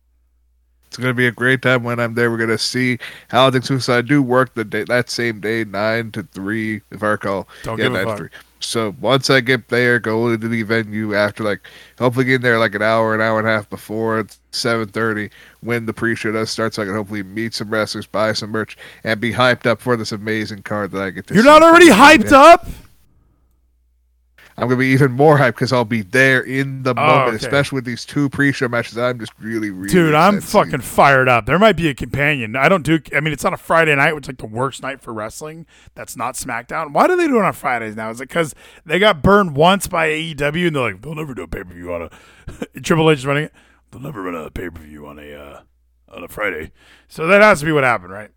[0.86, 2.30] It's going to be a great time when I'm there.
[2.30, 2.98] We're going to see
[3.28, 7.08] how things Suicide do work the day that same day, nine to three, if I
[7.08, 7.46] recall.
[7.62, 8.16] Don't yeah, give a fuck.
[8.16, 8.28] three.
[8.60, 11.60] So once I get there, go into the venue after like
[11.98, 15.30] hopefully get in there like an hour, an hour and a half before seven thirty
[15.60, 18.78] when the pre-show does start, so I can hopefully meet some wrestlers, buy some merch,
[19.04, 21.34] and be hyped up for this amazing card that I get to.
[21.34, 22.66] You're see not already hyped up?
[24.58, 27.36] I'm gonna be even more hyped because I'll be there in the Oh, moment, okay.
[27.36, 28.98] especially with these two pre-show matches.
[28.98, 31.46] I'm just really, really Dude, I'm fucking fired up.
[31.46, 32.56] There might be a companion.
[32.56, 32.98] I don't do.
[33.14, 35.64] I mean, it's on a Friday night, which is like the worst night for wrestling.
[35.94, 36.92] That's not SmackDown.
[36.92, 38.10] Why do they do it on Fridays now?
[38.10, 38.54] Is it because
[38.84, 41.72] they got burned once by AEW and they're like, they'll never do a pay per
[41.72, 43.52] view on a Triple H is running it.
[43.90, 45.60] They'll never run a pay per view on a uh,
[46.08, 46.72] on a Friday.
[47.06, 48.30] So that has to be what happened, right?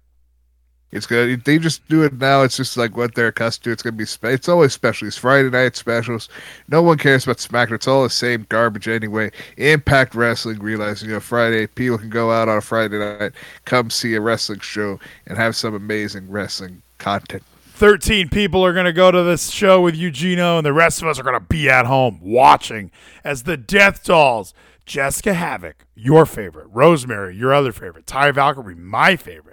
[0.92, 1.46] It's good.
[1.46, 2.42] They just do it now.
[2.42, 3.72] It's just like what they're accustomed to.
[3.72, 4.06] It's gonna be.
[4.34, 5.08] It's always special.
[5.08, 6.28] It's Friday night specials.
[6.68, 7.76] No one cares about SmackDown.
[7.76, 9.32] It's all the same garbage anyway.
[9.56, 13.32] Impact Wrestling realizing you know Friday people can go out on a Friday night,
[13.64, 17.44] come see a wrestling show, and have some amazing wrestling content.
[17.82, 21.20] 13 people are to go to this show with Eugenio, and the rest of us
[21.20, 22.92] are to be at home watching
[23.24, 24.54] as the Death Dolls,
[24.86, 29.51] Jessica Havoc, your favorite, Rosemary, your other favorite, Taya Valkyrie, my favorite.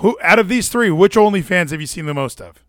[0.00, 2.64] Who out of these three, which OnlyFans have you seen the most of?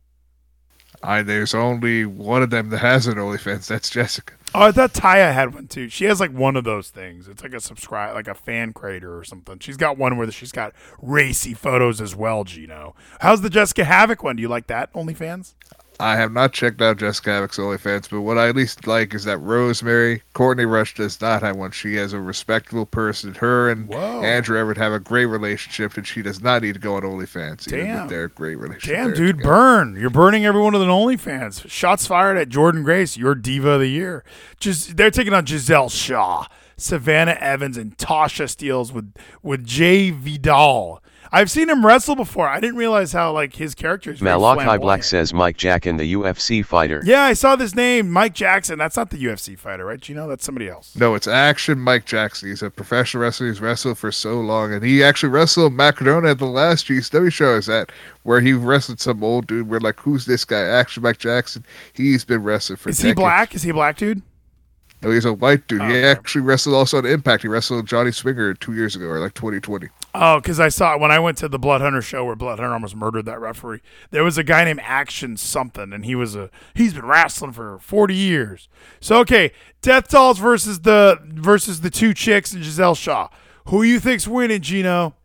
[1.03, 3.67] I there's only one of them that has an OnlyFans.
[3.67, 4.33] That's Jessica.
[4.53, 5.87] Oh, I thought Taya had one too.
[5.87, 7.29] She has like one of those things.
[7.29, 9.59] It's like a subscribe, like a fan creator or something.
[9.59, 12.43] She's got one where she's got racy photos as well.
[12.43, 14.35] Gino, how's the Jessica Havoc one?
[14.35, 15.55] Do you like that OnlyFans?
[15.99, 19.23] I have not checked out Jessica Havoc's OnlyFans, but what I at least like is
[19.25, 21.71] that Rosemary, Courtney Rush does not have one.
[21.71, 23.35] She has a respectable person.
[23.35, 24.23] Her and Whoa.
[24.23, 27.65] Andrew Everett have a great relationship, and she does not need to go on OnlyFans.
[27.69, 28.07] Damn.
[28.07, 28.95] their great relationship.
[28.95, 29.43] Damn, dude, together.
[29.43, 29.95] burn.
[29.95, 31.69] You're burning everyone with an OnlyFans.
[31.69, 34.23] Shots fired at Jordynne Grace, your diva of the year.
[34.59, 39.13] Just they're taking on Giselle Shaw, Savannah Evans, and Tasha Steeles with
[39.43, 41.03] with Jai Vidal.
[41.33, 42.49] I've seen him wrestle before.
[42.49, 44.19] I didn't realize how like his character is.
[44.19, 47.01] very Malachi Black says Mike Jack and the UFC fighter.
[47.05, 48.77] Yeah, I saw this name, Mike Jackson.
[48.77, 50.07] That's not the UFC fighter, right?
[50.09, 50.93] You know, that's somebody else.
[50.97, 52.49] No, it's Action Mike Jackson.
[52.49, 53.47] He's a professional wrestler.
[53.47, 57.31] He's wrestled for so long, and he actually wrestled Matt Cardona at the last GCW
[57.31, 59.69] show I was at, where he wrestled some old dude.
[59.69, 60.59] We're like, who's this guy?
[60.61, 61.65] Action Mike Jackson.
[61.93, 63.55] He's been wrestling for Is he black?
[63.55, 64.21] Is he a black dude?
[65.01, 65.81] No, he's a white dude.
[65.81, 66.03] Oh, he okay.
[66.03, 67.41] actually wrestled also on Impact.
[67.41, 69.87] He wrestled Johnny Swinger two years ago, or like 2020.
[70.13, 72.73] Oh, because I saw when I went to the Blood Hunter show where Blood Hunter
[72.73, 73.81] almost murdered that referee.
[74.11, 77.79] There was a guy named Action something, and he was a he's been wrestling for
[77.79, 78.69] forty years.
[78.99, 83.29] So okay, Death Dolls versus the versus the two chicks and Giselle Shaw.
[83.67, 85.15] Who you think's winning, Gino?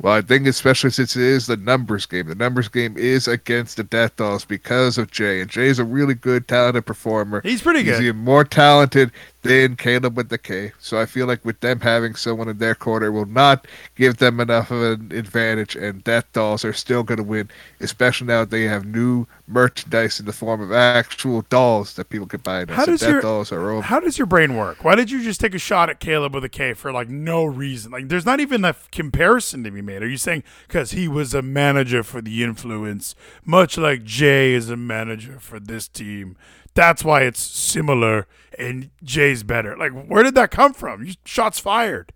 [0.00, 2.28] Well, I think especially since it is the numbers game.
[2.28, 6.14] The numbers game is against the Death Dolls because of Jay, and Jay's a really
[6.14, 7.40] good, talented performer.
[7.42, 7.94] He's pretty good.
[7.94, 9.10] He's even more talented
[9.48, 10.72] than Caleb with the K.
[10.78, 14.40] So I feel like with them having someone in their corner will not give them
[14.40, 17.48] enough of an advantage, and Death Dolls are still going to win,
[17.80, 22.26] especially now that they have new merchandise in the form of actual dolls that people
[22.26, 22.64] can buy.
[22.64, 22.74] now.
[22.74, 23.82] How so does Death your Dolls are over.
[23.82, 24.84] how does your brain work?
[24.84, 27.44] Why did you just take a shot at Caleb with a K for like no
[27.44, 27.90] reason?
[27.90, 30.02] Like, there's not even a comparison to be made.
[30.02, 34.68] Are you saying because he was a manager for the influence, much like Jay is
[34.68, 36.36] a manager for this team?
[36.78, 39.76] That's why it's similar and Jay's better.
[39.76, 41.02] Like, where did that come from?
[41.02, 42.12] You, shots fired.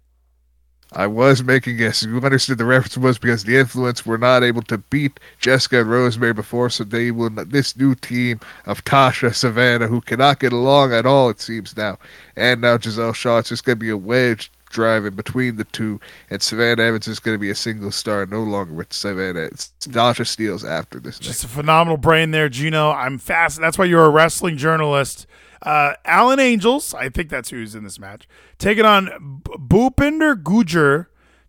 [0.93, 2.07] I was making guesses.
[2.07, 5.91] You understood the reference was because the influence were not able to beat Jessica and
[5.91, 7.31] Rosemary before, so they will.
[7.31, 11.99] This new team of Tasha, Savannah, who cannot get along at all, it seems now,
[12.37, 13.39] and now Giselle Shaw.
[13.39, 16.01] It's just going to be a wedge driving between the two,
[16.31, 19.43] and Savannah Evans is going to be a single star, no longer with Savannah.
[19.43, 21.19] It's Tasha Steeles after this.
[21.19, 22.91] Just a phenomenal brain there, Gino.
[22.91, 23.61] I'm fast.
[23.61, 25.27] That's why you're a wrestling journalist.
[25.63, 28.27] Uh, Alan Angels, I think that's who's in this match,
[28.59, 31.07] taking on B- Bhupinder Gujar,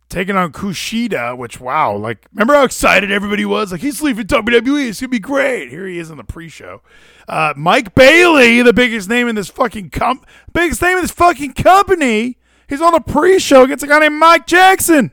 [0.07, 1.35] taking on Kushida.
[1.35, 3.71] Which wow, like remember how excited everybody was?
[3.71, 4.87] Like he's leaving WWE.
[4.89, 5.69] It's gonna be great.
[5.69, 6.81] Here he is in the pre-show.
[7.27, 10.21] Uh, Mike Bailey, the biggest name in this fucking com-
[10.53, 12.37] biggest name in this fucking company.
[12.73, 15.11] He's on the pre-show against a guy named Mike Jackson.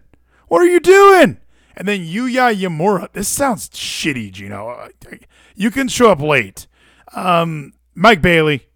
[0.49, 1.37] What are you doing?
[1.77, 3.13] And then Yuya Uemura.
[3.13, 4.71] This sounds shitty, Gino.
[4.71, 4.89] Uh,
[5.55, 6.67] You can show up late.
[7.15, 8.67] Um, Mike Bailey.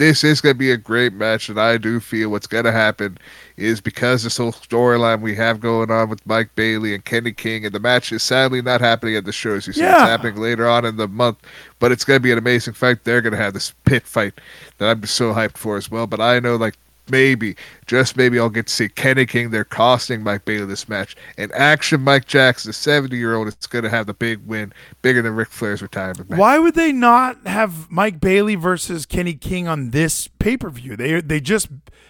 [0.00, 2.72] This is going to be a great match, and I do feel what's going to
[2.72, 3.18] happen
[3.58, 7.66] is because this whole storyline we have going on with Mike Bailey and Kenny King,
[7.66, 9.66] and the match is sadly not happening at the shows.
[9.66, 10.00] You see, Yeah.
[10.00, 11.36] it's happening later on in the month,
[11.80, 13.04] but it's going to be an amazing fight.
[13.04, 14.40] They're going to have this pit fight
[14.78, 16.06] that I'm just so hyped for as well.
[16.06, 16.76] But I know, like,
[17.08, 19.50] maybe, just maybe, I'll get to see Kenny King.
[19.50, 21.16] They're costing Mike Bailey this match.
[21.38, 24.72] And action Mike Jackson, the 70 year old, is going to have the big win,
[25.02, 26.38] bigger than Ric Flair's retirement match.
[26.38, 30.96] Why would they not have Mike Bailey versus Kenny King on this pay per view?
[30.96, 31.68] They they just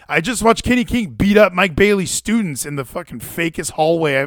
[0.09, 4.27] I just watched Kenny King beat up Mike Bailey's students in the fucking fakest hallway.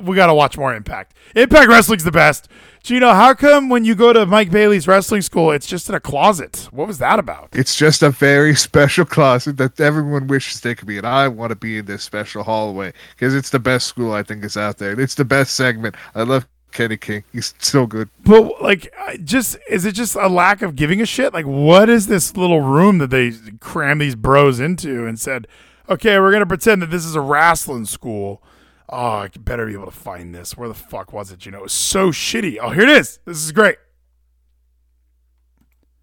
[0.00, 1.14] We got to watch more Impact.
[1.34, 2.48] Impact Wrestling's the best.
[2.84, 6.00] Gino, how come when you go to Mike Bailey's wrestling school, it's just in a
[6.00, 6.68] closet?
[6.70, 7.48] What was that about?
[7.52, 11.04] It's just a very special closet that everyone wishes they could be in.
[11.04, 14.44] I want to be in this special hallway because it's the best school I think
[14.44, 14.98] is out there.
[14.98, 15.96] It's the best segment.
[16.14, 16.46] I love
[16.78, 17.24] Kenny King.
[17.32, 18.08] He's so good.
[18.22, 21.34] But like, just is it just a lack of giving a shit?
[21.34, 25.48] Like, what is this little room that they cram these bros into and said,
[25.88, 28.44] okay, we're gonna pretend that this is a wrestling school.
[28.88, 30.56] Oh, I better be able to find this.
[30.56, 31.44] Where the fuck was it?
[31.44, 32.58] You know, it was so shitty.
[32.62, 33.18] Oh, here it is.
[33.24, 33.78] This is great.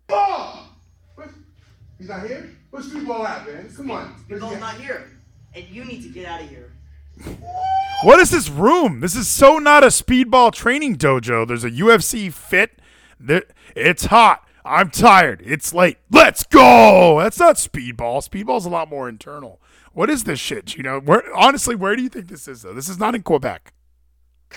[0.08, 0.68] Ball!
[1.16, 1.30] What?
[1.98, 2.50] He's not here?
[2.70, 3.74] Where's Speedball at, man?
[3.74, 4.14] Come on.
[4.28, 5.10] Your ball's not here,
[5.54, 6.75] and you need to get out of here.
[8.04, 9.00] What is this room?
[9.00, 11.48] This is so not a speedball training dojo.
[11.48, 12.80] There's a UFC fit.
[13.76, 14.48] It's hot.
[14.64, 15.42] I'm tired.
[15.46, 15.98] It's late.
[16.12, 17.20] Let's go.
[17.22, 18.28] That's not speedball.
[18.28, 19.62] Speedball's a lot more internal.
[19.94, 20.76] What is this shit?
[20.76, 22.74] You know, where honestly, where do you think this is though?
[22.74, 23.74] This is not in Quebec.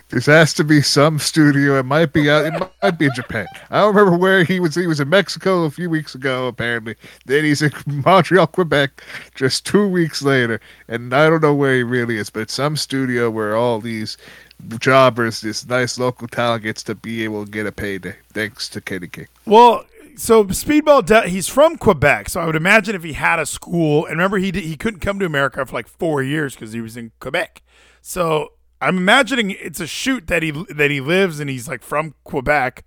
[0.08, 1.78] This has to be some studio.
[1.78, 2.46] It might be out.
[2.46, 3.46] It might be in Japan.
[3.70, 4.74] I don't remember where he was.
[4.74, 6.96] He was in Mexico a few weeks ago, apparently.
[7.26, 9.02] Then he's in Montreal, Quebec,
[9.34, 12.30] just two weeks later, and I don't know where he really is.
[12.30, 14.16] But some studio where all these
[14.78, 18.80] jobbers, this nice local talent, gets to be able to get a payday thanks to
[18.80, 19.28] Kenny King.
[19.46, 19.84] Well,
[20.16, 24.04] so Speedball, de- he's from Quebec, so I would imagine if he had a school,
[24.04, 26.80] and remember he did, he couldn't come to America for like four years because he
[26.80, 27.62] was in Quebec.
[28.02, 32.14] So I'm imagining it's a shoot that he that he lives and he's like from
[32.24, 32.84] Quebec.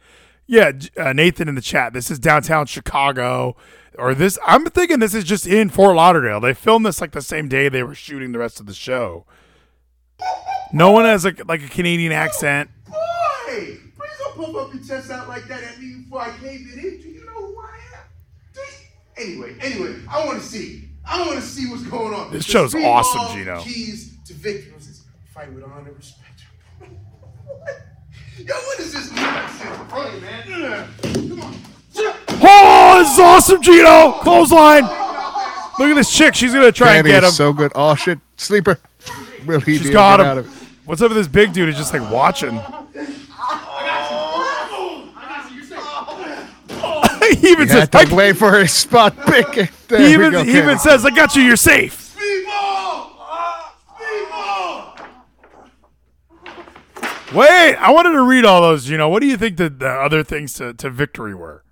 [0.48, 1.94] Yeah, uh, Nathan in the chat.
[1.94, 3.56] This is downtown Chicago,
[3.98, 4.38] or this.
[4.46, 6.40] I'm thinking this is just in Fort Lauderdale.
[6.40, 9.26] They filmed this like the same day they were shooting the rest of the show.
[10.74, 12.70] No one has like like a Canadian accent.
[12.88, 12.96] Boy!
[13.48, 13.78] Please
[14.20, 17.02] don't puff up your chest out like that at me before I cave it in.
[17.02, 18.04] Do you know who I am?
[18.56, 18.62] You-
[19.18, 20.88] Anyway, anyway, I want to see.
[21.06, 22.32] I want to see what's going on.
[22.32, 23.62] This The show's awesome, Gino.
[23.62, 24.74] Keys to victory.
[25.34, 25.48] What's this?
[25.48, 26.44] Fight with honor, and respect.
[28.38, 29.92] Yo, what is this nonsense?
[29.92, 30.88] Hey, man.
[31.30, 31.56] Come on.
[32.44, 34.14] Oh, this is awesome, Gino.
[34.24, 34.84] Clothesline.
[34.84, 36.36] Look at this chick.
[36.36, 37.30] She's gonna try and get him.
[37.30, 37.72] is so good.
[37.76, 38.80] Oh shit, sleeper.
[39.46, 40.46] Will he She's be got to get out him.
[40.46, 40.68] of it?
[40.86, 41.68] What's up with this big dude?
[41.70, 42.56] Who's just like watching.
[47.40, 49.72] he even He says, had to wait for his spot pick.
[49.88, 51.42] There he even, go, he even says, "I got you.
[51.44, 53.12] You're safe." Speedball!
[53.98, 54.98] Speedball!
[57.34, 58.90] Wait, I wanted to read all those.
[58.90, 61.64] You know, what do you think the, the other things to, to victory were?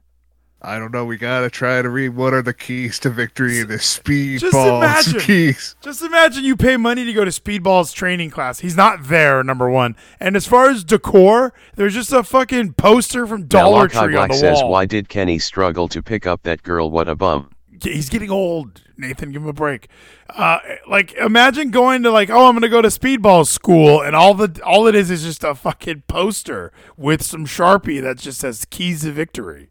[0.61, 1.05] I don't know.
[1.05, 4.77] We gotta try to read what are the keys to victory in this Just speedballs
[4.77, 5.19] imagine.
[5.21, 5.75] keys.
[5.81, 8.59] Just imagine you pay money to go to Speedball's training class.
[8.59, 9.95] He's not there, number one.
[10.19, 14.27] And as far as decor, there's just a fucking poster from Dollar Malachi Tree on
[14.27, 14.71] Black the says, wall.
[14.71, 16.91] "Why did Kenny struggle to pick up that girl?
[16.91, 17.51] What a bum."
[17.83, 18.81] He's getting old.
[18.97, 19.87] Nathan, give him a break.
[20.29, 24.33] Uh, like imagine going to like, oh, I'm gonna go to speedball school, and all
[24.33, 28.65] the all it is is just a fucking poster with some sharpie that just says
[28.65, 29.69] keys to victory.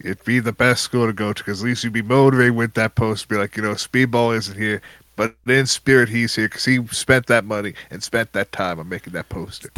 [0.00, 2.74] It'd be the best school to go to because at least you'd be motivated with
[2.74, 3.28] that post.
[3.28, 4.82] Be like, you know, speedball isn't here,
[5.16, 8.88] but in spirit he's here because he spent that money and spent that time on
[8.88, 9.70] making that poster.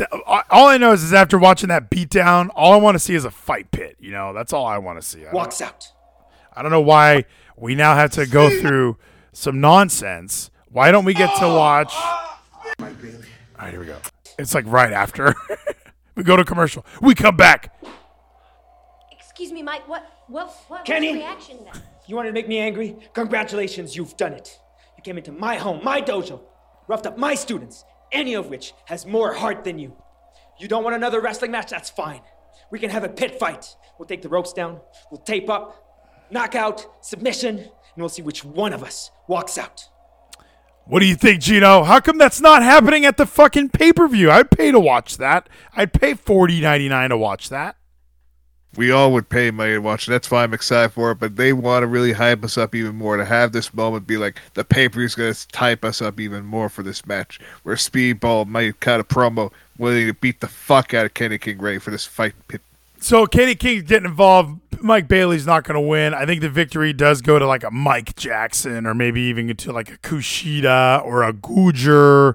[0.51, 3.25] All I know is, is after watching that beatdown, all I want to see is
[3.25, 3.97] a fight pit.
[4.01, 5.27] You know, that's all I want to see.
[5.27, 5.93] I Walks out.
[6.57, 7.27] I don't know why
[7.59, 8.97] we now have to go through
[9.33, 10.51] some nonsense.
[10.71, 11.93] Why don't we get to watch?
[11.95, 12.39] All
[13.59, 13.99] right, here we go.
[14.39, 15.35] It's like right after
[16.15, 16.87] we go to commercial.
[17.03, 17.75] We come back.
[19.13, 19.87] Excuse me, Mike.
[19.87, 20.11] What?
[20.29, 20.51] What?
[20.69, 20.87] What?
[20.87, 21.09] Kenny?
[21.09, 21.83] What's the reaction then?
[22.07, 22.97] You wanted to make me angry?
[23.13, 24.59] Congratulations, you've done it.
[24.97, 26.41] You came into my home, my dojo,
[26.89, 29.95] roughed up my students, any of which has more heart than you.
[30.59, 31.71] You don't want another wrestling match?
[31.71, 32.21] That's fine.
[32.71, 33.77] We can have a pit fight.
[33.99, 34.81] We'll take the ropes down,
[35.11, 35.86] we'll tape up,
[36.31, 39.89] knockout, submission, and we'll see which one of us walks out.
[40.85, 41.83] What do you think, Gino?
[41.83, 44.31] How come that's not happening at the fucking pay per view?
[44.31, 45.49] I'd pay to watch that.
[45.75, 47.77] I'd pay forty ninety nine to watch that.
[48.77, 50.11] We all would pay money to watch it.
[50.11, 51.19] That's why I'm excited for it.
[51.19, 54.17] But they want to really hype us up even more to have this moment be
[54.17, 57.41] like the pay per view's going to type us up even more for this match.
[57.63, 61.59] Where Speedball might cut a promo willing to beat the fuck out of Kenny King
[61.59, 62.61] ready for this fight pit.
[63.07, 64.83] So Katie King's getting involved.
[64.83, 66.13] Mike Bailey's not going to win.
[66.13, 69.73] I think the victory does go to like a Mike Jackson or maybe even to
[69.73, 72.35] like a Kushida or a Gujar.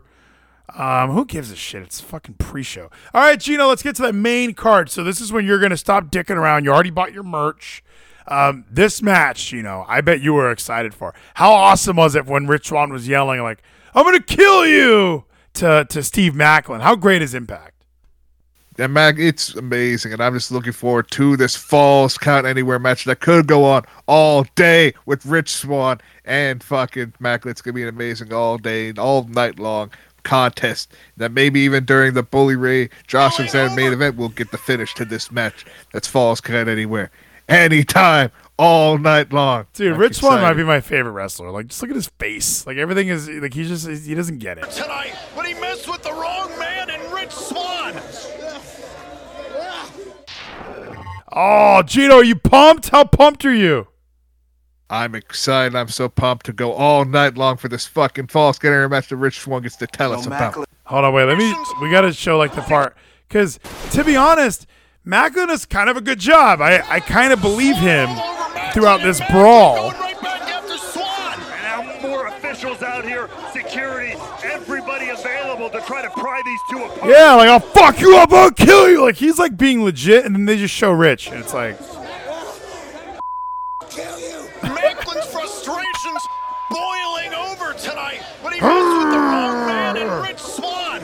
[0.73, 1.81] Um, who gives a shit?
[1.83, 2.89] It's fucking pre-show.
[3.13, 4.89] All right, Gino, let's get to the main card.
[4.89, 6.63] So this is when you're going to stop dicking around.
[6.63, 7.83] You already bought your merch.
[8.27, 11.13] Um, this match, you know, I bet you were excited for.
[11.33, 13.61] How awesome was it when Rich Swann was yelling like,
[13.93, 16.79] "I'm going to kill you" to to Steve Macklin?
[16.79, 17.80] How great is Impact?
[18.81, 23.05] And Mac, it's amazing, and I'm just looking forward to this Falls Count Anywhere match
[23.05, 27.51] that could go on all day with Rich Swann and fucking Macklin.
[27.51, 29.91] It's gonna be an amazing all day, and all night long.
[30.23, 30.93] contest.
[31.17, 34.93] That maybe even during the Bully Ray Josh Alexander main event, we'll get the finish
[34.95, 35.65] to this match.
[35.93, 37.11] That's Falls Count Anywhere,
[37.49, 39.67] anytime, all night long.
[39.73, 41.51] Dude, I'm Rich Swann might be my favorite wrestler.
[41.51, 42.65] Like, just look at his face.
[42.65, 44.69] Like everything is like he just he doesn't get it.
[44.71, 48.01] tonight, but he messed with the wrong man and Rich Swann.
[51.33, 52.89] Oh, Gino, are you pumped?
[52.89, 53.87] How pumped are you?
[54.89, 55.75] I'm excited.
[55.75, 59.07] I'm so pumped to go all night long for this fucking Falls Count Anywhere match
[59.07, 60.55] that Rich Swann gets to tell us about.
[60.85, 61.23] Hold on, wait.
[61.25, 61.55] Let me.
[61.81, 62.97] We got to show like the part
[63.29, 63.59] because,
[63.91, 64.67] to be honest,
[65.05, 66.59] Macklin does kind of a good job.
[66.59, 68.09] I I kind of believe him
[68.73, 69.91] throughout this brawl.
[69.91, 70.01] And
[71.63, 74.40] now more officials out here, security, everybody
[75.21, 77.09] available to try to pry these two apart.
[77.09, 79.01] Yeah, like I'll fuck you up, I'll kill you.
[79.01, 81.77] Like he's like being legit, and then they just show Rich, and it's like,
[84.61, 86.27] Macklin's frustrations
[86.69, 91.01] boiling over tonight, but he messed with the wrong man and Rich Swann.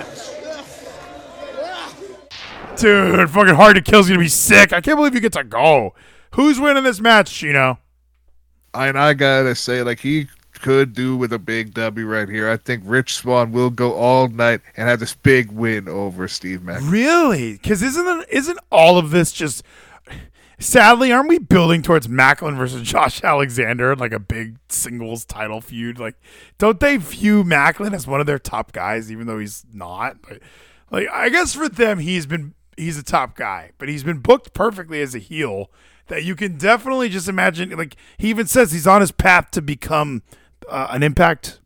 [2.78, 4.74] dude, fucking hard to kill's gonna be sick.
[4.74, 5.94] I can't believe you get to go.
[6.32, 7.80] Who's winning this match, Chino?
[8.74, 12.50] And I gotta say, like he could do with a big W right here.
[12.50, 16.64] I think Rich Swann will go all night and have this big win over Steve
[16.64, 16.82] Mack.
[16.84, 17.54] Really?
[17.54, 19.64] Because isn't isn't all of this just?
[20.60, 26.00] Sadly, aren't we building towards Macklin versus Josh Alexander like a big singles title feud?
[26.00, 26.16] Like,
[26.58, 30.18] don't they view Macklin as one of their top guys, even though he's not?
[30.28, 30.42] Like,
[30.90, 34.54] like I guess for them, he's been he's a top guy, but he's been booked
[34.54, 35.70] perfectly as a heel.
[36.08, 37.70] That you can definitely just imagine.
[37.72, 40.24] Like he even says he's on his path to become
[40.70, 41.60] uh, an Impact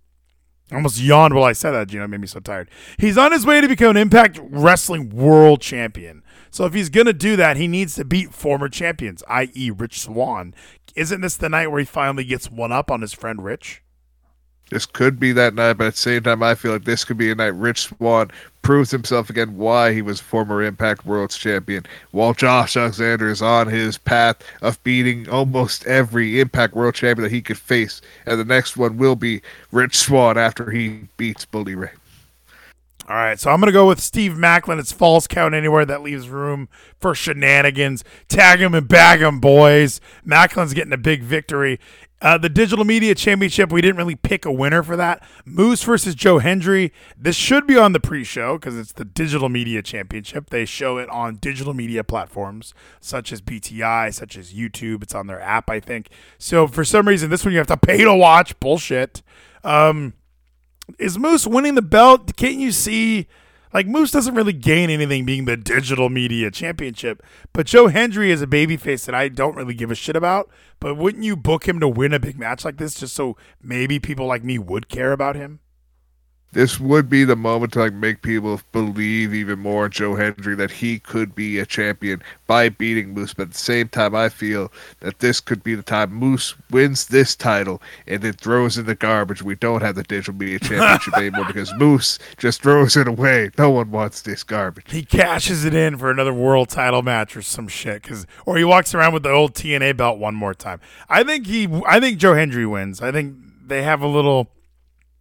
[0.72, 2.06] I almost yawned while I said that, Gino.
[2.06, 2.70] It made me so tired.
[2.97, 6.24] He's on his way to become an Impact Wrestling World Champion.
[6.49, 10.54] So if he's to do that, he needs to beat former champions, i.e., Rich Swann.
[10.95, 13.84] Isn't this the night where he finally gets one up on his friend Rich?
[14.72, 17.17] This could be that night, but at the same time, I feel like this could
[17.17, 21.86] be a night Rich Swann proves himself again why he was former Impact World's Champion,
[22.11, 27.36] while Josh Alexander is on his path of beating almost every Impact World Champion that
[27.36, 28.01] he could face.
[28.26, 29.41] And the next one will be
[29.74, 31.91] Rich Swann after he beats Bully Ray.
[33.09, 34.80] All right, so I'm going to go with Steve Maclin.
[34.80, 38.05] It's false count anywhere that leaves room for shenanigans.
[38.30, 39.99] Tag him and bag him, boys.
[40.26, 41.78] Maclin's getting a big victory.
[42.22, 45.24] Uh, the Digital Media Championship, we didn't really pick a winner for that.
[45.43, 46.93] Moose versus Joe Hendry.
[47.17, 50.51] This should be on the pre show because it's the Digital Media Championship.
[50.51, 55.01] They show it on digital media platforms such as BTI, such as YouTube.
[55.01, 56.09] It's on their app, I think.
[56.38, 58.59] So for some reason, this one you have to pay to watch.
[58.59, 59.24] Bullshit.
[59.63, 60.13] Um,
[60.99, 62.36] is Moose winning the belt?
[62.36, 63.28] Can't you see?
[63.74, 68.41] Like Moose doesn't really gain anything being the digital media championship, but Joe Hendry is
[68.41, 70.49] a babyface that I don't really give a shit about.
[70.80, 73.99] But wouldn't you book him to win a big match like this just so maybe
[73.99, 75.59] people like me would care about him?
[76.54, 80.72] This would be the moment to like make people believe even more Joe Hendry that
[80.72, 83.34] he could be a champion by beating Moose.
[83.34, 87.08] But at the same time, I feel that this could be the time Moose wins
[87.08, 89.41] this title and then throws in the garbage.
[89.41, 93.52] We don't have the digital media championship anymore because Moose just throws it away.
[93.58, 94.91] No one wants this garbage.
[94.91, 98.66] He cashes it in for another world title match or some shit, cause or he
[98.66, 100.82] walks around with the old TNA belt one more time.
[101.08, 103.02] I think he, I think Joe Hendry wins.
[103.02, 103.36] I think
[103.66, 104.49] they have a little.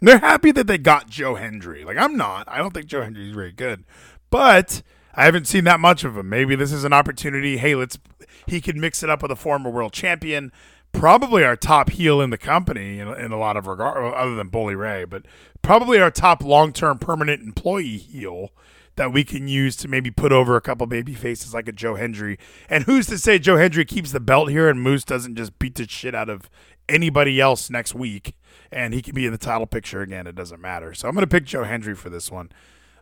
[0.00, 1.84] They're happy that they got Joe Hendry.
[1.84, 2.48] Like I'm not.
[2.48, 3.84] I don't think Joe Hendry's very good,
[4.30, 4.82] but
[5.14, 6.28] I haven't seen that much of him.
[6.28, 7.58] Maybe this is an opportunity.
[7.58, 7.98] Hey, let's.
[8.46, 10.50] He could mix it up with a former world champion,
[10.92, 14.48] probably our top heel in the company in, in a lot of regard, other than
[14.48, 15.26] Bully Ray, but
[15.62, 18.50] probably our top long-term permanent employee heel
[18.96, 21.94] that we can use to maybe put over a couple baby faces like a Joe
[21.94, 22.38] Hendry.
[22.68, 25.76] And who's to say Joe Hendry keeps the belt here and Moose doesn't just beat
[25.76, 26.50] the shit out of
[26.90, 28.34] anybody else next week
[28.72, 30.26] and he can be in the title picture again.
[30.26, 30.94] It doesn't matter.
[30.94, 32.50] So I'm going to pick Joe Hendry for this one.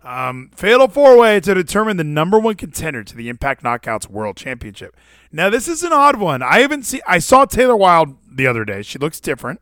[0.02, 4.36] Um, fatal four way to determine the number one contender to the Impact Knockouts World
[4.36, 4.96] Championship.
[5.32, 6.42] Now, this is an odd one.
[6.42, 8.82] I haven't seen, I saw Taylor Wilde the other day.
[8.82, 9.60] She looks different.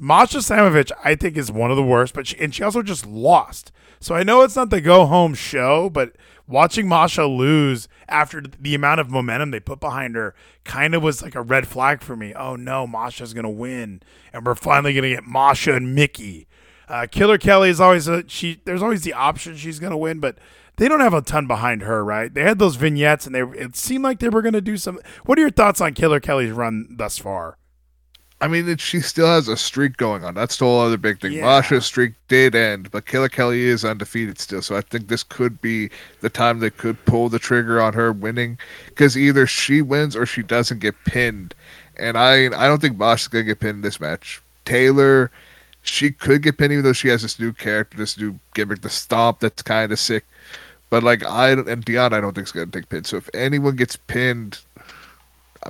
[0.00, 3.06] Masha Slamovich, I think, is one of the worst, but she, and she also just
[3.06, 3.72] lost.
[4.00, 6.14] So I know it's not the go home show, but
[6.48, 10.34] watching Masha lose after the amount of momentum they put behind her
[10.64, 12.34] kind of was like a red flag for me.
[12.34, 16.48] Oh no, Masha's gonna win, and we're finally gonna get Masha and Mickie.
[16.88, 18.60] Uh, Killer Kelly is always a she.
[18.64, 20.38] There's always the option she's gonna win, but
[20.76, 22.32] they don't have a ton behind her, right?
[22.32, 24.98] They had those vignettes, and they it seemed like they were gonna do some.
[25.26, 27.58] What are your thoughts on Killer Kelly's run thus far?
[28.40, 30.34] I mean, it, she still has a streak going on.
[30.34, 31.32] That's the whole other big thing.
[31.32, 31.42] Yeah.
[31.42, 34.62] Masha's streak did end, but Killer Kelly is undefeated still.
[34.62, 38.12] So I think this could be the time they could pull the trigger on her
[38.12, 41.54] winning, because either she wins or she doesn't get pinned.
[41.96, 44.40] And I, I don't think Masha's gonna get pinned in this match.
[44.64, 45.32] Taylor,
[45.82, 48.90] she could get pinned, even though she has this new character, this new gimmick, the
[48.90, 50.24] stomp that's kind of sick.
[50.90, 53.02] But like I and Deonna, I don't think is gonna take pin.
[53.02, 54.60] So if anyone gets pinned,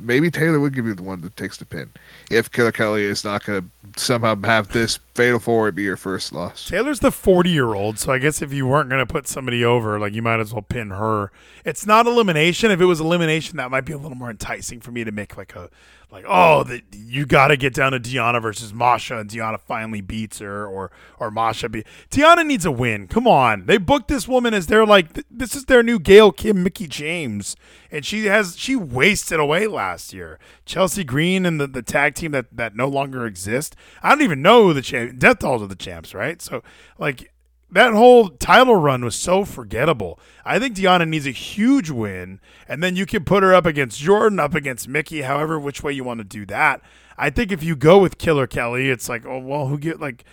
[0.01, 1.91] maybe Taylor would give you the one that takes the pin.
[2.31, 3.65] If Killer Kelly is not gonna
[3.97, 6.69] somehow have this fatal four way be your first loss.
[6.69, 9.65] Taylor's the 40 year old, so I guess if you weren't going to put somebody
[9.65, 11.31] over, like you might as well pin her.
[11.65, 12.71] It's not elimination.
[12.71, 15.37] If it was elimination, that might be a little more enticing for me to make
[15.37, 15.71] like a,
[16.11, 20.39] like, oh, you got to get down to Deonna versus Masha, and Deonna finally beats
[20.39, 21.85] her, or or Masha be.
[22.11, 23.09] Deonna needs a win.
[23.09, 26.33] Come on, they booked this woman as their like th- this is their new Gail
[26.33, 27.57] Kim Mickie James,
[27.91, 30.39] and she has she wasted away last year.
[30.65, 33.77] Chelsea Green and the, the tag team that that no longer exist.
[34.03, 35.19] I don't even know who the champ.
[35.19, 36.41] Death Dolls are the champs, right?
[36.41, 36.63] So
[36.99, 37.33] like
[37.71, 40.19] that whole title run was so forgettable.
[40.45, 44.01] I think Deonna needs a huge win, and then you can put her up against
[44.01, 46.81] Jordynne, up against Mickie, however which way you want to do that.
[47.19, 50.25] I think if you go with Killer Kelly, it's like, oh well, who get like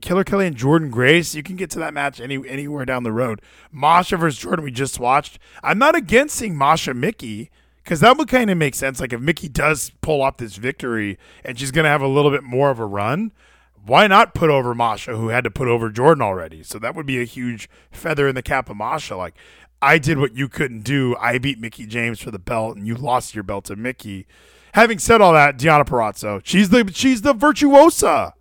[0.00, 3.12] Killer Kelly and Jordynne Grace, you can get to that match any anywhere down the
[3.12, 3.40] road.
[3.72, 5.38] Masha versus Jordynne, we just watched.
[5.62, 7.50] I'm not against seeing Masha Mickie
[7.84, 9.00] because that would kind of make sense.
[9.00, 12.42] Like if Mickie does pull off this victory and she's gonna have a little bit
[12.42, 13.32] more of a run,
[13.88, 16.62] why not put over Masha, who had to put over Jordynne already?
[16.62, 19.16] So that would be a huge feather in the cap of Masha.
[19.16, 19.34] Like,
[19.80, 21.16] I did what you couldn't do.
[21.16, 24.26] I beat Mickie James for the belt, and you lost your belt to Mickie.
[24.74, 28.34] Having said all that, Deonna Purrazzo, she's the she's the virtuosa.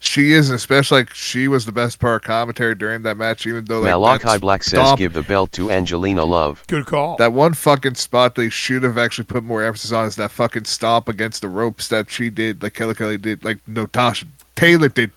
[0.00, 3.64] She is, especially like she was the best part of commentary during that match, even
[3.64, 6.62] though like Malachi Black says stomp- give the belt to Angelina Love.
[6.66, 7.16] Good call.
[7.16, 10.64] That one fucking spot they should have actually put more emphasis on is that fucking
[10.64, 14.26] stomp against the ropes that she did, like Kelly Kelly did, like no Tasha
[14.56, 15.10] Taylor did.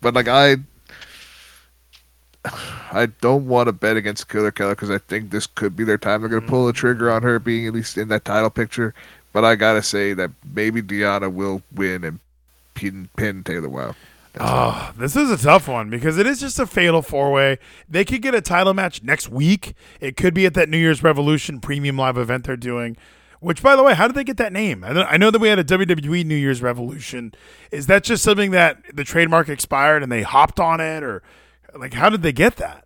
[0.00, 0.56] But like I,
[2.92, 5.98] I don't want to bet against Killer Kelly because I think this could be their
[5.98, 6.20] time.
[6.20, 6.48] They're gonna mm.
[6.48, 8.94] pull the trigger on her being at least in that title picture.
[9.32, 12.20] But I gotta say that maybe Deonna will win and
[12.74, 13.94] pin, pin Taylor Wow.
[14.38, 17.58] Oh, this is a tough one because it is just a fatal four way.
[17.88, 19.74] They could get a title match next week.
[20.00, 22.96] It could be at that New Year's Revolution premium live event they're doing.
[23.40, 24.82] Which, by the way, how did they get that name?
[24.84, 27.32] I know- that we had a WWE New Year's Revolution.
[27.70, 31.22] Is that just something that the trademark expired and they hopped on it, or
[31.74, 32.82] like how did they get that?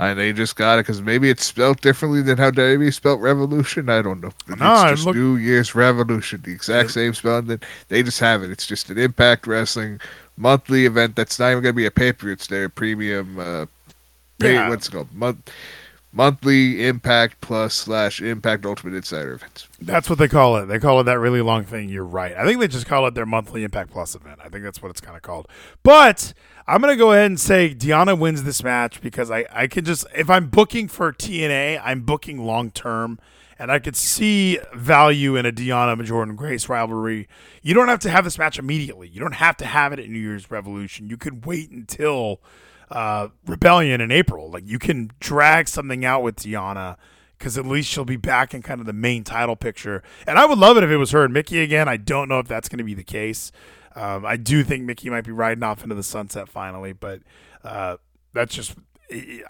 [0.00, 3.88] And they just got it because maybe it's spelled differently than how WWE spelled Revolution.
[3.88, 4.30] I don't know.
[4.48, 7.46] It's No, just look- New Year's Revolution, the exact same spelling.
[7.46, 8.50] That they just have it.
[8.52, 10.00] It's just an Impact Wrestling
[10.38, 12.32] monthly event that's not even going to be a pay per view.
[12.32, 13.38] It's their premium.
[13.38, 13.66] Uh,
[14.38, 14.68] pay, Yeah.
[14.68, 15.12] What's it called?
[15.12, 15.50] Month,
[16.12, 19.68] monthly Impact Plus slash Impact Ultimate Insider events.
[19.80, 20.66] That's what they call it.
[20.66, 21.88] They call it that really long thing.
[21.88, 22.34] You're right.
[22.36, 24.40] I think they just call it their monthly Impact Plus event.
[24.42, 25.48] I think that's what it's kind of called.
[25.82, 26.32] But
[26.66, 30.06] I'm gonna go ahead and say Deonna wins this match because I I can just
[30.14, 33.18] if I'm booking for TNA, I'm booking long term,
[33.58, 37.28] and I could see value in a Deonna Jordynne Grace rivalry.
[37.62, 39.08] You don't have to have this match immediately.
[39.08, 41.10] You don't have to have it at New Year's Revolution.
[41.10, 42.40] You could wait until
[42.90, 44.50] uh, Rebellion in April.
[44.50, 46.96] Like you can drag something out with Deonna
[47.38, 50.02] because at least she'll be back in kind of the main title picture.
[50.26, 51.88] And I would love it if it was her and Mickie again.
[51.88, 53.52] I don't know if that's going to be the case.
[53.94, 57.20] Um, I do think Mickie might be riding off into the sunset finally, but
[57.64, 57.96] uh,
[58.32, 58.74] that's just.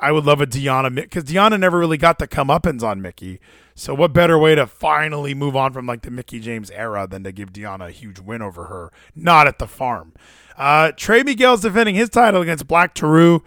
[0.00, 3.40] I would love a Deonna because Deonna never really got the comeuppance on Mickie.
[3.74, 7.24] So what better way to finally move on from like the Mickie James era than
[7.24, 8.92] to give Deonna a huge win over her?
[9.14, 10.12] Not at the farm.
[10.56, 13.40] Uh, Trey Miguel's defending his title against Black Taurus.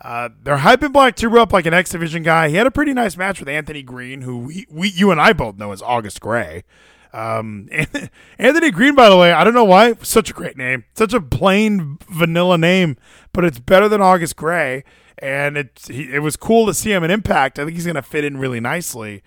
[0.00, 2.48] Uh, they're hyping Black Taurus up like an X Division guy.
[2.48, 5.32] He had a pretty nice match with Anthony Greene, who we, we you and I
[5.32, 6.64] both know as August Grey.
[7.12, 7.68] Um,
[8.38, 11.20] Anthony Greene, by the way, I don't know why, such a great name, such a
[11.20, 12.96] plain vanilla name,
[13.32, 14.84] but it's better than August Grey,
[15.20, 17.58] and it he, it was cool to see him in Impact.
[17.58, 19.22] I think he's gonna fit in really nicely.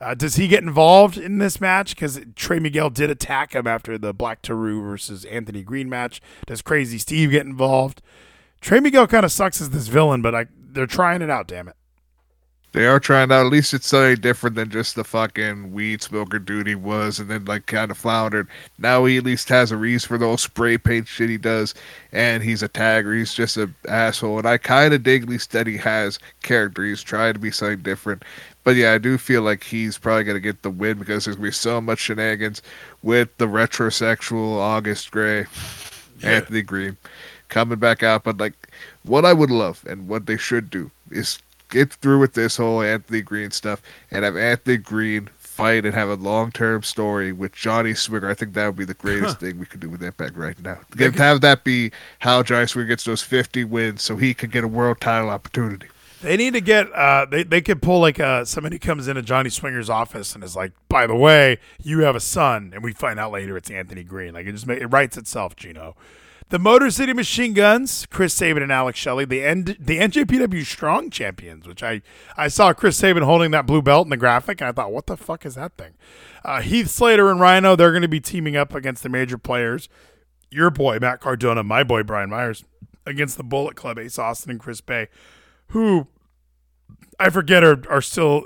[0.00, 1.94] Uh, does he get involved in this match?
[1.94, 6.22] Because Trey Miguel did attack him after the Black Taurus versus Anthony Greene match.
[6.46, 8.00] Does Crazy Steve get involved?
[8.62, 11.46] Trey Miguel kind of sucks as this villain, but I, they're trying it out.
[11.46, 11.76] Damn it.
[12.72, 13.46] They are trying out.
[13.46, 17.28] At least it's something different than just the fucking weed smoker dude he was, and
[17.28, 18.46] then like kind of floundered.
[18.78, 21.74] Now he at least has a reason for the whole spray paint shit he does,
[22.12, 23.16] and he's a tagger.
[23.16, 26.84] He's just an asshole, and I kind of dig at least that he has character.
[26.84, 28.24] He's trying to be something different.
[28.62, 31.48] But yeah, I do feel like he's probably gonna get the win because there's gonna
[31.48, 32.62] be so much shenanigans
[33.02, 35.46] with the retrosexual August Grey,
[36.22, 36.98] Anthony Greene
[37.48, 38.22] coming back out.
[38.22, 38.68] But like,
[39.02, 41.40] what I would love and what they should do is
[41.70, 46.08] get through with this whole Anthony Greene stuff and have Anthony Greene fight and have
[46.08, 48.28] a long term story with Johnny Swinger.
[48.28, 50.78] I think that would be the greatest thing we could do with Impact right now.
[50.96, 54.64] Get, have that be how Johnny Swinger gets those 50 wins so he could get
[54.64, 55.88] a world title opportunity.
[56.22, 59.48] They need to get uh they, they could pull like uh somebody comes into Johnny
[59.50, 63.18] Swinger's office and is like, by the way, you have a son, and we find
[63.18, 64.34] out later it's Anthony Greene.
[64.34, 65.96] Like it just it writes itself, Gino.
[66.50, 71.10] The Motor City Machine Guns, Chris Sabin and Alex Shelley, the N- the NJPW Strong
[71.10, 72.02] Champions, which I,
[72.36, 75.06] I saw Chris Sabin holding that blue belt in the graphic, and I thought, what
[75.06, 75.92] the fuck is that thing?
[76.44, 79.88] Uh, Heath Slater and Rhyno, they're going to be teaming up against the major players.
[80.50, 82.64] Your boy, Matt Cardona, my boy, Brian Myers,
[83.06, 85.06] against the Bullet Club, Ace Austin and Chris Bey,
[85.68, 86.08] who
[87.20, 88.44] I forget are, are still.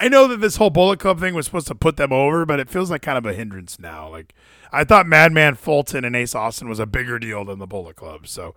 [0.00, 2.60] I know that this whole Bullet Club thing was supposed to put them over, but
[2.60, 4.08] it feels like kind of a hindrance now.
[4.08, 4.34] Like
[4.72, 8.28] I thought Madman Fulton and Ace Austin was a bigger deal than the Bullet Club.
[8.28, 8.54] So,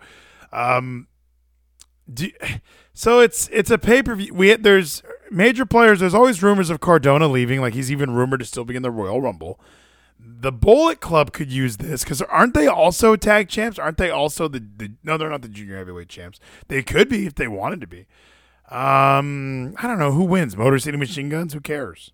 [0.51, 1.07] um,
[2.11, 2.29] do,
[2.93, 4.33] so it's it's a pay per view.
[4.33, 5.01] We there's
[5.31, 5.99] major players.
[5.99, 7.59] There's always rumors of Cardona leaving.
[7.59, 9.59] Like he's even rumored to still be in the Royal Rumble.
[10.23, 13.79] The Bullet Club could use this because aren't they also tag champs?
[13.79, 15.17] Aren't they also the, the no?
[15.17, 16.39] They're not the junior heavyweight champs.
[16.67, 18.05] They could be if they wanted to be.
[18.71, 20.55] Um, I don't know who wins.
[20.55, 21.53] Motor City Machine Guns.
[21.53, 22.11] Who cares?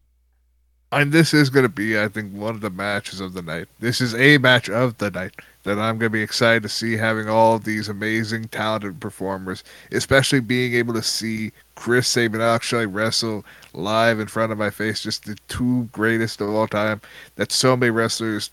[0.91, 3.67] And this is going to be, I think, one of the matches of the night.
[3.79, 6.95] This is a match of the night that I'm going to be excited to see
[6.95, 13.43] having all these amazing, talented performers, especially being able to see Chris Sabin actually wrestle
[13.73, 15.03] live in front of my face.
[15.03, 17.01] Just the two greatest of all time.
[17.35, 18.49] That so many wrestlers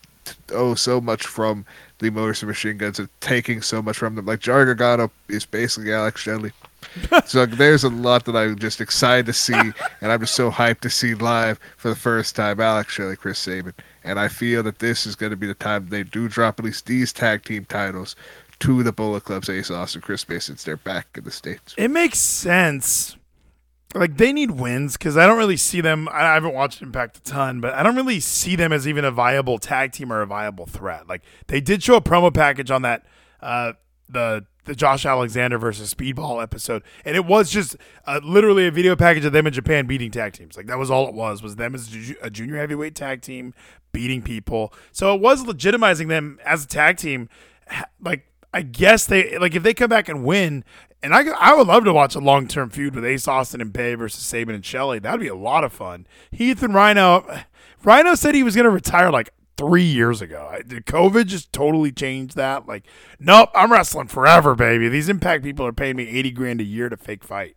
[0.51, 1.65] owe so much from
[1.99, 4.25] the Motor City Machine Guns and taking so much from them.
[4.25, 6.51] Like Johnny Gargano is basically Alex Shelley.
[7.25, 10.81] so there's a lot that I'm just excited to see, and I'm just so hyped
[10.81, 13.73] to see live for the first time Alex Shelley, Chris Sabin.
[14.03, 16.65] And I feel that this is going to be the time they do drop at
[16.65, 18.15] least these tag team titles
[18.59, 21.73] to the Bullet Club's Ace Austin, Chris Bey, since they're back in the States.
[21.77, 23.17] It makes sense.
[23.93, 26.09] Like they need wins because I don't really see them.
[26.11, 29.11] I haven't watched Impact a ton, but I don't really see them as even a
[29.11, 31.07] viable tag team or a viable threat.
[31.07, 33.05] Like they did show a promo package on that
[33.41, 33.73] uh,
[34.09, 37.75] the the Josh Alexander versus Speedball episode, and it was just
[38.05, 40.57] uh, literally a video package of them in Japan beating tag teams.
[40.57, 41.89] Like that was all it was was them as
[42.21, 43.53] a junior heavyweight tag team
[43.91, 44.73] beating people.
[44.91, 47.29] So it was legitimizing them as a tag team.
[48.01, 50.63] Like I guess they like if they come back and win,
[51.01, 53.73] and I I would love to watch a long term feud with Ace Austin and
[53.73, 54.99] Bey versus Sabin and Shelley.
[54.99, 56.07] That'd be a lot of fun.
[56.31, 57.43] Heath and Rhyno.
[57.83, 60.55] Rhyno said he was going to retire like three years ago.
[60.67, 62.67] Did COVID just totally change that?
[62.67, 62.83] Like,
[63.19, 64.89] nope, I'm wrestling forever, baby.
[64.89, 67.55] These Impact people are paying me eighty grand a year to fake fight.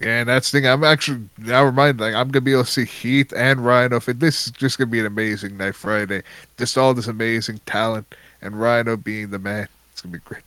[0.00, 0.66] Yeah, and that's the thing.
[0.66, 2.00] I'm actually now reminded.
[2.00, 4.02] Like, I'm gonna be able to see Heath and Rhyno.
[4.18, 6.22] This is just gonna be an amazing night Friday,
[6.56, 9.68] just all this amazing talent, and Rhyno being the man.
[9.92, 10.42] It's gonna be great.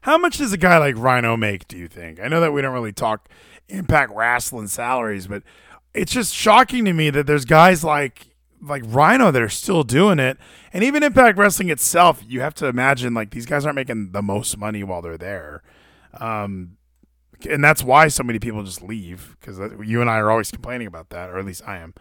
[0.00, 1.68] How much does a guy like Rhyno make?
[1.68, 2.18] Do you think?
[2.18, 3.28] I know that we don't really talk
[3.68, 5.42] Impact wrestling salaries, but
[5.94, 8.26] it's just shocking to me that there's guys like
[8.64, 10.38] like Rhyno that are still doing it.
[10.72, 14.22] And even Impact Wrestling itself, you have to imagine like these guys aren't making the
[14.22, 15.62] most money while they're there.
[16.14, 16.76] Um,
[17.48, 20.86] and that's why so many people just leave because you and I are always complaining
[20.86, 21.94] about that, or at least I am.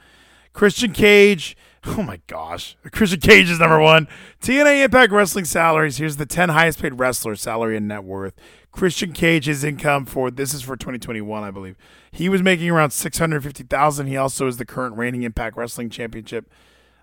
[0.53, 4.07] Christian Cage, oh my gosh, Christian Cage is number one.
[4.41, 5.97] TNA Impact Wrestling salaries.
[5.97, 8.33] Here's the 10 highest paid wrestlers' salary and net worth.
[8.71, 11.75] Christian Cage's income for this is for 2021, I believe.
[12.11, 14.07] He was making around 650,000.
[14.07, 16.49] He also is the current reigning Impact Wrestling Championship.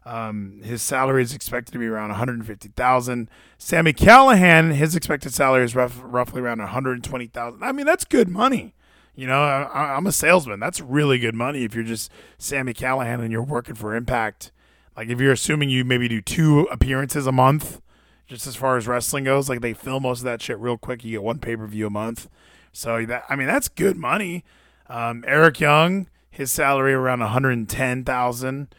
[0.07, 3.31] Um, his salary is expected to be around 150,000.
[3.59, 7.63] Sami Callihan, his expected salary is rough, roughly around 120,000.
[7.63, 8.75] I mean, that's good money.
[9.15, 10.61] You know, I, I'm a salesman.
[10.61, 14.51] That's really good money if you're just Sami Callihan and you're working for Impact.
[14.97, 17.81] Like if you're assuming you maybe do two appearances a month,
[18.27, 21.05] just as far as wrestling goes, like they film most of that shit real quick.
[21.05, 22.29] You get one pay per view a month,
[22.73, 24.45] so that I mean that's good money.
[24.89, 28.75] Um, Eric Young, his salary around one hundred ten thousand.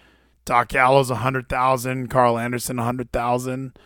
[0.46, 2.10] Doc Gallows hundred thousand.
[2.10, 3.78] Karl Anderson hundred thousand.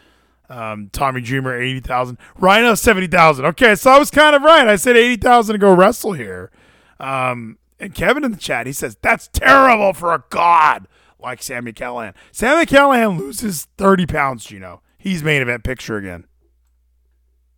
[0.50, 2.18] Um, Tommy Dreamer eighty thousand.
[2.40, 3.46] Rhyno seventy thousand.
[3.46, 4.68] Okay, so I was kind of right.
[4.68, 6.52] I said eighty thousand to go wrestle here.
[7.00, 10.88] Um, and Kevin in the chat, he says that's terrible for a god
[11.26, 12.14] like Sami Callihan.
[12.32, 14.52] Sami Callihan loses thirty pounds.
[14.52, 16.26] You know he's main event picture again.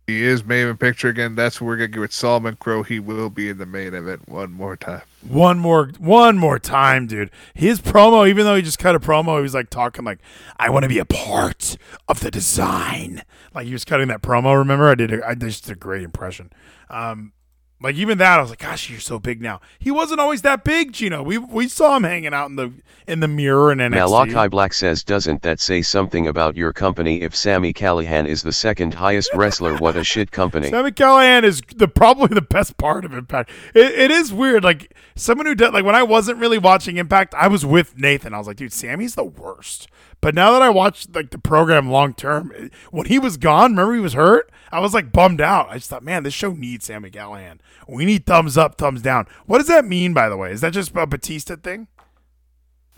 [0.08, 1.34] He is main event picture again.
[1.34, 2.82] That's what we're gonna get with Solomon Crowe.
[2.82, 5.02] He will be in the main event one more time.
[5.20, 7.30] One more, one more time, dude.
[7.52, 10.20] His promo, even though he just cut a promo, he was like talking like,
[10.58, 11.76] "I want to be a part
[12.08, 13.22] of the design."
[13.54, 14.56] Like he was cutting that promo.
[14.56, 15.12] Remember, I did.
[15.12, 16.50] A, I just did a great impression.
[16.88, 17.32] Um,
[17.80, 20.64] like even that, I was like, "Gosh, you're so big now." He wasn't always that
[20.64, 21.22] big, Gino.
[21.22, 22.72] We we saw him hanging out in the
[23.06, 23.94] in the mirror in NXT.
[23.94, 27.22] Malachi Black says, "Doesn't that say something about your company?
[27.22, 31.62] If Sami Callihan is the second highest wrestler, what a shit company." Sami Callihan is
[31.76, 33.50] the probably the best part of Impact.
[33.74, 37.32] It, it is weird, like someone who did like when I wasn't really watching Impact,
[37.34, 38.34] I was with Nathan.
[38.34, 39.88] I was like, "Dude, Sami's the worst."
[40.20, 43.94] But now that I watched like the program long term, when he was gone, remember
[43.94, 44.50] he was hurt.
[44.72, 45.68] I was like bummed out.
[45.70, 47.58] I just thought, man, this show needs Sami Callihan.
[47.86, 49.26] We need thumbs up, thumbs down.
[49.46, 50.50] What does that mean, by the way?
[50.50, 51.86] Is that just a Batista thing?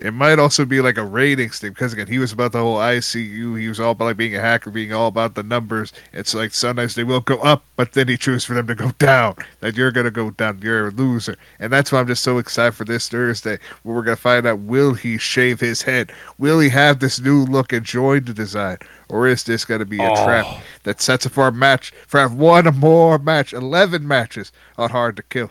[0.01, 2.79] It might also be like a ratings thing because again, he was about the whole
[2.79, 3.61] ICU.
[3.61, 5.93] He was all about like being a hacker, being all about the numbers.
[6.15, 8.91] It's like sometimes they will go up, but then he chooses for them to go
[8.99, 9.37] down.
[9.61, 10.61] That you're gonna go down.
[10.63, 14.03] You're a loser, and that's why I'm just so excited for this Thursday, where we're
[14.03, 16.13] gonna find out will he shave his head?
[16.39, 18.79] Will he have this new look and join the design,
[19.11, 20.25] or is this gonna be a Oh.
[20.25, 20.47] trap
[20.85, 25.23] that sets up for a match for one more match, eleven matches on Hard to
[25.25, 25.51] Kill?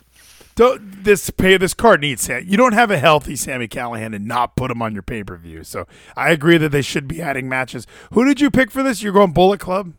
[0.59, 2.43] Don't, this pay this card needs Sam.
[2.45, 5.37] You don't have a healthy Sami Callihan and not put him on your pay per
[5.37, 5.63] view.
[5.63, 5.87] So
[6.17, 7.87] I agree that they should be adding matches.
[8.11, 9.01] Who did you pick for this?
[9.01, 9.93] You're going Bullet Club.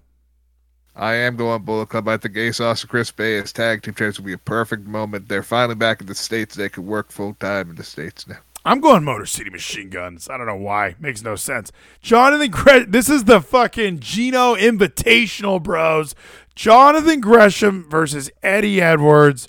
[0.95, 2.09] I am going Bullet Club.
[2.09, 5.31] I think Ace Austin, Chris Bey as tag team champions will be a perfect moment.
[5.31, 6.57] They're finally back in the states.
[6.57, 8.41] They can work full time in the states now.
[8.63, 10.29] I'm going Motor City Machine Guns.
[10.29, 10.95] I don't know why.
[11.01, 11.73] Makes no sense.
[12.03, 12.91] Jonathan Gresham.
[12.91, 16.15] This is the fucking Gino Invitational, bros.
[16.55, 19.49] Jonathan Gresham versus Eddie Edwards.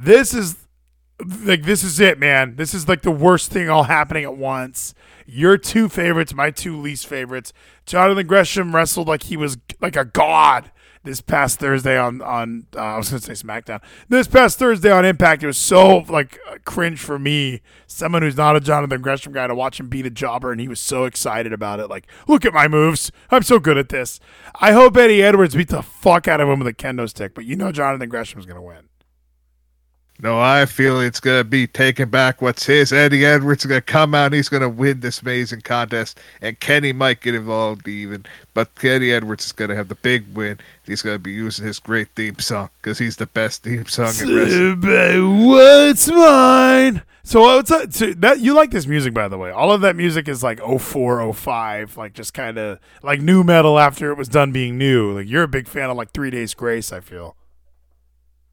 [0.00, 0.56] This is
[1.44, 2.56] like this is it, man.
[2.56, 4.94] This is like the worst thing all happening at once.
[5.26, 7.52] Your two favorites, my two least favorites.
[7.84, 10.70] Jonathan Gresham wrestled like he was like a god
[11.02, 13.80] this past Thursday on on uh, I was gonna say SmackDown.
[14.08, 18.36] This past Thursday on Impact, it was so like uh, cringe for me, someone who's
[18.36, 21.04] not a Jonathan Gresham guy, to watch him beat a jobber, and he was so
[21.04, 21.88] excited about it.
[21.88, 24.20] Like, look at my moves, I'm so good at this.
[24.60, 27.44] I hope Eddie Edwards beat the fuck out of him with a kendo stick, but
[27.44, 28.89] you know Jonathan Gresham's gonna win.
[30.22, 32.92] No, I feel it's gonna be taking back what's his.
[32.92, 34.26] Eddie Edwards is gonna come out.
[34.26, 38.26] and He's gonna win this amazing contest, and Kenny might get involved even.
[38.52, 40.58] But Kenny Edwards is gonna have the big win.
[40.84, 44.36] He's gonna be using his great theme song because he's the best theme song in
[44.36, 45.46] wrestling.
[45.46, 47.02] What's mine?
[47.22, 47.94] So what's that?
[47.94, 49.50] So that you like this music, by the way.
[49.50, 53.78] All of that music is like 04, 05, like just kind of like new metal
[53.78, 55.12] after it was done being new.
[55.18, 56.92] Like you're a big fan of like Three Days Grace.
[56.92, 57.36] I feel.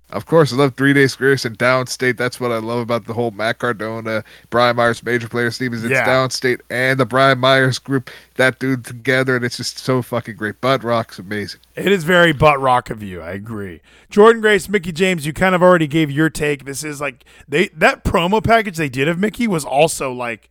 [0.10, 2.16] Of course, I love Three Days Grace and Downstait.
[2.16, 5.84] That's what I love about the whole Matt Cardona, Brian Myers major player is it's
[5.84, 6.06] Yeah.
[6.08, 8.10] Downstait and the Brian Myers group.
[8.36, 10.62] That dude together, and it's just so fucking great.
[10.62, 11.60] Bud Rock's amazing.
[11.76, 13.22] It is very butt rock of you.
[13.22, 13.82] I agree.
[14.10, 16.64] Jordynne Grace, Mickie James, you kind of already gave your take.
[16.64, 20.50] This is like they that promo package they did of Mickie was also like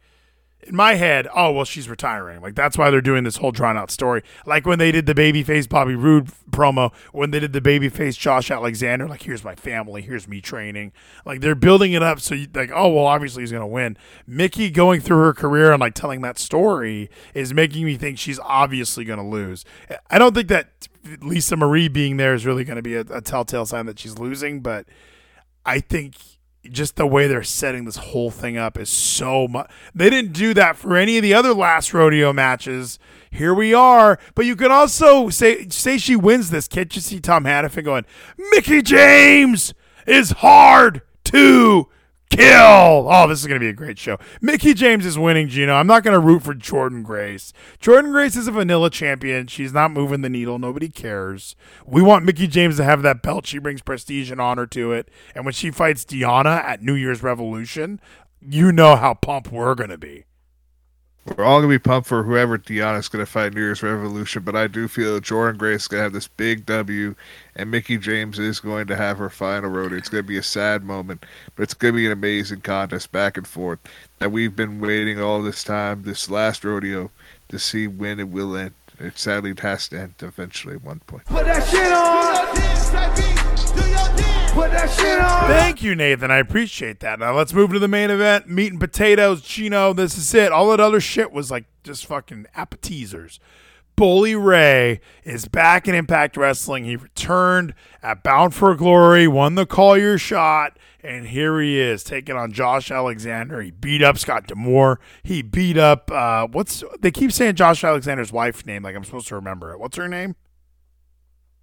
[0.66, 2.40] in my head, oh well, she's retiring.
[2.40, 4.22] Like that's why they're doing this whole drawn out story.
[4.44, 8.50] Like when they did the babyface Bobby Roode promo, when they did the babyface Josh
[8.50, 10.92] Alexander, like here's my family, here's me training.
[11.24, 13.96] Like they're building it up so you like, oh well, obviously he's gonna win.
[14.26, 18.38] Mickie going through her career and like telling that story is making me think she's
[18.40, 19.64] obviously gonna lose.
[20.10, 20.88] I don't think that
[21.20, 24.60] Lisa Marie being there is really gonna be a, a telltale sign that she's losing,
[24.60, 24.86] but
[25.64, 26.16] I think
[26.70, 29.70] just the way they're setting this whole thing up is so much.
[29.94, 32.98] They didn't do that for any of the other last rodeo matches.
[33.30, 36.68] Here we are, but you could also say say she wins this.
[36.68, 38.06] Can't you see Tom Hannifan going,
[38.50, 39.74] Mickie James
[40.06, 41.88] is hard to
[42.30, 43.08] kill.
[43.10, 44.18] Oh, this is gonna be a great show.
[44.40, 45.74] Mickie James is winning, Gino.
[45.74, 47.52] I'm not gonna root for Jordynne Grace.
[47.80, 49.46] Jordynne Grace is a vanilla champion.
[49.46, 50.58] She's not moving the needle.
[50.58, 51.56] Nobody cares.
[51.84, 53.46] We want Mickie James to have that belt.
[53.46, 55.08] She brings prestige and honor to it.
[55.34, 58.00] And when she fights Deonna at New Year's Revolution,
[58.40, 60.24] you know how pumped we're gonna be.
[61.34, 64.68] We're all gonna be pumped for whoever Deonna's gonna fight New Year's Revolution, but I
[64.68, 67.14] do feel Jordynne Grace is gonna have this big W,
[67.56, 69.98] and Mickie James is going to have her final rodeo.
[69.98, 71.26] It's gonna be a sad moment,
[71.56, 73.80] but it's gonna be an amazing contest back and forth
[74.18, 77.10] that we've been waiting all this time, this last rodeo,
[77.48, 78.74] to see when it will end.
[78.98, 81.26] It sadly has to end eventually at one point.
[81.26, 83.35] Put that shit on.
[84.56, 85.48] Put that shit on.
[85.48, 86.30] Thank you, Nathan.
[86.30, 87.18] I appreciate that.
[87.18, 88.48] Now let's move to the main event.
[88.48, 89.92] Meat and potatoes, Chino.
[89.92, 90.50] This is it.
[90.50, 93.38] All that other shit was like just fucking appetizers.
[93.96, 96.84] Bully Ray is back in Impact Wrestling.
[96.84, 102.02] He returned at Bound for Glory, won the Call Your Shot, and here he is
[102.02, 103.60] taking on Josh Alexander.
[103.60, 105.00] He beat up Scott D'Amore.
[105.22, 109.28] He beat up uh, what's they keep saying Josh Alexander's wife's name, like I'm supposed
[109.28, 109.80] to remember it.
[109.80, 110.34] What's her name?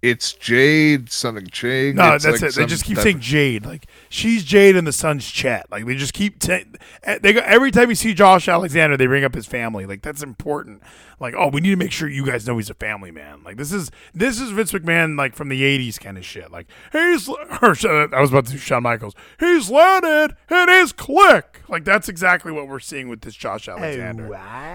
[0.04, 1.96] It's Jade something Jade.
[1.96, 2.54] No, it's that's like it.
[2.56, 3.64] They just keep saying Jade.
[3.64, 5.66] Like she's Jade and the son's chat.
[5.70, 6.58] Like they just keep ta-
[7.04, 9.86] eh, they go every time you see Josh Alexander, they bring up his family.
[9.86, 10.82] Like that's important.
[11.20, 13.42] Like oh, we need to make sure you guys know he's a family man.
[13.44, 16.52] Like this is this is Vince McMahon like from the '80s kind of shit.
[16.52, 17.26] Like he's
[17.62, 17.74] or
[18.12, 19.14] I was about to do Shawn Michaels.
[19.40, 21.62] He's landed in his click.
[21.66, 24.28] Like that's exactly what we're seeing with this Josh Alexander.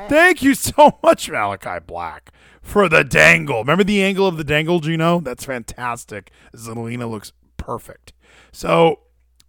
[0.10, 2.31] Thank you so much, Malachi Black,
[2.61, 3.60] for the dangle.
[3.60, 5.19] Remember the angle of the dangle, Gino?
[5.19, 6.31] That's fantastic.
[6.56, 8.14] Zelina looks perfect.
[8.52, 8.99] So,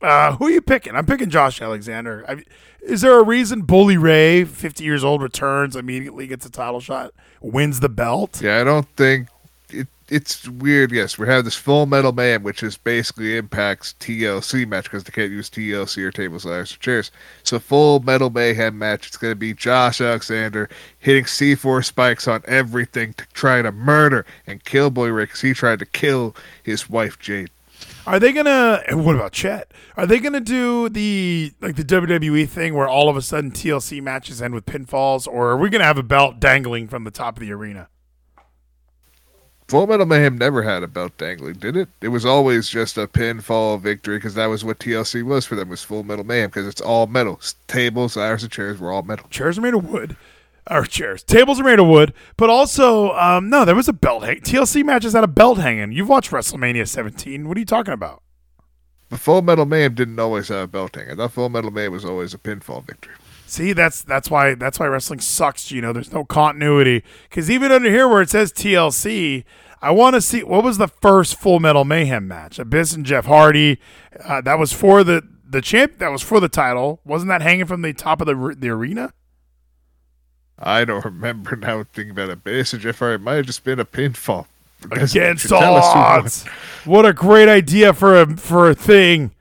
[0.03, 0.95] uh, who are you picking?
[0.95, 2.25] I'm picking Josh Alexander.
[2.29, 2.45] I,
[2.83, 7.13] is there a reason Bully Ray, 50 years old, returns immediately, gets a title shot,
[7.41, 8.41] wins the belt?
[8.41, 9.29] Yeah, I don't think
[10.11, 10.93] it's weird.
[10.93, 15.13] Yes, we have this Full Metal Man, which is basically Impact's TLC match because they
[15.13, 17.11] can't use TLC or tables, ladders, or chairs.
[17.45, 19.07] So Full Metal Mayhem match.
[19.07, 20.69] It's going to be Josh Alexander
[20.99, 25.55] hitting C4 spikes on everything to try to murder and kill Boy Ray because he
[25.55, 27.51] tried to kill his wife Jade.
[28.07, 28.83] Are they gonna?
[28.91, 29.73] What about Chet?
[29.97, 34.03] Are they gonna do the like the WWE thing where all of a sudden TLC
[34.03, 37.37] matches end with pinfalls, or are we gonna have a belt dangling from the top
[37.37, 37.89] of the arena?
[39.71, 41.89] Full Metal Mayhem never had a belt dangling, did it?
[42.01, 45.69] It was always just a pinfall victory because that was what TLC was for them
[45.69, 47.41] was Full Metal Mayhem because it's all metal.
[47.69, 49.29] Tables, ladders, and chairs were all metal.
[49.31, 50.17] Chairs are made of wood.
[50.69, 51.23] Or chairs.
[51.23, 52.13] Tables are made of wood.
[52.37, 54.41] But also, um, no, there was a belt hang.
[54.41, 55.93] TLC matches had a belt hanging.
[55.93, 57.47] You've watched WrestleMania 17.
[57.47, 58.25] What are you talking about?
[59.09, 61.13] But Full Metal Mayhem didn't always have a belt hanging.
[61.13, 63.15] I thought Full Metal Mayhem was always a pinfall victory.
[63.51, 65.73] See, that's that's why that's why wrestling sucks.
[65.73, 67.03] You know, there's no continuity.
[67.29, 69.43] Because even under here where it says TLC,
[69.83, 72.61] I want to see what was the first Full Metal Mayhem match.
[72.61, 73.81] Abyss and Jeff Hardy.
[74.25, 75.99] Uh, that was for the the champ.
[75.99, 77.01] That was for the title.
[77.05, 79.13] Wasn't that hanging from the top of the the arena?
[80.57, 82.45] I don't remember now thinking about it.
[82.45, 84.47] But Jeff Hardy it might have just been a pinfall.
[84.93, 86.09] Against you tell us who won.
[86.21, 86.45] odds.
[86.85, 89.33] What a great idea for a for a thing.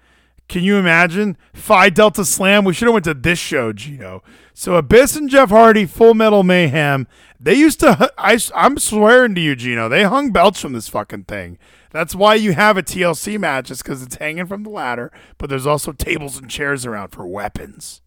[0.50, 1.38] Can you imagine?
[1.54, 2.66] Phi Delta Slam.
[2.66, 4.24] We should have went to this show, Gino.
[4.56, 7.08] So Abyss and Jeff Hardy, Full Metal Mayhem.
[7.40, 8.12] They used to.
[8.18, 9.88] I, I'm swearing to you, Gino.
[9.88, 11.60] They hung belts from this fucking thing.
[11.92, 15.12] That's why you have a TLC match, is because it's hanging from the ladder.
[15.38, 18.02] But there's also tables and chairs around for weapons.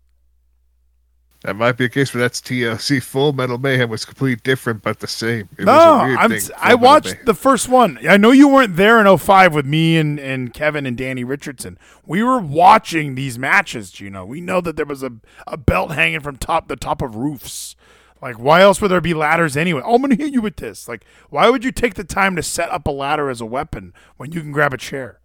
[1.44, 3.02] That might be a case where that's TLC.
[3.02, 5.48] Full Metal Mayhem was completely different but the same.
[5.59, 6.56] It no, was a weird I'm.
[6.59, 7.24] I watched Mayhem.
[7.24, 7.98] the first one.
[8.09, 11.78] I know you weren't there in 05 with me and, and Kevin and Danny Richardson.
[12.06, 14.24] We were watching these matches, Gino.
[14.24, 15.14] We know that there was a,
[15.47, 17.74] a belt hanging from top the top of roofs.
[18.20, 19.82] Like, why else would there be ladders anyway?
[19.85, 20.86] Oh, I'm going to hit you with this.
[20.86, 23.93] Like, why would you take the time to set up a ladder as a weapon
[24.16, 25.19] when you can grab a chair?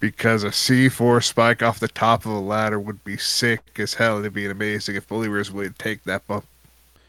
[0.00, 4.18] Because a C4 spike off the top of a ladder would be sick as hell.
[4.18, 6.46] It'd be amazing if Ray was to take that bump.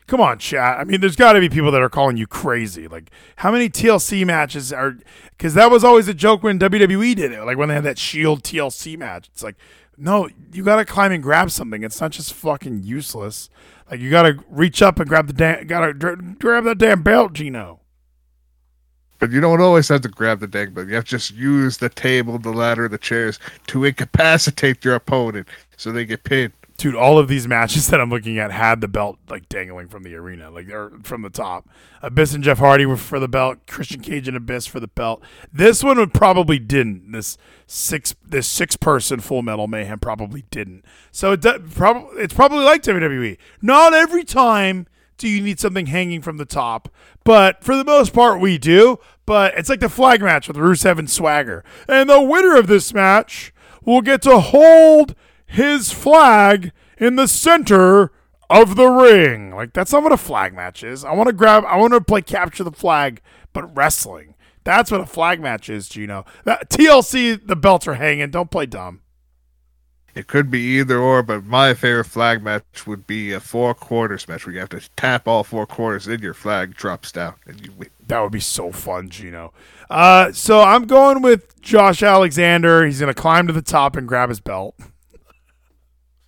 [0.08, 0.80] Come on, chat.
[0.80, 2.88] I mean, there's got to be people that are calling you crazy.
[2.88, 4.98] Like, how many TLC matches are?
[5.38, 7.44] Because that was always a joke when WWE did it.
[7.44, 9.30] Like when they had that Shield TLC match.
[9.32, 9.56] It's like,
[10.00, 11.84] no, you got to climb and grab something.
[11.84, 13.52] It's not just fucking useless.
[13.92, 17.04] Like you got to reach up and grab the damn, got to grab that damn
[17.04, 17.79] belt, Gino.
[19.20, 20.88] But you don't always have to grab the dang bell.
[20.88, 23.38] You have to just use the table, the ladder, the chairs
[23.68, 25.48] to incapacitate your opponent
[25.78, 26.54] so they get pinned.
[26.78, 30.04] Dude, all of these matches that I'm looking at had the belt like dangling from
[30.04, 31.68] the arena, like or from the top.
[32.02, 33.60] Abyss and Jeff Hardy were for the belt.
[33.68, 35.22] Christian Cage and Abyss for the belt.
[35.52, 37.12] This one would probably didn't.
[37.12, 37.38] This
[37.68, 40.86] six this six person Full Metal Mayhem probably didn't.
[41.12, 43.38] So it do, probably it's probably like WWE.
[43.62, 44.88] Not every time
[45.20, 46.90] do you need something hanging from the top,
[47.24, 48.98] but for the most part we do.
[49.26, 52.94] But it's like the flag match with Rusev and Swagger, and the winner of this
[52.94, 53.54] match
[53.86, 55.14] will get to hold
[55.46, 58.12] his flag in the center
[58.50, 59.52] of the ring.
[59.52, 61.06] Like that's not what a flag match is.
[61.06, 61.64] I want to grab.
[61.66, 63.22] I want to play capture the flag,
[63.54, 64.36] but wrestling.
[64.64, 66.26] That's what a flag match is, Gino.
[66.44, 68.30] That, TLC, the belts are hanging.
[68.30, 69.02] Don't play dumb.
[70.20, 74.28] It could be either or, but my favorite flag match would be a four quarters
[74.28, 77.66] match where you have to tap all four quarters, then your flag drops down and
[77.66, 77.90] you win.
[78.06, 79.54] That would be so fun, Gino.
[79.90, 82.86] Uh, so I'm going with Josh Alexander.
[82.86, 84.76] He's gonna climb to the top and grab his belt.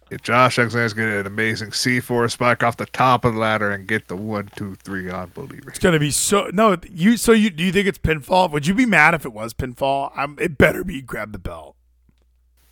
[0.10, 3.88] If Josh Alexander's getting an amazing C4 spike off the top of the ladder and
[3.88, 5.60] get the one, two, three on Ray.
[5.68, 6.78] It's gonna be so no.
[6.90, 8.50] You so you do you think it's pinfall?
[8.52, 10.14] Would you be mad if it was pinfall?
[10.16, 11.76] I'm, it better be grab the belt.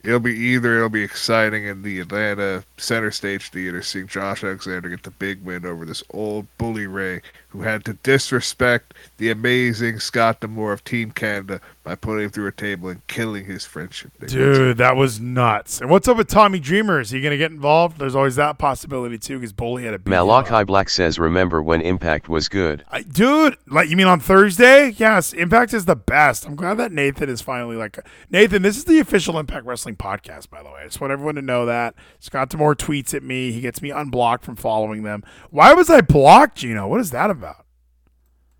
[0.02, 4.90] It'll be either it'll be exciting in the Atlanta Center Stage Theater seeing Josh Alexander
[4.90, 10.00] get the big win over this old Bully Ray who had to disrespect the amazing
[10.00, 14.12] Scott D'Amore of Team Canada by putting him through a table and killing his friendship.
[14.28, 15.82] Dude, that was nuts.
[15.82, 17.00] And what's up with Tommy Dreamer?
[17.00, 17.98] Is he going to get involved?
[17.98, 22.30] There's always that possibility too, because Bully had a Malachi Black says, Remember when Impact
[22.30, 22.86] was good?
[22.92, 24.90] I, dude, like you mean on Thursday?
[24.98, 26.46] Yes, Impact is the best.
[26.46, 27.98] I'm glad that Nathan is finally like
[28.30, 28.62] Nathan.
[28.62, 30.82] This is the official Impact Wrestling podcast, by the way.
[30.82, 31.96] I just want everyone to know that.
[32.20, 33.52] Scott D'Amore tweets at me.
[33.52, 35.24] He gets me unblocked from following them.
[35.50, 36.88] Why was I blocked, Gino?
[36.88, 37.49] What is that about?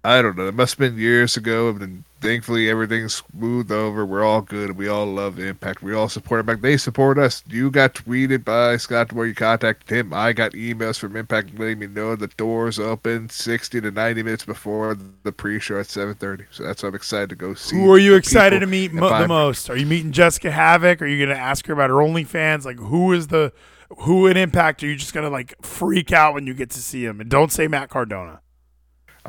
[0.04, 0.48] I don't know.
[0.48, 4.06] It must have been years ago, and thankfully everything's smoothed over.
[4.06, 4.78] We're all good.
[4.78, 5.84] We all love Impact.
[5.84, 6.62] We all support Impact.
[6.62, 7.44] They support us.
[7.50, 10.14] You got tweeted by Scott where you contacted him.
[10.14, 14.46] I got emails from Impact letting me know the doors open 60 to 90 minutes
[14.46, 16.46] before the pre-show at 7:30.
[16.50, 17.76] So that's why I'm excited to go see.
[17.76, 19.70] Who are you excited to meet mo- the most?
[19.70, 21.02] Are you meeting Jessicka Havok?
[21.02, 22.64] Are you going to ask her about her OnlyFans?
[22.64, 23.52] Like, who is the
[24.00, 24.82] who in Impact?
[24.82, 27.20] Are you just going to like freak out when you get to see him?
[27.20, 28.40] And don't say Matt Cardona.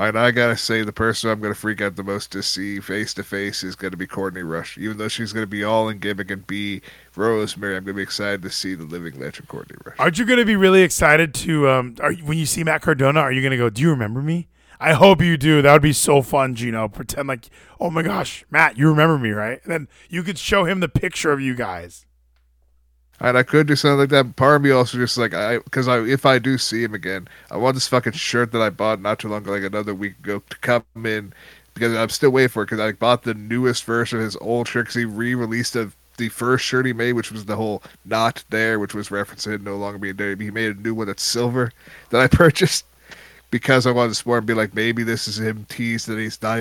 [0.00, 3.12] Right, I gotta say the person I'm gonna freak out the most to see face
[3.12, 4.78] to face is gonna be Courtney Rush.
[4.78, 6.80] Even though she's gonna be all in gimmick and be
[7.14, 9.96] Rosemary, I'm gonna be excited to see the living legend Courtney Rush.
[9.98, 11.96] Aren't you to be really excited to um?
[12.00, 13.20] Are when you see Matt Cardona?
[13.20, 13.68] Are you to go?
[13.68, 14.48] Do you remember me?
[14.80, 15.60] I hope you do.
[15.60, 16.88] That would be so fun, Gino.
[16.88, 19.60] Pretend like, oh my gosh, Matt, you remember me, right?
[19.64, 22.06] And then you could show him the picture of you guys.
[23.20, 24.24] And I could do something like that.
[24.24, 26.94] But part of me also just like I, because I, if I do see him
[26.94, 29.94] again, I want this fucking shirt that I bought not too long ago, like another
[29.94, 31.32] week ago, to come in
[31.74, 32.66] because I'm still waiting for it.
[32.66, 36.30] Because I bought the newest version of his old shirt because he re-released a, the
[36.30, 39.98] first shirt he made, which was the whole "not there," which was referencing no longer
[39.98, 40.34] being there.
[40.34, 41.72] He made a new one that's silver
[42.08, 42.86] that I purchased
[43.50, 46.40] because I wanted to support and be like, maybe this is him teased that he's
[46.40, 46.58] not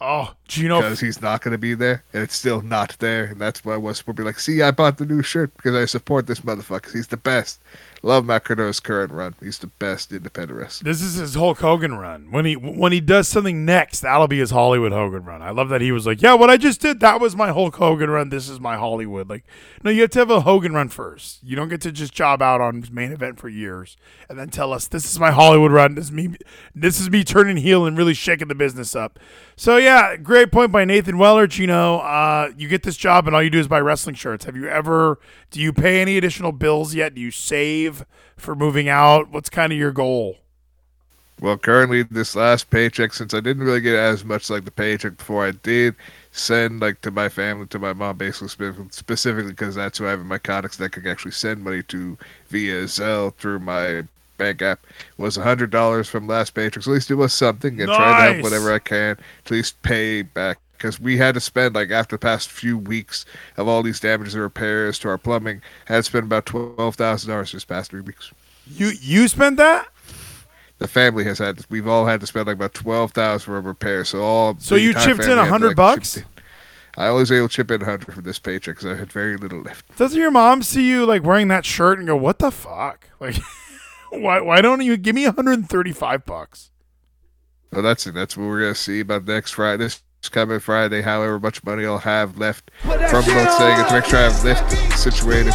[0.00, 0.80] Oh, Gino.
[0.80, 3.74] because he's not going to be there, and it's still not there, and that's why
[3.74, 6.26] I was supposed to be like, see, I bought the new shirt because I support
[6.26, 6.92] this motherfucker.
[6.92, 7.60] He's the best.
[8.04, 9.34] Love Matt Cardona's current run.
[9.40, 10.84] He's the best independent wrestler.
[10.84, 12.30] This is his Hulk Hogan run.
[12.30, 15.40] When he when he does something next, that'll be his Hollywood Hogan run.
[15.40, 17.76] I love that he was like, "Yeah, what I just did, that was my Hulk
[17.76, 18.28] Hogan run.
[18.28, 19.44] This is my Hollywood." Like,
[19.82, 21.42] no, you have to have a Hogan run first.
[21.42, 23.96] You don't get to just job out on main event for years
[24.28, 25.94] and then tell us this is my Hollywood run.
[25.94, 26.34] This is me.
[26.74, 29.18] This is me turning heel and really shaking the business up.
[29.56, 31.46] So yeah, great point by Nathan Weller.
[31.46, 34.44] Chino, uh, you get this job and all you do is buy wrestling shirts.
[34.44, 35.18] Have you ever?
[35.50, 37.14] Do you pay any additional bills yet?
[37.14, 37.93] Do you save
[38.36, 39.30] for moving out?
[39.30, 40.38] What's kind of your goal?
[41.40, 45.16] Well, currently, this last paycheck, since I didn't really get as much like the paycheck
[45.18, 45.96] before, I did
[46.30, 48.48] send like to my family, to my mom, basically
[48.90, 51.82] specifically because that's who I have in my contacts that I can actually send money
[51.84, 52.16] to
[52.48, 54.04] via Zelle through my
[54.36, 54.86] bank app.
[55.16, 58.12] Was a hundred dollars from last paycheck, so at least it was something, and try
[58.12, 58.32] to Nice.
[58.34, 60.58] help whatever I can to at least pay back.
[60.84, 63.24] Because we had to spend like after the past few weeks
[63.56, 67.30] of all these damages and repairs to our plumbing, had to spend about twelve thousand
[67.30, 68.30] dollars this past three weeks.
[68.66, 69.88] You you spent that?
[70.76, 71.64] The family has had.
[71.70, 74.10] We've all had to spend like about twelve thousand for repairs.
[74.10, 74.56] So all.
[74.58, 76.22] So you chipped in to, 100 like, bucks?
[76.98, 79.38] I always able to chip in a hundred from this paycheck because I had very
[79.38, 79.96] little left.
[79.96, 83.36] Doesn't your mom see you like wearing that shirt and go, "What the fuck?" Like,
[84.10, 86.70] why why don't you give me 135 bucks?
[87.72, 88.12] So that's it.
[88.12, 89.82] That's what we're gonna see about next Friday.
[89.82, 94.18] This coming Friday, however much money I'll have left from both saying to make sure
[94.18, 95.52] I have lift situated.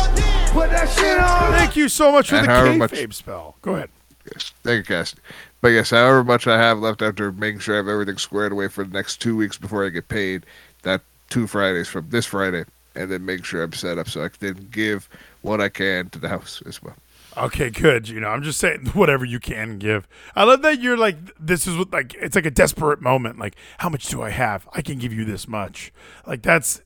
[0.49, 2.47] Thank you so much for And
[2.81, 3.55] the kayfabe spell.
[3.61, 3.89] Go ahead.
[4.33, 5.21] Yes, thank you, Cassidy.
[5.61, 8.67] But yes, however much I have left after making sure I have everything squared away
[8.67, 10.45] for the next two weeks before I get paid,
[10.83, 12.65] that two Fridays from this Friday,
[12.95, 15.09] and then make sure I'm set up so I can give
[15.41, 16.95] what I can to the house as well.
[17.37, 18.09] Okay, good.
[18.09, 20.07] You know, I'm just saying whatever you can give.
[20.35, 23.39] I love that you're like this is what like it's like a desperate moment.
[23.39, 24.67] Like, how much do I have?
[24.73, 25.93] I can give you this much.
[26.25, 26.81] Like that's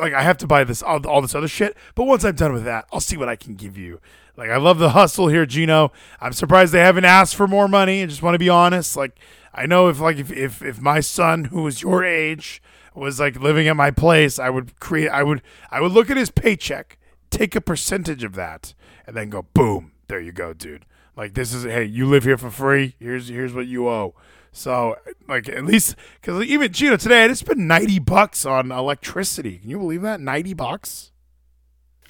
[0.00, 1.76] like I have to buy this all, all this other shit.
[1.94, 4.00] But once I'm done with that, I'll see what I can give you.
[4.36, 5.92] Like I love the hustle here, Gino.
[6.20, 8.02] I'm surprised they haven't asked for more money.
[8.02, 8.96] I just want to be honest.
[8.96, 9.18] Like
[9.54, 12.62] I know if like if if, if my son who was your age
[12.94, 16.16] was like living at my place, I would create I would I would look at
[16.16, 16.98] his paycheck,
[17.30, 18.74] take a percentage of that,
[19.06, 20.84] and then go boom, there you go, dude.
[21.16, 22.94] Like this is hey, you live here for free.
[22.98, 24.14] Here's here's what you owe.
[24.52, 24.96] So
[25.28, 29.58] like at least because even Gino today I just spent ninety bucks on electricity.
[29.58, 30.20] Can you believe that?
[30.20, 31.12] Ninety bucks.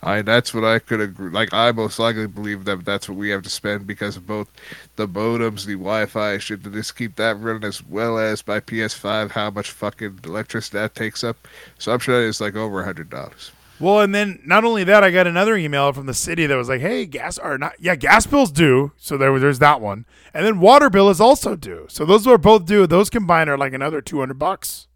[0.02, 1.30] I that's what I could agree.
[1.30, 4.48] Like I most likely believe that that's what we have to spend because of both
[4.96, 9.30] the modems, the Wi-Fi shit to just keep that running, as well as my PS5.
[9.30, 11.48] How much fucking electricity that takes up?
[11.78, 13.52] So I'm sure it's like over a hundred dollars.
[13.78, 16.68] Well, and then not only that, I got another email from the city that was
[16.68, 17.74] like, "Hey, gas are not?
[17.78, 21.20] Yeah, gas bills due." So there, was there's that one, and then water bill is
[21.20, 21.86] also due.
[21.88, 22.86] So those are both due.
[22.86, 24.88] Those combined are like another two hundred bucks.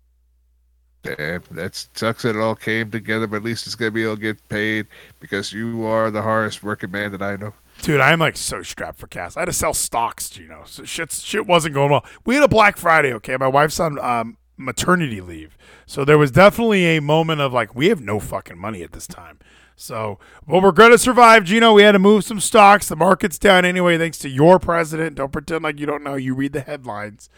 [1.03, 4.17] Damn, that sucks that it all came together, but at least it's gonna be able
[4.17, 4.87] to get paid
[5.19, 7.55] because you are the hardest working man that I know.
[7.83, 9.37] Dude, I'm like so strapped for cash.
[9.37, 10.63] I had to sell stocks, you know.
[10.67, 12.05] So shit, shit wasn't going well.
[12.27, 13.37] We had a Black Friday, okay.
[13.39, 15.57] My wife's on um, maternity leave,
[15.87, 19.07] so there was definitely a moment of like, we have no fucking money at this
[19.07, 19.39] time.
[19.77, 21.73] So, well, we're gonna survive, Gino.
[21.73, 22.89] We had to move some stocks.
[22.89, 25.17] The market's down anyway, thanks to your president.
[25.17, 26.17] Don't pretend like you don't know.
[26.17, 27.31] You read the headlines.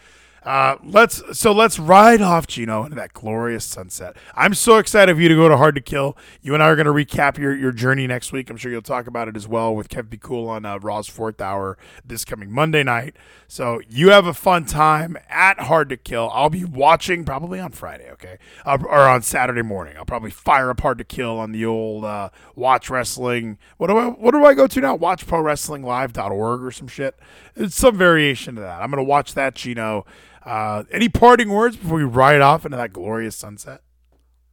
[0.45, 4.17] Uh, let's so let's ride off Gino into that glorious sunset.
[4.35, 6.17] I'm so excited for you to go to Hard to Kill.
[6.41, 8.49] You and I are going to recap your, your journey next week.
[8.49, 11.07] I'm sure you'll talk about it as well with Kev Be Cool on uh, Raw's
[11.07, 13.15] Fourth Hour this coming Monday night.
[13.47, 16.29] So you have a fun time at Hard to Kill.
[16.33, 19.95] I'll be watching probably on Friday, okay, uh, or on Saturday morning.
[19.95, 23.57] I'll probably fire up Hard to Kill on the old uh, Watch Wrestling.
[23.77, 24.97] What do I what do I go to now?
[24.97, 27.17] WatchProWrestlingLive.org or some shit.
[27.55, 28.81] It's some variation of that.
[28.81, 30.05] I'm going to watch that, Gino.
[30.45, 33.81] Uh, any parting words before we ride off into that glorious sunset?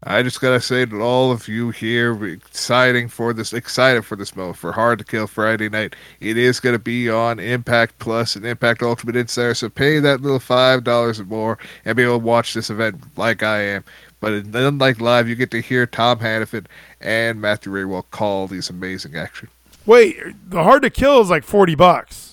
[0.02, 4.34] I just gotta say to all of you here, exciting for this, excited for this
[4.34, 5.94] moment for Hard to Kill Friday night.
[6.20, 10.38] It is gonna be on Impact Plus and Impact Ultimate Insider, so pay that little
[10.38, 13.84] five dollars or more and be able to watch this event like I am.
[14.20, 16.64] But unlike live, you get to hear Tom Hannifan
[17.02, 19.48] and Matthew Rehwoldt call these amazing action.
[19.84, 20.16] Wait,
[20.48, 22.29] the hard to kill is like forty bucks.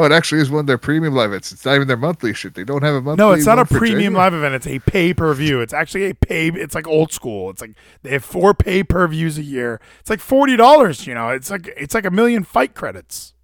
[0.00, 1.52] Oh, it actually is one of their premium live events.
[1.52, 2.54] It's not even their monthly shit.
[2.54, 3.22] They don't have a monthly.
[3.22, 4.54] No, it's not a premium live event.
[4.54, 5.60] It's a pay per view.
[5.60, 6.48] It's actually a pay.
[6.48, 7.50] It's like old school.
[7.50, 7.72] It's like
[8.02, 9.78] they have four pay per views a year.
[10.00, 11.06] It's like forty dollars.
[11.06, 13.34] You know, it's like it's like a million fight credits.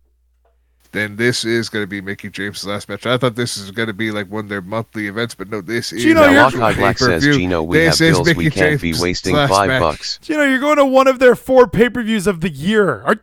[0.92, 3.04] Then this is going to be Mickie James' last match.
[3.04, 5.60] I thought this is going to be like one of their monthly events, but no,
[5.60, 7.32] this is Gino, now you're- Hawkeye Black says, pay-per-view.
[7.34, 9.80] Gino, we This have is bills we can't be wasting five match.
[9.82, 10.18] bucks.
[10.22, 13.02] Gino, you're going to one of their four pay per views of the year.
[13.02, 13.16] Are,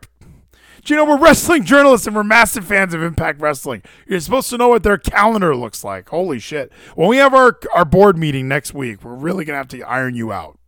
[0.84, 3.82] Gino, we're wrestling journalists and we're massive fans of Impact Wrestling.
[4.06, 6.10] You're supposed to know what their calendar looks like.
[6.10, 6.70] Holy shit!
[6.94, 10.14] When we have our our board meeting next week, we're really gonna have to iron
[10.14, 10.58] you out.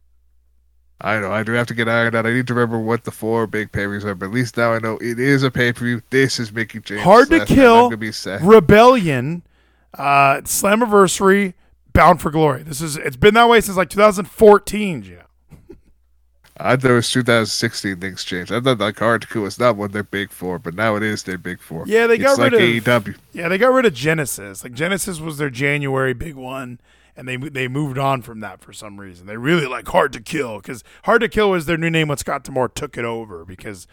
[0.99, 1.31] I know.
[1.31, 2.25] I do have to get ironed out.
[2.25, 4.57] I need to remember what the four big pay per views are, but at least
[4.57, 6.03] now I know it is a pay per view.
[6.09, 7.03] This is Mickie James.
[7.03, 7.51] Hard to last match.
[7.51, 7.83] I'm kill.
[7.85, 8.43] gonna be sad.
[8.43, 9.43] Rebellion,
[9.93, 11.53] uh, Slammiversary,
[11.93, 12.63] Bound for Glory.
[12.63, 15.03] This is it's been that way since like 2014.
[15.03, 15.26] Gino.
[16.59, 18.51] I thought it was 2016 things changed.
[18.51, 20.97] I thought like Hard to Kill was not one of their big four, but now
[20.97, 21.85] it is their big four.
[21.87, 23.17] Yeah, they got it's like rid of AEW.
[23.33, 24.65] Yeah, they got rid of Genesis.
[24.65, 26.81] Like Genesis was their January big one,
[27.15, 29.27] and they they moved on from that for some reason.
[29.27, 32.17] They really like Hard to Kill because Hard to Kill was their new name when
[32.17, 33.87] Scott D'Amore took it over because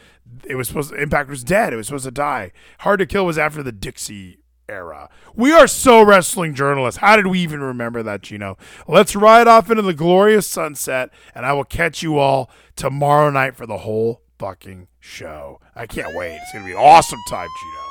[0.46, 1.74] it was supposed Impact was dead.
[1.74, 2.54] It was supposed to die.
[2.80, 5.10] Hard to Kill was after the Dixie era.
[5.36, 7.00] We are so wrestling journalists.
[7.00, 8.58] How did we even remember that, Gino?
[8.88, 13.56] Let's ride off into the glorious sunset, and I will catch you all tomorrow night
[13.56, 15.60] for the whole fucking show.
[15.76, 16.36] I can't wait.
[16.36, 17.84] It's gonna be an awesome time, Gino.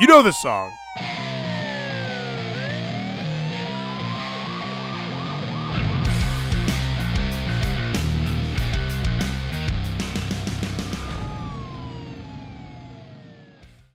[0.00, 0.72] You know this song.